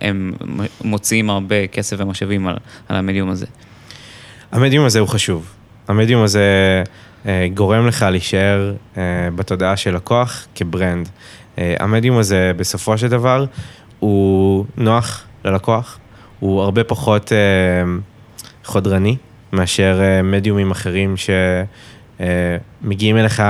הם 0.00 0.32
מוציאים 0.84 1.30
הרבה 1.30 1.66
כסף 1.66 1.96
ומשאבים 1.98 2.46
על, 2.46 2.56
על 2.88 2.96
המדיום 2.96 3.30
הזה. 3.30 3.46
המדיום 4.52 4.84
הזה 4.84 4.98
הוא 4.98 5.08
חשוב. 5.08 5.52
המדיום 5.88 6.22
הזה 6.22 6.42
אה, 7.26 7.46
גורם 7.54 7.86
לך 7.86 8.02
להישאר 8.02 8.74
אה, 8.96 9.02
בתודעה 9.34 9.76
של 9.76 9.94
לקוח 9.94 10.46
כברנד. 10.54 11.08
אה, 11.58 11.74
המדיום 11.78 12.18
הזה 12.18 12.52
בסופו 12.56 12.98
של 12.98 13.08
דבר 13.08 13.44
הוא 13.98 14.64
נוח 14.76 15.24
ללקוח, 15.44 15.98
הוא 16.40 16.62
הרבה 16.62 16.84
פחות 16.84 17.32
אה, 17.32 17.38
חודרני 18.64 19.16
מאשר 19.52 20.00
אה, 20.02 20.22
מדיומים 20.22 20.70
אחרים 20.70 21.14
שמגיעים 22.20 23.16
אה, 23.16 23.20
אליך 23.20 23.42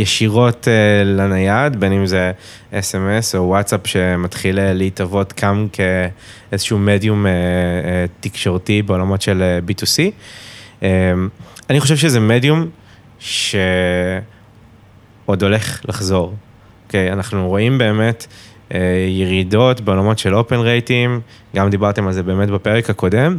ישירות 0.00 0.68
אה, 0.68 1.04
לנייד, 1.04 1.80
בין 1.80 1.92
אם 1.92 2.06
זה 2.06 2.32
אס.אם.אס 2.72 3.34
או 3.34 3.40
וואטסאפ 3.40 3.86
שמתחיל 3.86 4.58
אה, 4.58 4.72
להתהוות 4.72 5.32
קם 5.32 5.66
כאיזשהו 5.72 6.78
מדיום 6.78 7.26
אה, 7.26 7.32
תקשורתי 8.20 8.82
בעולמות 8.82 9.22
של 9.22 9.42
אה, 9.42 9.58
B2C. 9.68 9.98
אה, 10.82 11.12
אני 11.70 11.80
חושב 11.80 11.96
שזה 11.96 12.20
מדיום 12.20 12.68
שעוד 13.18 14.22
הולך 15.42 15.80
לחזור. 15.88 16.34
אוקיי, 16.86 17.10
okay, 17.10 17.12
אנחנו 17.12 17.48
רואים 17.48 17.78
באמת... 17.78 18.26
ירידות 19.08 19.80
בעולמות 19.80 20.18
של 20.18 20.34
אופן 20.34 20.56
רייטים, 20.56 21.20
גם 21.56 21.70
דיברתם 21.70 22.06
על 22.06 22.12
זה 22.12 22.22
באמת 22.22 22.48
בפרק 22.50 22.90
הקודם, 22.90 23.38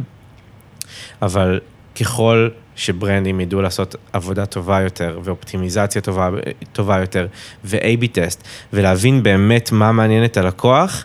אבל 1.22 1.60
ככל 2.00 2.48
שברנדים 2.76 3.40
ידעו 3.40 3.62
לעשות 3.62 3.96
עבודה 4.12 4.46
טובה 4.46 4.80
יותר 4.80 5.18
ואופטימיזציה 5.24 6.00
טובה, 6.00 6.30
טובה 6.72 7.00
יותר 7.00 7.26
ו-AB 7.64 8.06
טסט 8.12 8.48
ולהבין 8.72 9.22
באמת 9.22 9.72
מה 9.72 9.92
מעניין 9.92 10.24
את 10.24 10.36
הלקוח, 10.36 11.04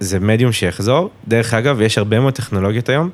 זה 0.00 0.20
מדיום 0.20 0.52
שיחזור. 0.52 1.10
דרך 1.28 1.54
אגב, 1.54 1.80
יש 1.80 1.98
הרבה 1.98 2.20
מאוד 2.20 2.34
טכנולוגיות 2.34 2.88
היום 2.88 3.10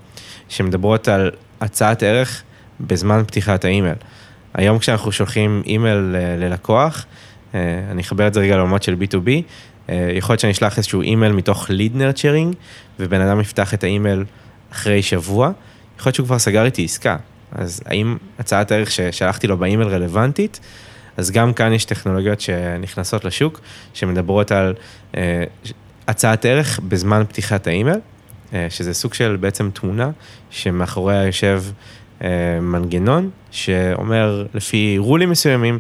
שמדברות 0.49 1.09
על 1.09 1.31
הצעת 1.61 2.03
ערך 2.03 2.43
בזמן 2.81 3.23
פתיחת 3.27 3.65
האימייל. 3.65 3.95
היום 4.55 4.79
כשאנחנו 4.79 5.13
שולחים 5.13 5.63
אימייל 5.67 5.99
ללקוח, 6.39 7.07
אה, 7.55 7.61
אני 7.91 8.03
אחבר 8.03 8.27
את 8.27 8.35
זה 8.35 8.41
רגע 8.41 8.57
לעולמות 8.57 8.83
של 8.83 8.97
B2B, 9.01 9.29
אה, 9.89 10.11
יכול 10.15 10.33
להיות 10.33 10.41
שאני 10.41 10.53
אשלח 10.53 10.77
איזשהו 10.77 11.03
אימייל 11.03 11.33
מתוך 11.33 11.71
lead 11.71 11.97
nurturing, 11.97 12.55
ובן 13.01 13.21
אדם 13.21 13.41
יפתח 13.41 13.75
את 13.75 13.85
האימייל 13.85 14.25
אחרי 14.73 15.03
שבוע, 15.03 15.51
יכול 15.99 16.09
להיות 16.11 16.15
שהוא 16.15 16.27
כבר 16.27 16.39
סגר 16.39 16.65
איתי 16.65 16.85
עסקה. 16.85 17.17
אז 17.57 17.81
האם 17.87 18.17
הצעת 18.39 18.73
הערך 18.73 18.91
ששלחתי 18.91 19.47
לו 19.47 19.59
באימייל 19.59 19.89
רלוונטית? 19.89 20.61
אז 21.17 21.31
גם 21.31 21.53
כאן 21.53 21.73
יש 21.73 21.85
טכנולוגיות 21.85 22.41
שנכנסות 22.41 23.25
לשוק, 23.25 23.61
שמדברות 23.95 24.53
על 24.53 24.75
אה, 25.17 25.45
הצעת 26.09 26.45
ערך 26.45 26.81
בזמן 26.89 27.23
פתיחת 27.29 27.67
האימייל, 27.67 27.99
אה, 28.53 28.67
שזה 28.71 28.95
סוג 28.95 29.15
של 29.15 29.37
בעצם 29.41 29.71
תמונה, 29.71 30.11
שמאחוריה 30.51 31.23
יושב 31.23 31.63
אה, 32.23 32.29
מנגנון, 32.61 33.31
שאומר 33.51 34.47
לפי 34.55 34.99
רולים 34.99 35.31
מסוימים, 35.31 35.79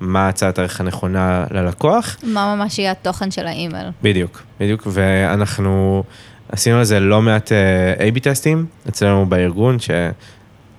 מה 0.00 0.28
הצעת 0.28 0.58
הערך 0.58 0.80
הנכונה 0.80 1.44
ללקוח. 1.50 2.16
מה 2.22 2.54
ממש 2.56 2.78
יהיה 2.78 2.90
התוכן 2.90 3.30
של 3.30 3.46
האימייל. 3.46 3.86
בדיוק, 4.02 4.42
בדיוק, 4.60 4.86
ואנחנו 4.90 6.02
עשינו 6.48 6.78
על 6.78 6.84
זה 6.84 7.00
לא 7.00 7.22
מעט 7.22 7.52
uh, 7.52 8.00
A-B 8.00 8.20
טסטים 8.20 8.66
אצלנו 8.88 9.26
בארגון, 9.26 9.76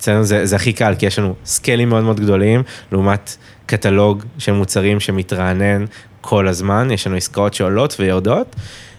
שאצלנו 0.06 0.24
זה, 0.24 0.46
זה 0.46 0.56
הכי 0.56 0.74
קל, 0.74 0.96
כי 1.00 1.06
יש 1.06 1.20
לנו 1.20 1.36
סקיילים 1.46 1.90
מאוד 1.90 2.04
מאוד 2.04 2.20
גדולים, 2.20 2.64
לעומת 2.92 3.36
קטלוג 3.66 4.24
של 4.38 4.52
מוצרים 4.52 5.00
שמתרענן 5.00 5.86
כל 6.22 6.48
הזמן, 6.48 6.92
יש 6.92 7.08
לנו 7.08 7.16
עסקאות 7.16 7.54
שעולות 7.54 7.96
ויורדות, 8.00 8.56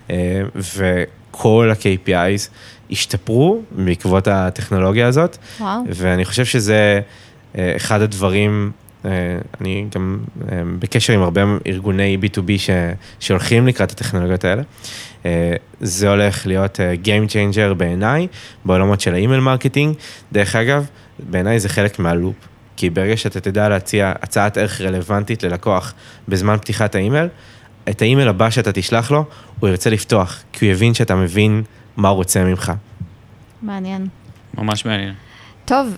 uh, 0.08 0.12
וכל 0.76 1.70
ה-KPIs 1.72 2.50
השתפרו 2.90 3.62
בעקבות 3.70 4.28
הטכנולוגיה 4.28 5.06
הזאת. 5.06 5.36
וואו. 5.60 5.80
ואני 5.88 6.24
חושב 6.24 6.44
שזה 6.44 7.00
uh, 7.54 7.58
אחד 7.76 8.00
הדברים 8.00 8.72
אה, 8.74 8.85
אני 9.60 9.86
גם 9.94 10.18
אה, 10.52 10.62
בקשר 10.78 11.12
עם 11.12 11.22
הרבה 11.22 11.44
ארגוני 11.66 12.18
B2B 12.22 12.58
ש, 12.58 12.70
שהולכים 13.20 13.66
לקראת 13.66 13.92
הטכנולוגיות 13.92 14.44
האלה. 14.44 14.62
אה, 15.26 15.52
זה 15.80 16.10
הולך 16.10 16.46
להיות 16.46 16.80
Game 17.04 17.30
Changer 17.30 17.74
בעיניי, 17.74 18.26
בעולמות 18.64 19.00
של 19.00 19.14
ה 19.14 19.19
email 19.19 19.40
marketing. 19.40 19.96
דרך 20.32 20.56
אגב, 20.56 20.86
בעיניי 21.18 21.60
זה 21.60 21.68
חלק 21.68 21.98
מה 21.98 22.09
loop, 22.09 22.34
כי 22.76 22.90
ברגע 22.90 23.16
שאתה 23.16 23.40
תדע 23.40 23.68
להציע 23.68 24.12
הצעת 24.22 24.58
ערך 24.58 24.80
רלוונטית 24.80 25.42
ללקוח 25.42 25.94
בזמן 26.28 26.56
פתיחת 26.56 26.94
האימייל, 26.94 27.28
את 27.88 28.02
האימייל 28.02 28.28
הבא 28.28 28.50
שאתה 28.50 28.72
תשלח 28.72 29.10
לו, 29.10 29.24
הוא 29.60 29.68
ירצה 29.68 29.90
לפתוח, 29.90 30.42
כי 30.52 30.66
הוא 30.66 30.72
יבין 30.72 30.94
שאתה 30.94 31.14
מבין 31.14 31.62
מה 31.96 32.08
הוא 32.08 32.16
רוצה 32.16 32.44
ממך. 32.44 32.72
מעניין. 33.62 34.06
ממש 34.58 34.84
מעניין. 34.86 35.14
טוב. 35.64 35.96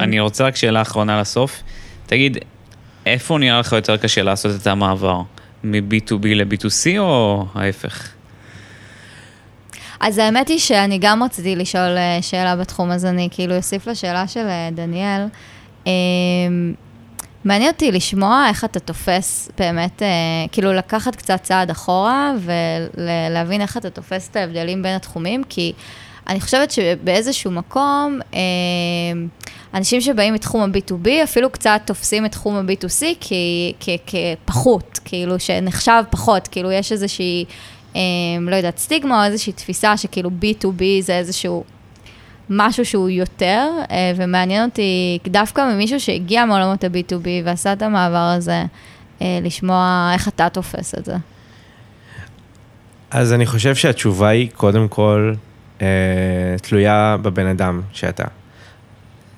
אני 0.00 0.20
רוצה 0.20 0.44
רק 0.44 0.56
שאלה 0.56 0.82
אחרונה 0.82 1.20
לסוף. 1.20 1.62
תגיד, 2.06 2.38
איפה 3.06 3.38
נראה 3.38 3.60
לך 3.60 3.72
יותר 3.72 3.96
קשה 3.96 4.22
לעשות 4.22 4.60
את 4.62 4.66
המעבר? 4.66 5.22
מ-B2B 5.64 6.26
ל-B2C 6.26 6.98
או 6.98 7.44
ההפך? 7.54 8.08
אז 10.00 10.18
האמת 10.18 10.48
היא 10.48 10.58
שאני 10.58 10.98
גם 11.00 11.22
רציתי 11.22 11.56
לשאול 11.56 11.96
אה, 11.96 12.18
שאלה 12.22 12.56
בתחום, 12.56 12.90
אז 12.90 13.04
אני 13.04 13.28
כאילו 13.30 13.56
אוסיף 13.56 13.86
לשאלה 13.86 14.28
של 14.28 14.46
אה, 14.46 14.68
דניאל. 14.72 15.26
אמ, 15.86 16.74
מעניין 17.44 17.70
אותי 17.70 17.92
לשמוע 17.92 18.46
איך 18.48 18.64
אתה 18.64 18.80
תופס 18.80 19.50
באמת, 19.58 20.02
אה, 20.02 20.08
כאילו 20.52 20.72
לקחת 20.72 21.16
קצת 21.16 21.42
צעד 21.42 21.70
אחורה 21.70 22.32
ולהבין 22.94 23.60
איך 23.60 23.76
אתה 23.76 23.90
תופס 23.90 24.28
את 24.28 24.36
ההבדלים 24.36 24.82
בין 24.82 24.96
התחומים, 24.96 25.44
כי 25.48 25.72
אני 26.28 26.40
חושבת 26.40 26.70
שבאיזשהו 26.70 27.50
מקום, 27.50 28.18
אה, 28.34 28.40
אנשים 29.74 30.00
שבאים 30.00 30.34
מתחום 30.34 30.62
ה-B2B 30.62 31.08
אפילו 31.24 31.50
קצת 31.50 31.80
תופסים 31.84 32.26
את 32.26 32.32
תחום 32.32 32.56
ה-B2C 32.56 33.26
כפחות, 34.06 35.00
כאילו 35.04 35.40
שנחשב 35.40 36.02
פחות, 36.10 36.48
כאילו 36.48 36.72
יש 36.72 36.92
איזושהי, 36.92 37.44
אה, 37.96 38.00
לא 38.40 38.56
יודעת, 38.56 38.78
סטיגמה 38.78 39.20
או 39.20 39.32
איזושהי 39.32 39.52
תפיסה 39.52 39.96
שכאילו 39.96 40.30
B2B 40.42 40.82
זה 41.00 41.18
איזשהו 41.18 41.64
משהו 42.50 42.84
שהוא 42.84 43.08
יותר, 43.08 43.68
אה, 43.90 44.12
ומעניין 44.16 44.64
אותי 44.64 45.18
דווקא 45.28 45.74
ממישהו 45.74 46.00
שהגיע 46.00 46.44
מעולמות 46.44 46.84
ה-B2B 46.84 47.26
ועשה 47.44 47.72
את 47.72 47.82
המעבר 47.82 48.34
הזה, 48.36 48.64
לשמוע 49.42 50.10
איך 50.14 50.28
אתה 50.28 50.48
תופס 50.48 50.94
את 50.94 51.04
זה. 51.04 51.16
אז 53.10 53.32
אני 53.32 53.46
חושב 53.46 53.74
שהתשובה 53.74 54.28
היא 54.28 54.48
קודם 54.50 54.88
כל 54.88 55.32
תלויה 56.62 57.16
בבן 57.22 57.46
אדם 57.46 57.80
שאתה. 57.92 58.24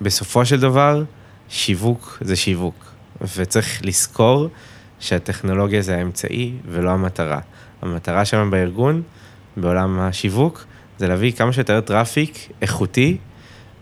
בסופו 0.00 0.46
של 0.46 0.60
דבר, 0.60 1.02
שיווק 1.48 2.18
זה 2.20 2.36
שיווק, 2.36 2.74
וצריך 3.36 3.80
לזכור 3.84 4.48
שהטכנולוגיה 5.00 5.82
זה 5.82 5.96
האמצעי 5.96 6.52
ולא 6.68 6.90
המטרה. 6.90 7.40
המטרה 7.82 8.24
שלנו 8.24 8.50
בארגון, 8.50 9.02
בעולם 9.56 9.98
השיווק, 10.00 10.64
זה 10.98 11.08
להביא 11.08 11.32
כמה 11.32 11.52
שיותר 11.52 11.80
traffic 11.80 12.48
איכותי 12.62 13.16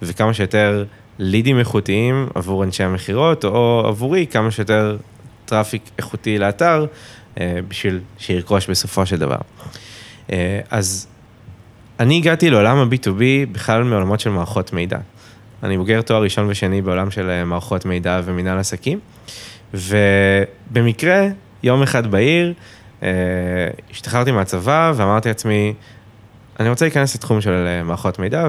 וכמה 0.02 0.34
שיותר 0.34 0.84
לידים 1.18 1.58
איכותיים 1.58 2.28
עבור 2.34 2.64
אנשי 2.64 2.84
המכירות, 2.84 3.44
או 3.44 3.82
עבורי 3.86 4.26
כמה 4.26 4.50
שיותר 4.50 4.96
traffic 5.44 5.82
איכותי 5.98 6.38
לאתר, 6.38 6.86
אה, 7.40 7.58
בשביל 7.68 8.00
שירכוש 8.18 8.70
בסופו 8.70 9.06
של 9.06 9.16
דבר. 9.16 9.36
אה, 10.32 10.60
אז 10.70 11.06
אני 12.02 12.16
הגעתי 12.16 12.50
לעולם 12.50 12.76
ה-B2B 12.76 13.52
בכלל 13.52 13.82
מעולמות 13.82 14.20
של 14.20 14.30
מערכות 14.30 14.72
מידע. 14.72 14.98
אני 15.62 15.78
בוגר 15.78 16.02
תואר 16.02 16.22
ראשון 16.22 16.46
ושני 16.48 16.82
בעולם 16.82 17.10
של 17.10 17.30
אה, 17.30 17.44
מערכות 17.44 17.84
מידע 17.84 18.20
ומנהל 18.24 18.58
עסקים, 18.58 18.98
ובמקרה, 19.74 21.26
יום 21.62 21.82
אחד 21.82 22.06
בהיר, 22.06 22.54
השתחררתי 23.90 24.32
מהצבא 24.32 24.92
ואמרתי 24.96 25.28
לעצמי, 25.28 25.74
אני 26.60 26.68
רוצה 26.68 26.84
להיכנס 26.84 27.14
לתחום 27.14 27.40
של 27.40 27.80
מערכות 27.84 28.18
מידע, 28.18 28.48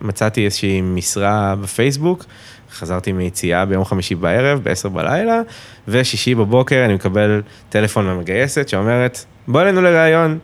ומצאתי 0.00 0.44
איזושהי 0.44 0.80
משרה 0.80 1.54
בפייסבוק, 1.62 2.24
חזרתי 2.72 3.12
מיציאה 3.12 3.64
ביום 3.64 3.84
חמישי 3.84 4.14
בערב, 4.14 4.60
ב-10 4.62 4.88
בלילה, 4.88 5.40
ושישי 5.88 6.34
בבוקר 6.34 6.84
אני 6.84 6.94
מקבל 6.94 7.42
טלפון 7.68 8.06
מהמגייסת 8.06 8.68
שאומרת, 8.68 9.24
בוא 9.48 9.62
אלינו 9.62 9.82
לראיון. 9.82 10.38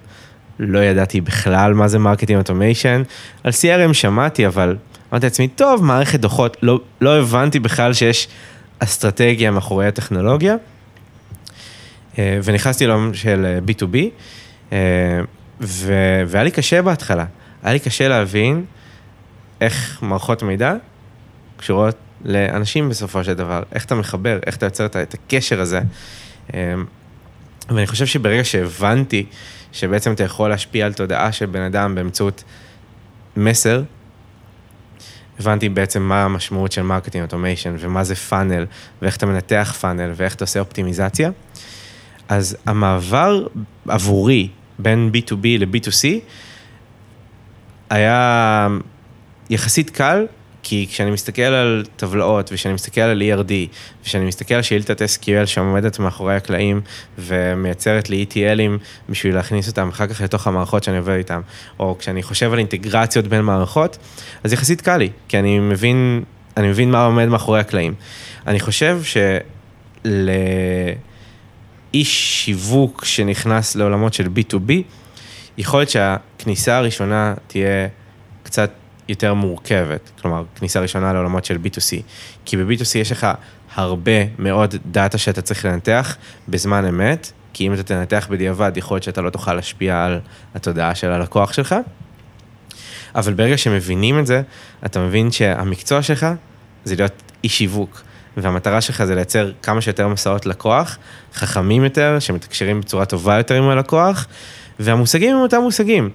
לא 0.60 0.78
ידעתי 0.78 1.20
בכלל 1.20 1.74
מה 1.74 1.88
זה 1.88 1.98
marketing 1.98 2.38
automation, 2.38 3.02
על 3.44 3.52
CRM 3.52 3.92
שמעתי, 3.92 4.46
אבל 4.46 4.76
אמרתי 5.12 5.26
לעצמי, 5.26 5.48
טוב, 5.48 5.84
מערכת 5.84 6.20
דוחות, 6.20 6.56
לא, 6.62 6.80
לא 7.00 7.18
הבנתי 7.18 7.60
בכלל 7.60 7.92
שיש 7.92 8.28
אסטרטגיה 8.78 9.50
מאחורי 9.50 9.86
הטכנולוגיה. 9.86 10.56
אה, 12.18 12.38
ונכנסתי 12.44 12.86
לעולם 12.86 13.14
של 13.14 13.58
B2B, 13.66 13.96
אה, 14.72 14.78
ו... 15.60 15.92
והיה 16.26 16.44
לי 16.44 16.50
קשה 16.50 16.82
בהתחלה. 16.82 17.24
היה 17.62 17.72
לי 17.72 17.78
קשה 17.78 18.08
להבין 18.08 18.64
איך 19.60 19.98
מערכות 20.02 20.42
מידע 20.42 20.74
קשורות 21.56 21.96
לאנשים 22.24 22.88
בסופו 22.88 23.24
של 23.24 23.34
דבר, 23.34 23.62
איך 23.72 23.84
אתה 23.84 23.94
מחבר, 23.94 24.38
איך 24.46 24.56
אתה 24.56 24.66
יוצר 24.66 24.86
את 24.86 25.14
הקשר 25.14 25.60
הזה. 25.60 25.80
ואני 27.70 27.86
חושב 27.86 28.06
שברגע 28.06 28.44
שהבנתי 28.44 29.26
שבעצם 29.72 30.12
אתה 30.12 30.24
יכול 30.24 30.50
להשפיע 30.50 30.86
על 30.86 30.92
תודעה 30.92 31.32
של 31.32 31.46
בן 31.46 31.62
אדם 31.62 31.94
באמצעות 31.94 32.44
מסר, 33.36 33.82
הבנתי 35.38 35.68
בעצם 35.68 36.02
מה 36.02 36.24
המשמעות 36.24 36.72
של 36.72 36.82
marketing 36.82 37.24
automation 37.24 37.76
ומה 37.78 38.04
זה 38.04 38.14
funnel 38.14 38.66
ואיך 39.02 39.16
אתה 39.16 39.26
מנתח 39.26 39.76
funnel 39.80 40.12
ואיך 40.16 40.34
אתה 40.34 40.44
עושה 40.44 40.60
אופטימיזציה. 40.60 41.30
אז 42.28 42.56
המעבר 42.66 43.46
עבורי 43.88 44.48
בין 44.78 45.10
B2B 45.14 45.44
ל-B2C 45.44 46.08
היה 47.90 48.68
יחסית 49.50 49.90
קל, 49.90 50.26
כי 50.70 50.86
כשאני 50.90 51.10
מסתכל 51.10 51.42
על 51.42 51.84
טבלאות, 51.96 52.52
וכשאני 52.52 52.74
מסתכל 52.74 53.00
על 53.00 53.22
ERD, 53.22 53.52
וכשאני 54.02 54.24
מסתכל 54.24 54.54
על 54.54 54.62
שאילתת 54.62 55.02
SQL 55.02 55.46
שעומדת 55.46 55.98
מאחורי 55.98 56.36
הקלעים, 56.36 56.80
ומייצרת 57.18 58.10
לי 58.10 58.26
ETLים 58.28 58.82
בשביל 59.08 59.34
להכניס 59.34 59.68
אותם 59.68 59.88
אחר 59.88 60.06
כך 60.06 60.20
לתוך 60.20 60.46
המערכות 60.46 60.84
שאני 60.84 60.98
עובד 60.98 61.14
איתן, 61.14 61.40
או 61.78 61.96
כשאני 61.98 62.22
חושב 62.22 62.52
על 62.52 62.58
אינטגרציות 62.58 63.26
בין 63.26 63.42
מערכות, 63.42 63.98
אז 64.44 64.52
יחסית 64.52 64.80
קל 64.80 64.96
לי, 64.96 65.10
כי 65.28 65.38
אני 65.38 65.58
מבין, 65.58 66.22
אני 66.56 66.68
מבין 66.68 66.90
מה 66.90 67.04
עומד 67.04 67.26
מאחורי 67.26 67.60
הקלעים. 67.60 67.94
אני 68.46 68.60
חושב 68.60 69.00
שלאיש 70.04 70.94
שיווק 72.44 73.04
שנכנס 73.04 73.76
לעולמות 73.76 74.14
של 74.14 74.26
B2B, 74.26 74.72
יכול 75.58 75.80
להיות 75.80 75.90
שהכניסה 75.90 76.76
הראשונה 76.76 77.34
תהיה 77.46 77.88
קצת 78.42 78.70
יותר 79.10 79.34
מורכבת, 79.34 80.10
כלומר, 80.22 80.44
כניסה 80.54 80.80
ראשונה 80.80 81.12
לעולמות 81.12 81.44
של 81.44 81.58
B2C. 81.64 82.02
כי 82.44 82.56
ב-B2C 82.56 82.98
יש 82.98 83.12
לך 83.12 83.26
הרבה 83.74 84.12
מאוד 84.38 84.74
דאטה 84.86 85.18
שאתה 85.18 85.42
צריך 85.42 85.64
לנתח 85.64 86.16
בזמן 86.48 86.84
אמת, 86.84 87.32
כי 87.52 87.66
אם 87.66 87.74
אתה 87.74 87.82
תנתח 87.82 88.26
בדיעבד, 88.30 88.72
יכול 88.76 88.94
להיות 88.94 89.04
שאתה 89.04 89.20
לא 89.20 89.30
תוכל 89.30 89.54
להשפיע 89.54 90.04
על 90.04 90.20
התודעה 90.54 90.94
של 90.94 91.10
הלקוח 91.10 91.52
שלך. 91.52 91.74
אבל 93.14 93.34
ברגע 93.34 93.58
שמבינים 93.58 94.18
את 94.18 94.26
זה, 94.26 94.42
אתה 94.86 95.00
מבין 95.00 95.30
שהמקצוע 95.30 96.02
שלך 96.02 96.26
זה 96.84 96.96
להיות 96.96 97.22
איש 97.44 97.48
שיווק. 97.48 98.02
והמטרה 98.36 98.80
שלך 98.80 99.04
זה 99.04 99.14
לייצר 99.14 99.52
כמה 99.62 99.80
שיותר 99.80 100.08
מסעות 100.08 100.46
לקוח, 100.46 100.98
חכמים 101.34 101.84
יותר, 101.84 102.16
שמתקשרים 102.18 102.80
בצורה 102.80 103.04
טובה 103.04 103.36
יותר 103.36 103.54
עם 103.54 103.68
הלקוח, 103.68 104.26
והמושגים 104.78 105.36
הם 105.36 105.42
אותם 105.42 105.60
מושגים. 105.60 106.10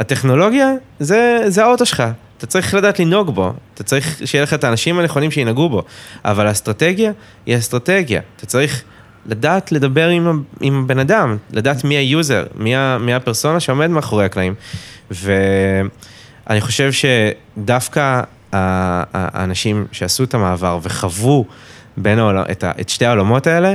הטכנולוגיה 0.00 0.72
זה, 1.00 1.40
זה 1.46 1.64
האוטו 1.64 1.86
שלך, 1.86 2.02
אתה 2.38 2.46
צריך 2.46 2.74
לדעת 2.74 3.00
לנהוג 3.00 3.34
בו, 3.34 3.52
אתה 3.74 3.82
צריך 3.82 4.20
שיהיה 4.24 4.42
לך 4.42 4.54
את 4.54 4.64
האנשים 4.64 4.98
הנכונים 4.98 5.30
שינהגו 5.30 5.68
בו, 5.68 5.82
אבל 6.24 6.46
האסטרטגיה 6.46 7.12
היא 7.46 7.56
אסטרטגיה, 7.56 8.20
אתה 8.36 8.46
צריך 8.46 8.82
לדעת 9.26 9.72
לדבר 9.72 10.08
עם, 10.08 10.42
עם 10.60 10.84
הבן 10.84 10.98
אדם, 10.98 11.36
לדעת 11.52 11.84
מי 11.84 11.94
ה 11.94 12.03
user, 12.03 12.46
מי, 12.54 12.76
ה, 12.76 12.98
מי 13.00 13.14
הפרסונה 13.14 13.60
שעומד 13.60 13.86
מאחורי 13.86 14.24
הקלעים. 14.24 14.54
ואני 15.10 16.60
חושב 16.60 16.90
שדווקא 16.92 18.22
האנשים 18.52 19.86
שעשו 19.92 20.24
את 20.24 20.34
המעבר 20.34 20.78
וחוו 20.82 21.44
בין 21.96 22.18
העול... 22.18 22.38
את, 22.38 22.64
ה... 22.64 22.72
את 22.80 22.88
שתי 22.88 23.06
העולמות 23.06 23.46
האלה, 23.46 23.74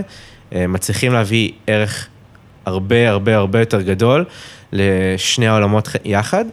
אה, 0.56 0.68
מצליחים 0.68 1.14
להביא 1.14 1.52
ערך 1.68 2.08
הרבה 2.66 3.10
הרבה 3.10 3.36
הרבה 3.36 3.60
יותר 3.60 3.82
גדול 3.82 4.26
לשני 4.74 5.48
העולמות 5.48 5.90
יחד. 6.06 6.46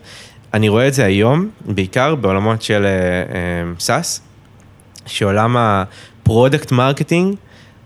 אני 0.54 0.68
רואה 0.68 0.88
את 0.88 0.94
זה 0.94 1.04
היום, 1.04 1.50
בעיקר 1.66 2.14
בעולמות 2.14 2.62
של 2.62 2.86
SaaS, 3.78 4.20
אה, 4.20 5.06
uh, 5.06 5.10
שעולם 5.10 5.56
ה 5.58 5.73
product 5.73 6.72
marketing 6.72 7.36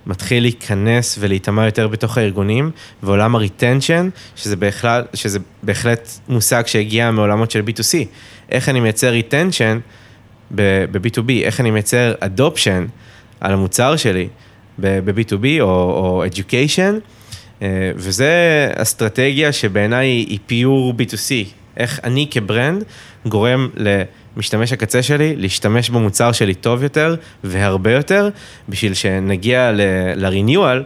מתחיל 0.07 0.43
להיכנס 0.43 1.17
ולהיטמע 1.21 1.65
יותר 1.65 1.89
בתוך 1.89 2.19
הארגונים, 2.19 2.71
ועולם 3.03 3.35
ה 3.35 3.41
retention, 3.41 4.09
שזה, 4.37 4.57
שזה 5.15 5.39
בהחלט 5.63 6.09
מושג 6.29 6.63
שהגיע 6.67 7.11
מעולמות 7.11 7.51
של 7.51 7.61
B2C. 7.61 8.07
איך 8.51 8.69
אני 8.69 8.81
מייצר 8.81 9.11
retention 9.11 9.79
ב-B2B, 10.55 11.31
איך 11.43 11.61
אני 11.61 11.71
מייצר 11.71 12.13
adoption 12.21 12.87
על 13.41 13.53
המוצר 13.53 13.97
שלי 13.97 14.29
ב-B2B 14.79 15.61
או, 15.61 15.67
או 15.67 16.25
education, 16.25 16.81
אה, 16.81 16.99
וזה 17.97 18.69
אסטרטגיה 18.75 19.53
שבעיניי 19.53 20.07
היא 20.07 20.39
pure 20.47 20.95
B2C, 20.99 21.49
איך 21.77 22.01
אני 22.05 22.27
כ 22.31 22.46
brand 22.46 22.85
גורם 23.27 23.69
למשתמש 24.37 24.73
הקצה 24.73 25.03
שלי 25.03 25.37
להשתמש 25.37 25.91
במוצר 25.91 26.33
שלי 26.33 26.55
טוב 26.55 26.83
יותר 26.83 27.17
והרבה 27.45 27.93
יותר, 27.93 28.29
בשביל 28.69 28.95
שנגיע 28.95 29.73
ל-renewal, 29.73 30.83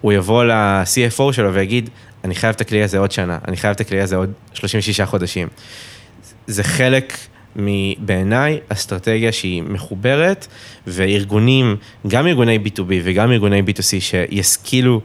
הוא 0.00 0.12
יבוא 0.12 0.44
ל-CFO 0.44 1.32
שלו 1.32 1.54
ויגיד, 1.54 1.90
אני 2.24 2.34
חייב 2.34 2.54
את 2.54 2.60
הכלי 2.60 2.82
הזה 2.82 2.98
עוד 2.98 3.12
שנה, 3.12 3.38
אני 3.48 3.56
חייב 3.56 3.74
את 3.74 3.80
הכלי 3.80 4.00
הזה 4.00 4.16
עוד 4.16 4.32
36 4.52 5.00
חודשים. 5.00 5.48
זה 6.46 6.64
חלק 6.64 7.16
מבעיניי 7.56 8.58
אסטרטגיה 8.68 9.32
שהיא 9.32 9.62
מחוברת, 9.62 10.46
וארגונים, 10.86 11.76
גם 12.06 12.26
ארגוני 12.26 12.58
B2B 12.64 12.92
וגם 13.02 13.32
ארגוני 13.32 13.62
B2C 13.62 14.00
שישכילו 14.00 15.00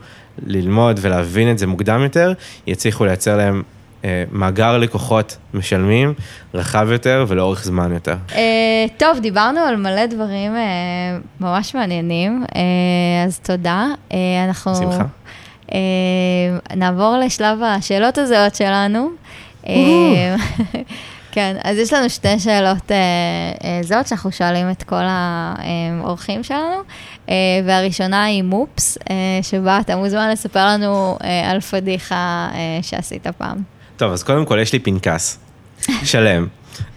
ללמוד 0.45 0.99
ולהבין 1.01 1.51
את 1.51 1.57
זה 1.57 1.67
מוקדם 1.67 2.01
יותר, 2.03 2.33
יצליחו 2.67 3.05
לייצר 3.05 3.37
להם 3.37 3.63
אה, 4.05 4.23
מאגר 4.31 4.77
לקוחות 4.77 5.37
משלמים 5.53 6.13
רחב 6.53 6.87
יותר 6.91 7.25
ולאורך 7.27 7.63
זמן 7.63 7.91
יותר. 7.91 8.15
אה, 8.35 8.85
טוב, 8.97 9.19
דיברנו 9.19 9.59
על 9.59 9.75
מלא 9.75 10.05
דברים 10.05 10.55
אה, 10.55 11.17
ממש 11.39 11.75
מעניינים, 11.75 12.43
אז 13.25 13.39
תודה. 13.39 13.87
אנחנו... 14.47 14.73
בשמחה. 14.73 15.03
נעבור 16.75 17.17
לשלב 17.25 17.59
השאלות 17.63 18.17
הזהות 18.17 18.55
שלנו. 18.55 19.09
כן, 21.35 21.57
אז 21.63 21.77
יש 21.77 21.93
לנו 21.93 22.09
שתי 22.09 22.39
שאלות 22.39 22.91
אה, 22.91 22.97
אה, 23.63 23.83
זאת 23.83 24.07
שאנחנו 24.07 24.31
שואלים 24.31 24.71
את 24.71 24.83
כל 24.83 25.03
האורחים 25.03 26.43
שלנו, 26.43 26.61
אה, 26.61 26.81
והראשונה 27.65 28.23
היא 28.23 28.43
מופס, 28.43 28.97
אה, 29.09 29.15
שבה 29.41 29.79
אתה 29.79 29.95
מוזמן 29.95 30.29
לספר 30.31 30.65
לנו 30.67 31.17
אה, 31.23 31.51
על 31.51 31.59
פדיחה 31.59 32.49
אה, 32.53 32.79
שעשית 32.81 33.27
פעם. 33.37 33.57
טוב, 33.97 34.11
אז 34.11 34.23
קודם 34.23 34.45
כל 34.45 34.59
יש 34.61 34.73
לי 34.73 34.79
פנקס 34.79 35.39
שלם. 36.03 36.47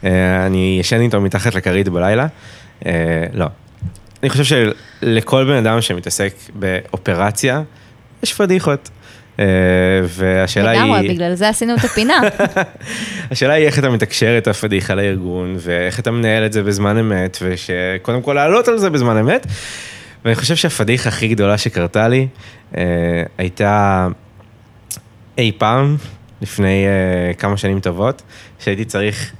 אה, 0.05 0.47
אני 0.47 0.77
ישן 0.81 1.01
איתו 1.01 1.21
מתחת 1.21 1.55
לכרית 1.55 1.89
בלילה. 1.89 2.27
אה, 2.87 2.93
לא. 3.33 3.47
אני 4.23 4.31
חושב 4.31 4.45
שלכל 5.03 5.45
בן 5.45 5.67
אדם 5.67 5.81
שמתעסק 5.81 6.35
באופרציה, 6.55 7.63
יש 8.23 8.35
פדיחות. 8.35 8.91
אה, 9.41 9.45
והשאלה 10.03 10.71
היא... 10.71 10.81
לגמרי, 10.81 11.09
בגלל 11.09 11.35
זה 11.35 11.49
עשינו 11.49 11.75
את 11.75 11.85
הפינה. 11.85 12.21
השאלה 13.31 13.53
היא 13.53 13.67
איך 13.67 13.79
אתה 13.79 13.89
מתקשר 13.91 14.39
את 14.39 14.49
הפדיחה 14.49 14.95
לארגון, 14.95 15.57
ואיך 15.59 16.01
אתה 16.01 16.11
מנהל 16.11 16.47
את 16.47 16.53
זה 16.53 16.63
בזמן 16.63 16.99
אמת, 16.99 17.39
ושקודם 17.43 18.23
כל 18.23 18.33
לעלות 18.33 18.69
על 18.69 18.79
זה 18.79 18.91
בזמן 18.91 19.17
אמת. 19.17 19.47
ואני 20.25 20.35
חושב 20.35 20.57
שהפדיחה 20.57 21.09
הכי 21.09 21.29
גדולה 21.29 21.59
שקרתה 21.59 22.09
לי, 22.09 22.29
אה, 22.77 23.23
הייתה 23.39 24.09
אי 25.39 25.53
פעם, 25.59 25.97
לפני 26.43 26.85
אה, 26.87 27.35
כמה 27.35 27.57
שנים 27.57 27.81
טובות, 27.81 28.23
שהייתי 28.59 28.85
צריך 28.85 29.33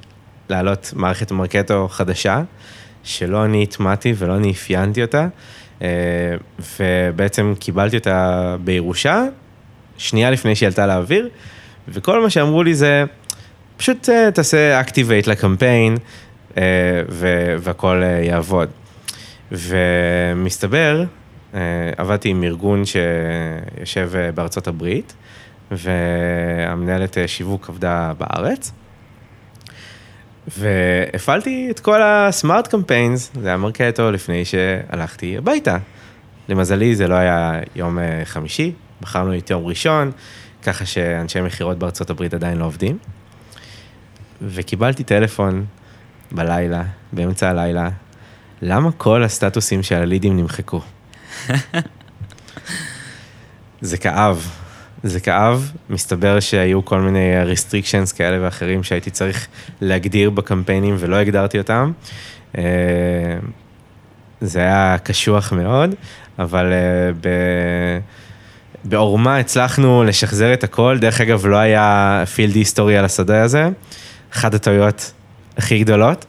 להעלות 0.49 0.93
מערכת 0.95 1.31
מרקטו 1.31 1.87
חדשה, 1.87 2.41
שלא 3.03 3.45
אני 3.45 3.63
הטמעתי 3.63 4.13
ולא 4.17 4.35
אני 4.35 4.51
אפיינתי 4.51 5.01
אותה, 5.01 5.27
אה, 5.81 5.87
ובעצם 6.79 7.53
קיבלתי 7.59 7.97
אותה 7.97 8.55
בירושה, 8.63 9.23
שנייה 9.97 10.31
לפני 10.31 10.55
שהיא 10.55 10.67
עלתה 10.67 10.87
לאוויר, 10.87 11.29
וכל 11.87 12.21
מה 12.21 12.29
שאמרו 12.29 12.63
לי 12.63 12.75
זה, 12.75 13.03
פשוט 13.77 14.09
אה, 14.09 14.31
תעשה 14.31 14.81
activate 14.81 15.29
לקמפיין, 15.29 15.97
אה, 16.57 16.63
והכל 17.59 18.03
אה, 18.03 18.07
יעבוד. 18.23 18.69
ומסתבר, 19.51 21.03
אה, 21.53 21.59
עבדתי 21.97 22.29
עם 22.29 22.43
ארגון 22.43 22.83
שיושב 22.85 24.11
אה, 24.15 24.31
בארצות 24.31 24.67
הברית, 24.67 25.13
והמנהלת 25.71 27.17
אה, 27.17 27.27
שיווק 27.27 27.69
עבדה 27.69 28.13
בארץ. 28.17 28.71
והפעלתי 30.57 31.67
את 31.71 31.79
כל 31.79 32.01
הסמארט 32.01 32.67
קמפיינס, 32.67 33.31
זה 33.41 33.47
היה 33.47 33.57
מרקטו 33.57 34.11
לפני 34.11 34.45
שהלכתי 34.45 35.37
הביתה. 35.37 35.77
למזלי 36.49 36.95
זה 36.95 37.07
לא 37.07 37.15
היה 37.15 37.59
יום 37.75 37.97
חמישי, 38.23 38.71
בחרנו 39.01 39.37
את 39.37 39.49
יום 39.49 39.65
ראשון, 39.65 40.11
ככה 40.63 40.85
שאנשי 40.85 41.41
מכירות 41.41 41.79
בארצות 41.79 42.09
הברית 42.09 42.33
עדיין 42.33 42.57
לא 42.57 42.65
עובדים. 42.65 42.97
וקיבלתי 44.41 45.03
טלפון 45.03 45.65
בלילה, 46.31 46.83
באמצע 47.13 47.49
הלילה, 47.49 47.89
למה 48.61 48.91
כל 48.91 49.23
הסטטוסים 49.23 49.83
של 49.83 49.95
הלידים 49.95 50.37
נמחקו? 50.37 50.81
זה 53.81 53.97
כאב, 53.97 54.51
זה 55.03 55.19
כאב, 55.19 55.71
מסתבר 55.89 56.39
שהיו 56.39 56.85
כל 56.85 56.99
מיני 56.99 57.33
restrictions 57.53 58.15
כאלה 58.15 58.45
ואחרים 58.45 58.83
שהייתי 58.83 59.09
צריך 59.09 59.47
להגדיר 59.81 60.29
בקמפיינים 60.29 60.95
ולא 60.99 61.15
הגדרתי 61.15 61.57
אותם. 61.57 61.91
אה, 62.57 62.63
זה 64.41 64.59
היה 64.59 64.97
קשוח 65.03 65.53
מאוד, 65.53 65.95
אבל 66.39 66.65
אה, 66.65 67.11
ב... 67.21 67.29
בעורמה 68.83 69.37
הצלחנו 69.37 70.03
לשחזר 70.03 70.53
את 70.53 70.63
הכל, 70.63 70.97
דרך 71.01 71.21
אגב 71.21 71.45
לא 71.45 71.55
היה 71.57 72.23
פילד 72.35 72.55
היסטורי 72.55 72.97
על 72.97 73.05
השדה 73.05 73.43
הזה, 73.43 73.69
אחת 74.33 74.53
הטעויות 74.53 75.11
הכי 75.57 75.79
גדולות. 75.83 76.25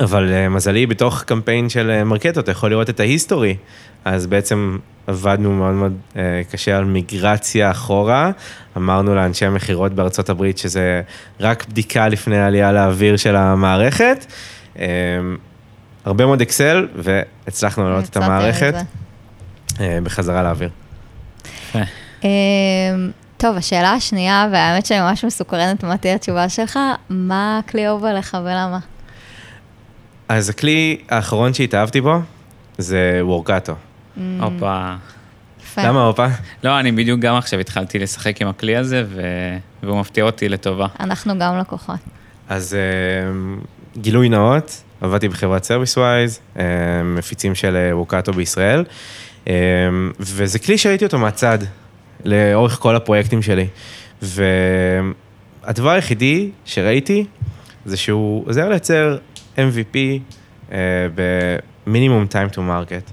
אבל 0.00 0.32
אה, 0.32 0.48
מזלי, 0.48 0.86
בתוך 0.86 1.22
קמפיין 1.22 1.68
של 1.68 1.90
אה, 1.90 2.04
מרקטו, 2.04 2.40
אתה 2.40 2.50
יכול 2.50 2.70
לראות 2.70 2.90
את 2.90 3.00
ההיסטורי. 3.00 3.56
אז 4.04 4.26
בעצם 4.26 4.78
עבדנו 5.06 5.52
מאוד 5.52 5.74
מאוד 5.74 5.96
אה, 6.16 6.42
קשה 6.50 6.76
על 6.76 6.84
מיגרציה 6.84 7.70
אחורה. 7.70 8.30
אמרנו 8.76 9.14
לאנשי 9.14 9.46
המכירות 9.46 9.92
בארצות 9.92 10.28
הברית 10.28 10.58
שזה 10.58 11.02
רק 11.40 11.66
בדיקה 11.68 12.08
לפני 12.08 12.38
העלייה 12.38 12.72
לאוויר 12.72 13.16
של 13.16 13.36
המערכת. 13.36 14.26
הרבה 16.04 16.26
מאוד 16.26 16.40
אקסל, 16.40 16.88
והצלחנו 16.96 17.84
להעלות 17.84 18.04
את 18.04 18.16
המערכת. 18.16 18.74
בחזרה 19.80 20.42
לאוויר. 20.42 20.70
טוב, 23.36 23.56
השאלה 23.56 23.92
השנייה, 23.92 24.48
והאמת 24.52 24.86
שאני 24.86 25.00
ממש 25.00 25.24
מסוקרנת 25.24 25.84
מה 25.84 25.96
תהיה 25.96 26.14
התשובה 26.14 26.48
שלך, 26.48 26.78
מה 27.10 27.58
הכלי 27.58 27.88
אהוב 27.88 28.04
עליך 28.04 28.36
ולמה? 28.44 28.78
אז 30.28 30.48
הכלי 30.48 30.96
האחרון 31.08 31.54
שהתאהבתי 31.54 32.00
בו 32.00 32.20
זה 32.78 33.18
Workato. 33.22 33.72
Mm. 33.72 34.20
הופה. 34.40 34.94
למה 35.78 36.04
הופה? 36.04 36.26
לא, 36.64 36.80
אני 36.80 36.92
בדיוק 36.92 37.20
גם 37.20 37.34
עכשיו 37.34 37.60
התחלתי 37.60 37.98
לשחק 37.98 38.42
עם 38.42 38.48
הכלי 38.48 38.76
הזה. 38.76 39.04
והוא 39.82 40.00
מפתיע 40.00 40.24
אותי 40.24 40.48
לטובה. 40.48 40.86
אנחנו 41.00 41.38
גם 41.38 41.58
לקוחות. 41.58 42.00
אז 42.48 42.74
אה, 42.74 43.32
גילוי 44.00 44.28
נאות, 44.28 44.82
עבדתי 45.00 45.28
בחברת 45.28 45.64
ServiceWise, 45.64 46.40
אה, 46.58 46.64
מפיצים 47.04 47.54
של 47.54 47.76
אה, 47.76 47.96
Workato 47.96 48.32
בישראל, 48.32 48.84
וזה 50.20 50.58
כלי 50.58 50.78
שראיתי 50.78 51.04
אותו 51.04 51.18
מהצד, 51.18 51.58
לאורך 52.24 52.78
כל 52.78 52.96
הפרויקטים 52.96 53.42
שלי. 53.42 53.66
והדבר 54.22 55.90
היחידי 55.90 56.50
שראיתי, 56.64 57.26
זה 57.84 57.96
שהוא 57.96 58.44
עוזר 58.48 58.68
לייצר 58.68 59.18
MVP 59.56 59.96
אה, 60.72 60.78
במינימום 61.86 62.26
time 62.30 62.54
to 62.54 62.58
market. 62.58 63.10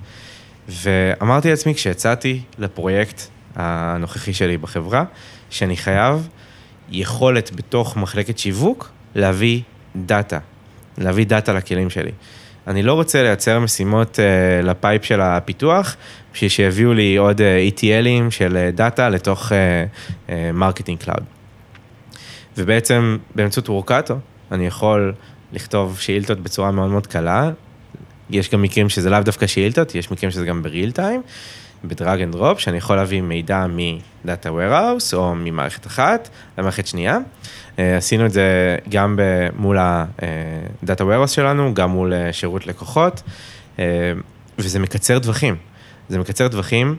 ואמרתי 0.69 1.49
לעצמי 1.49 1.75
כשיצאתי 1.75 2.41
לפרויקט 2.57 3.21
הנוכחי 3.55 4.33
שלי 4.33 4.57
בחברה, 4.57 5.03
שאני 5.49 5.77
חייב 5.77 6.27
יכולת 6.89 7.51
בתוך 7.55 7.97
מחלקת 7.97 8.37
שיווק 8.37 8.91
להביא 9.15 9.61
דאטה, 9.95 10.39
להביא 10.97 11.25
דאטה 11.25 11.53
לכלים 11.53 11.89
שלי. 11.89 12.11
אני 12.67 12.83
לא 12.83 12.93
רוצה 12.93 13.23
לייצר 13.23 13.59
משימות 13.59 14.19
uh, 14.19 14.65
ל 14.65 14.74
pipe 14.74 15.05
של 15.05 15.21
הפיתוח, 15.21 15.95
בשביל 16.33 16.49
שיביאו 16.49 16.93
לי 16.93 17.15
עוד 17.15 17.41
uh, 17.41 17.43
ETL 17.74 18.08
ים 18.08 18.32
של 18.31 18.57
uh, 18.57 18.75
דאטה 18.75 19.09
לתוך 19.09 19.51
marketing 20.53 21.01
uh, 21.01 21.05
cloud. 21.05 21.24
ובעצם 22.57 23.17
באמצעות 23.35 23.69
Workato, 23.69 24.15
אני 24.51 24.67
יכול 24.67 25.13
לכתוב 25.54 25.99
שאילתות 25.99 26.39
בצורה 26.39 26.72
מאוד 26.72 26.89
מאוד 26.89 27.08
קלה. 27.08 27.51
יש 28.30 28.49
גם 28.49 28.62
מקרים 28.62 28.89
שזה 28.89 29.10
לאו 29.10 29.20
דווקא 29.20 29.47
שאילתות, 29.47 29.95
יש 29.95 30.12
מקרים 30.12 30.32
שזה 30.32 30.45
גם 30.45 30.64
ב 30.63 30.69
real 30.69 30.91
time, 30.91 31.21
ב 31.84 31.91
drag 31.91 32.21
and 32.21 32.32
drop, 32.32 32.59
שאני 32.60 32.78
יכול 32.78 32.95
להביא 32.95 33.22
מידע 33.22 33.66
מ 33.69 33.86
data 33.86 34.49
warehouse 34.49 35.14
או 35.14 35.36
ממערכת 35.36 35.88
אחת 35.88 36.30
למערכת 36.58 36.88
שנייה. 36.88 37.18
אה, 37.80 37.97
עשינו 37.97 38.26
את 38.26 38.32
זה 38.32 38.78
גם 38.89 39.20
מול 39.56 39.78
ה 39.80 40.04
data 40.04 41.03
warehouse 41.04 41.28
שלנו, 41.28 41.74
גם 41.74 41.89
מול 41.89 42.14
אה, 42.14 42.34
שירות 42.34 42.68
לקוחות, 42.68 43.22
אה, 43.80 43.86
וזה 44.58 44.80
מקצר 44.80 45.20
טווחים. 45.20 45.56
זה 46.10 46.20
מקצר 46.20 46.47
טווחים, 46.47 46.95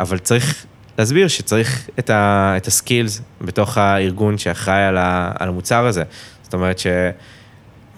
אבל 0.00 0.18
צריך 0.18 0.66
להסביר 0.98 1.28
שצריך 1.28 1.88
את, 1.98 2.10
ה, 2.10 2.54
את 2.56 2.66
ה 2.66 2.74
skills 2.74 3.22
בתוך 3.40 3.78
הארגון 3.78 4.38
שאחראי 4.38 4.82
על, 4.84 4.96
ה, 4.96 5.32
על 5.38 5.48
המוצר 5.48 5.86
הזה. 5.86 6.02
זאת 6.42 6.54
אומרת 6.54 6.78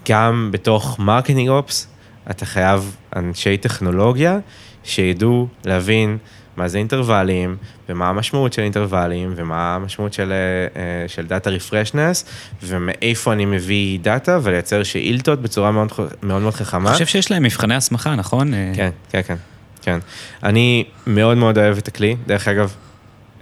שגם 0.05 0.49
בתוך 0.51 0.99
marketing 0.99 1.49
ops, 1.49 1.87
אתה 2.29 2.45
חייב 2.45 2.95
אנשי 3.15 3.57
טכנולוגיה 3.57 4.39
שידעו 4.83 5.47
להבין 5.65 6.17
מה 6.57 6.67
זה 6.67 6.77
אינטרוולים, 6.77 7.55
ומה 7.89 8.09
המשמעות 8.09 8.53
של 8.53 8.61
אינטרוולים, 8.61 9.33
ומה 9.35 9.75
המשמעות 9.75 10.13
של, 10.13 10.33
אה, 10.75 11.07
של 11.07 11.27
data 11.27 11.49
references, 11.49 12.25
ומאיפה 12.63 13.33
אני 13.33 13.45
מביא 13.45 13.99
דאטה, 13.99 14.39
ולייצר 14.43 14.83
שאילתות 14.83 15.41
בצורה 15.41 15.71
מאוד 15.71 15.89
מאוד, 16.23 16.41
מאוד 16.41 16.53
חכמה. 16.53 16.89
אני 16.89 16.93
חושב 16.93 17.05
שיש 17.05 17.31
להם 17.31 17.43
מבחני 17.43 17.75
הסמכה, 17.75 18.15
נכון? 18.15 18.53
אה, 18.53 18.71
כן, 18.75 18.89
כן, 19.09 19.21
כן, 19.21 19.35
כן. 19.81 19.99
אני 20.43 20.83
מאוד 21.07 21.37
מאוד 21.37 21.57
אוהב 21.57 21.77
את 21.77 21.87
הכלי. 21.87 22.15
דרך 22.27 22.47
אגב, 22.47 22.75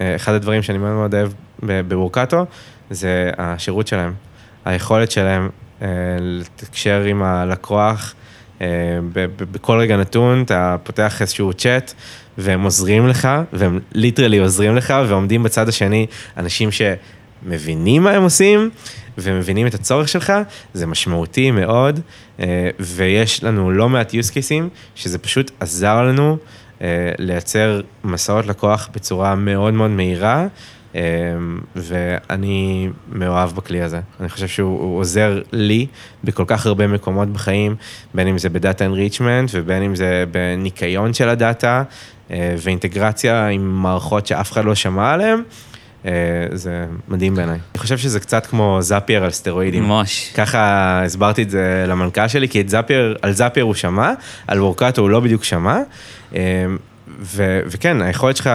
אה, 0.02 0.16
אחד 0.16 0.34
הדברים 0.34 0.64
שאני 0.64 0.78
מאוד 0.78 0.94
מאוד 0.94 1.16
אוהב 1.16 1.32
ב 1.88 1.94
Workato, 1.94 2.46
זה 2.90 3.32
השירות 3.38 3.88
שלהם. 3.88 4.14
היכולת 4.66 5.12
שלהם 5.12 5.44
אה, 5.44 5.50
לתקשר 6.20 7.04
עם 7.04 7.24
הלקוח. 7.24 8.16
אה, 8.62 8.68
בכל 9.52 9.80
רגע 9.80 9.98
נתון 9.98 10.42
אתה 10.42 10.76
פותח 10.84 11.22
איזשהו 11.22 11.54
צ'אט 11.54 11.94
והם 12.38 12.64
עוזרים 12.64 13.08
לך, 13.08 13.28
והם 13.54 13.80
ליטרלי 13.92 14.38
עוזרים 14.38 14.76
לך, 14.76 14.94
ועומדים 15.08 15.44
בצד 15.44 15.70
השני 15.70 16.06
אנשים 16.38 16.70
שמבינים 16.72 18.04
מה 18.04 18.12
הם 18.12 18.24
עושים, 18.24 18.70
ומבינים 19.18 19.68
את 19.68 19.74
הצורך 19.74 20.10
שלך, 20.10 20.34
זה 20.74 20.88
משמעותי 20.88 21.52
מאוד, 21.52 22.00
אה, 22.40 22.70
ויש 22.80 23.44
לנו 23.44 23.72
לא 23.72 23.90
מעט 23.90 24.14
use 24.14 24.32
cases 24.32 24.64
שזה 24.96 25.18
פשוט 25.18 25.52
עזר 25.60 26.02
לנו 26.02 26.38
אה, 26.82 27.12
לייצר 27.18 27.82
מסעות 28.04 28.46
לקוח 28.46 28.90
בצורה 28.94 29.36
מאוד 29.36 29.74
מאוד 29.74 29.92
מהירה, 29.92 30.48
ואני 31.76 32.90
מאוהב 33.12 33.52
בכלי 33.52 33.82
הזה. 33.82 34.00
אני 34.20 34.30
חושב 34.30 34.48
שהוא 34.48 35.00
עוזר 35.00 35.42
לי 35.52 35.88
בכל 36.24 36.44
כך 36.48 36.66
הרבה 36.66 36.88
מקומות 36.88 37.30
בחיים, 37.30 37.76
בין 38.14 38.28
אם 38.28 38.38
זה 38.38 38.50
ב 38.50 38.57
data 38.57 38.86
enrichment 38.86 39.50
ובין 39.54 39.84
אם 39.84 39.96
זה 39.96 40.24
בניקיון 40.32 41.14
של 41.14 41.30
הדאטה, 41.30 41.84
אה, 42.32 42.56
ואינטגרציה 42.58 43.48
עם 43.48 43.82
מערכות 43.82 44.28
שאף 44.28 44.52
אחד 44.52 44.66
לא 44.66 44.76
שמע 44.76 45.14
עליהן. 45.14 45.42
אה, 46.06 46.12
זה 46.52 46.86
מדהים 47.08 47.36
בעיניי. 47.36 47.60
אני 47.72 47.80
חושב 47.80 47.98
שזה 47.98 48.20
קצת 48.20 48.46
כמו 48.46 48.78
Zapier 48.82 49.24
על 49.24 49.32
סטרואידים. 49.32 49.84
ממש. 49.84 50.32
ככה 50.36 51.02
הסברתי 51.06 51.44
את 51.44 51.50
זה 51.50 51.86
למנכ"ל 51.88 52.28
שלי, 52.28 52.50
כי 52.50 52.62
את 52.62 52.70
Zapier, 52.70 53.18
על 53.22 53.32
Zapier 53.32 53.66
הוא 53.66 53.74
שמע, 53.74 54.14
על 54.48 54.62
Workato 54.62 55.02
הוא 55.02 55.10
לא 55.10 55.20
בדיוק 55.20 55.44
שמע. 55.44 55.78
אמ, 56.34 56.40
ו- 57.22 57.62
וכן, 57.66 58.02
היכולת 58.02 58.38
שלך 58.38 58.50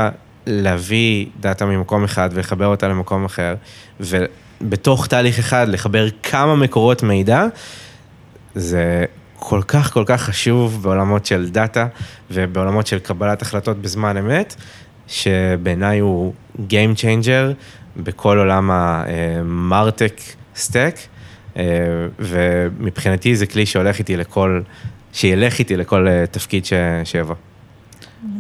להביא 0.47 1.26
דאטה 1.40 1.66
ממקום 1.66 2.05
אחד 2.05 2.30
ולחבר 2.32 2.66
אותה 2.66 2.88
למקום 2.88 3.24
אחר, 3.24 3.55
ובתוך 4.01 5.07
תהליך 5.07 5.38
אחד 5.38 5.66
לחבר 5.68 6.09
כמה 6.22 6.57
מקורות 6.57 7.03
מידע, 7.03 7.47
זה 8.55 9.05
כל 9.36 9.62
כך 9.68 9.92
כל 9.92 10.05
כך 10.07 10.22
חשוב 10.22 10.82
בעולמות 10.82 11.26
של 11.26 11.51
דאטה 11.51 11.86
ובעולמות 12.30 12.86
של 12.86 12.99
קבלת 12.99 13.42
החלטות 13.42 13.82
בזמן 13.82 14.16
אמת, 14.16 14.55
שבעיניי 15.07 15.99
הוא 15.99 16.32
Game 16.59 16.99
Changer 16.99 17.55
בכל 17.97 18.38
עולם 18.38 18.70
המרטק 18.70 20.20
סטק, 20.57 20.97
ומבחינתי 22.18 23.36
זה 23.36 23.47
כלי 23.47 23.66
שהולך 23.66 23.99
איתי 23.99 24.16
לכל, 24.16 24.61
שילך 25.12 25.59
איתי 25.59 25.76
לכל 25.76 26.07
תפקיד 26.30 26.64
ש... 26.64 26.72
שיבוא. 27.05 27.34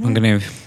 מגניב. 0.00 0.63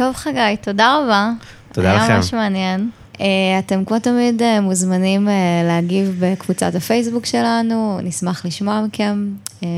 טוב, 0.00 0.14
חגי, 0.14 0.56
תודה 0.60 0.98
רבה. 0.98 1.30
תודה 1.72 1.94
לכם. 1.94 2.04
היה 2.04 2.16
ממש 2.16 2.34
מעניין. 2.34 2.90
Uh, 3.12 3.20
אתם 3.58 3.84
כמו 3.84 3.98
תמיד 3.98 4.42
uh, 4.42 4.60
מוזמנים 4.60 5.28
uh, 5.28 5.30
להגיב 5.66 6.16
בקבוצת 6.20 6.74
הפייסבוק 6.74 7.26
שלנו, 7.26 7.98
נשמח 8.02 8.46
לשמוע 8.46 8.82
מכם, 8.86 9.28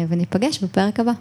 וניפגש 0.08 0.62
בפרק 0.62 1.00
הבא. 1.00 1.12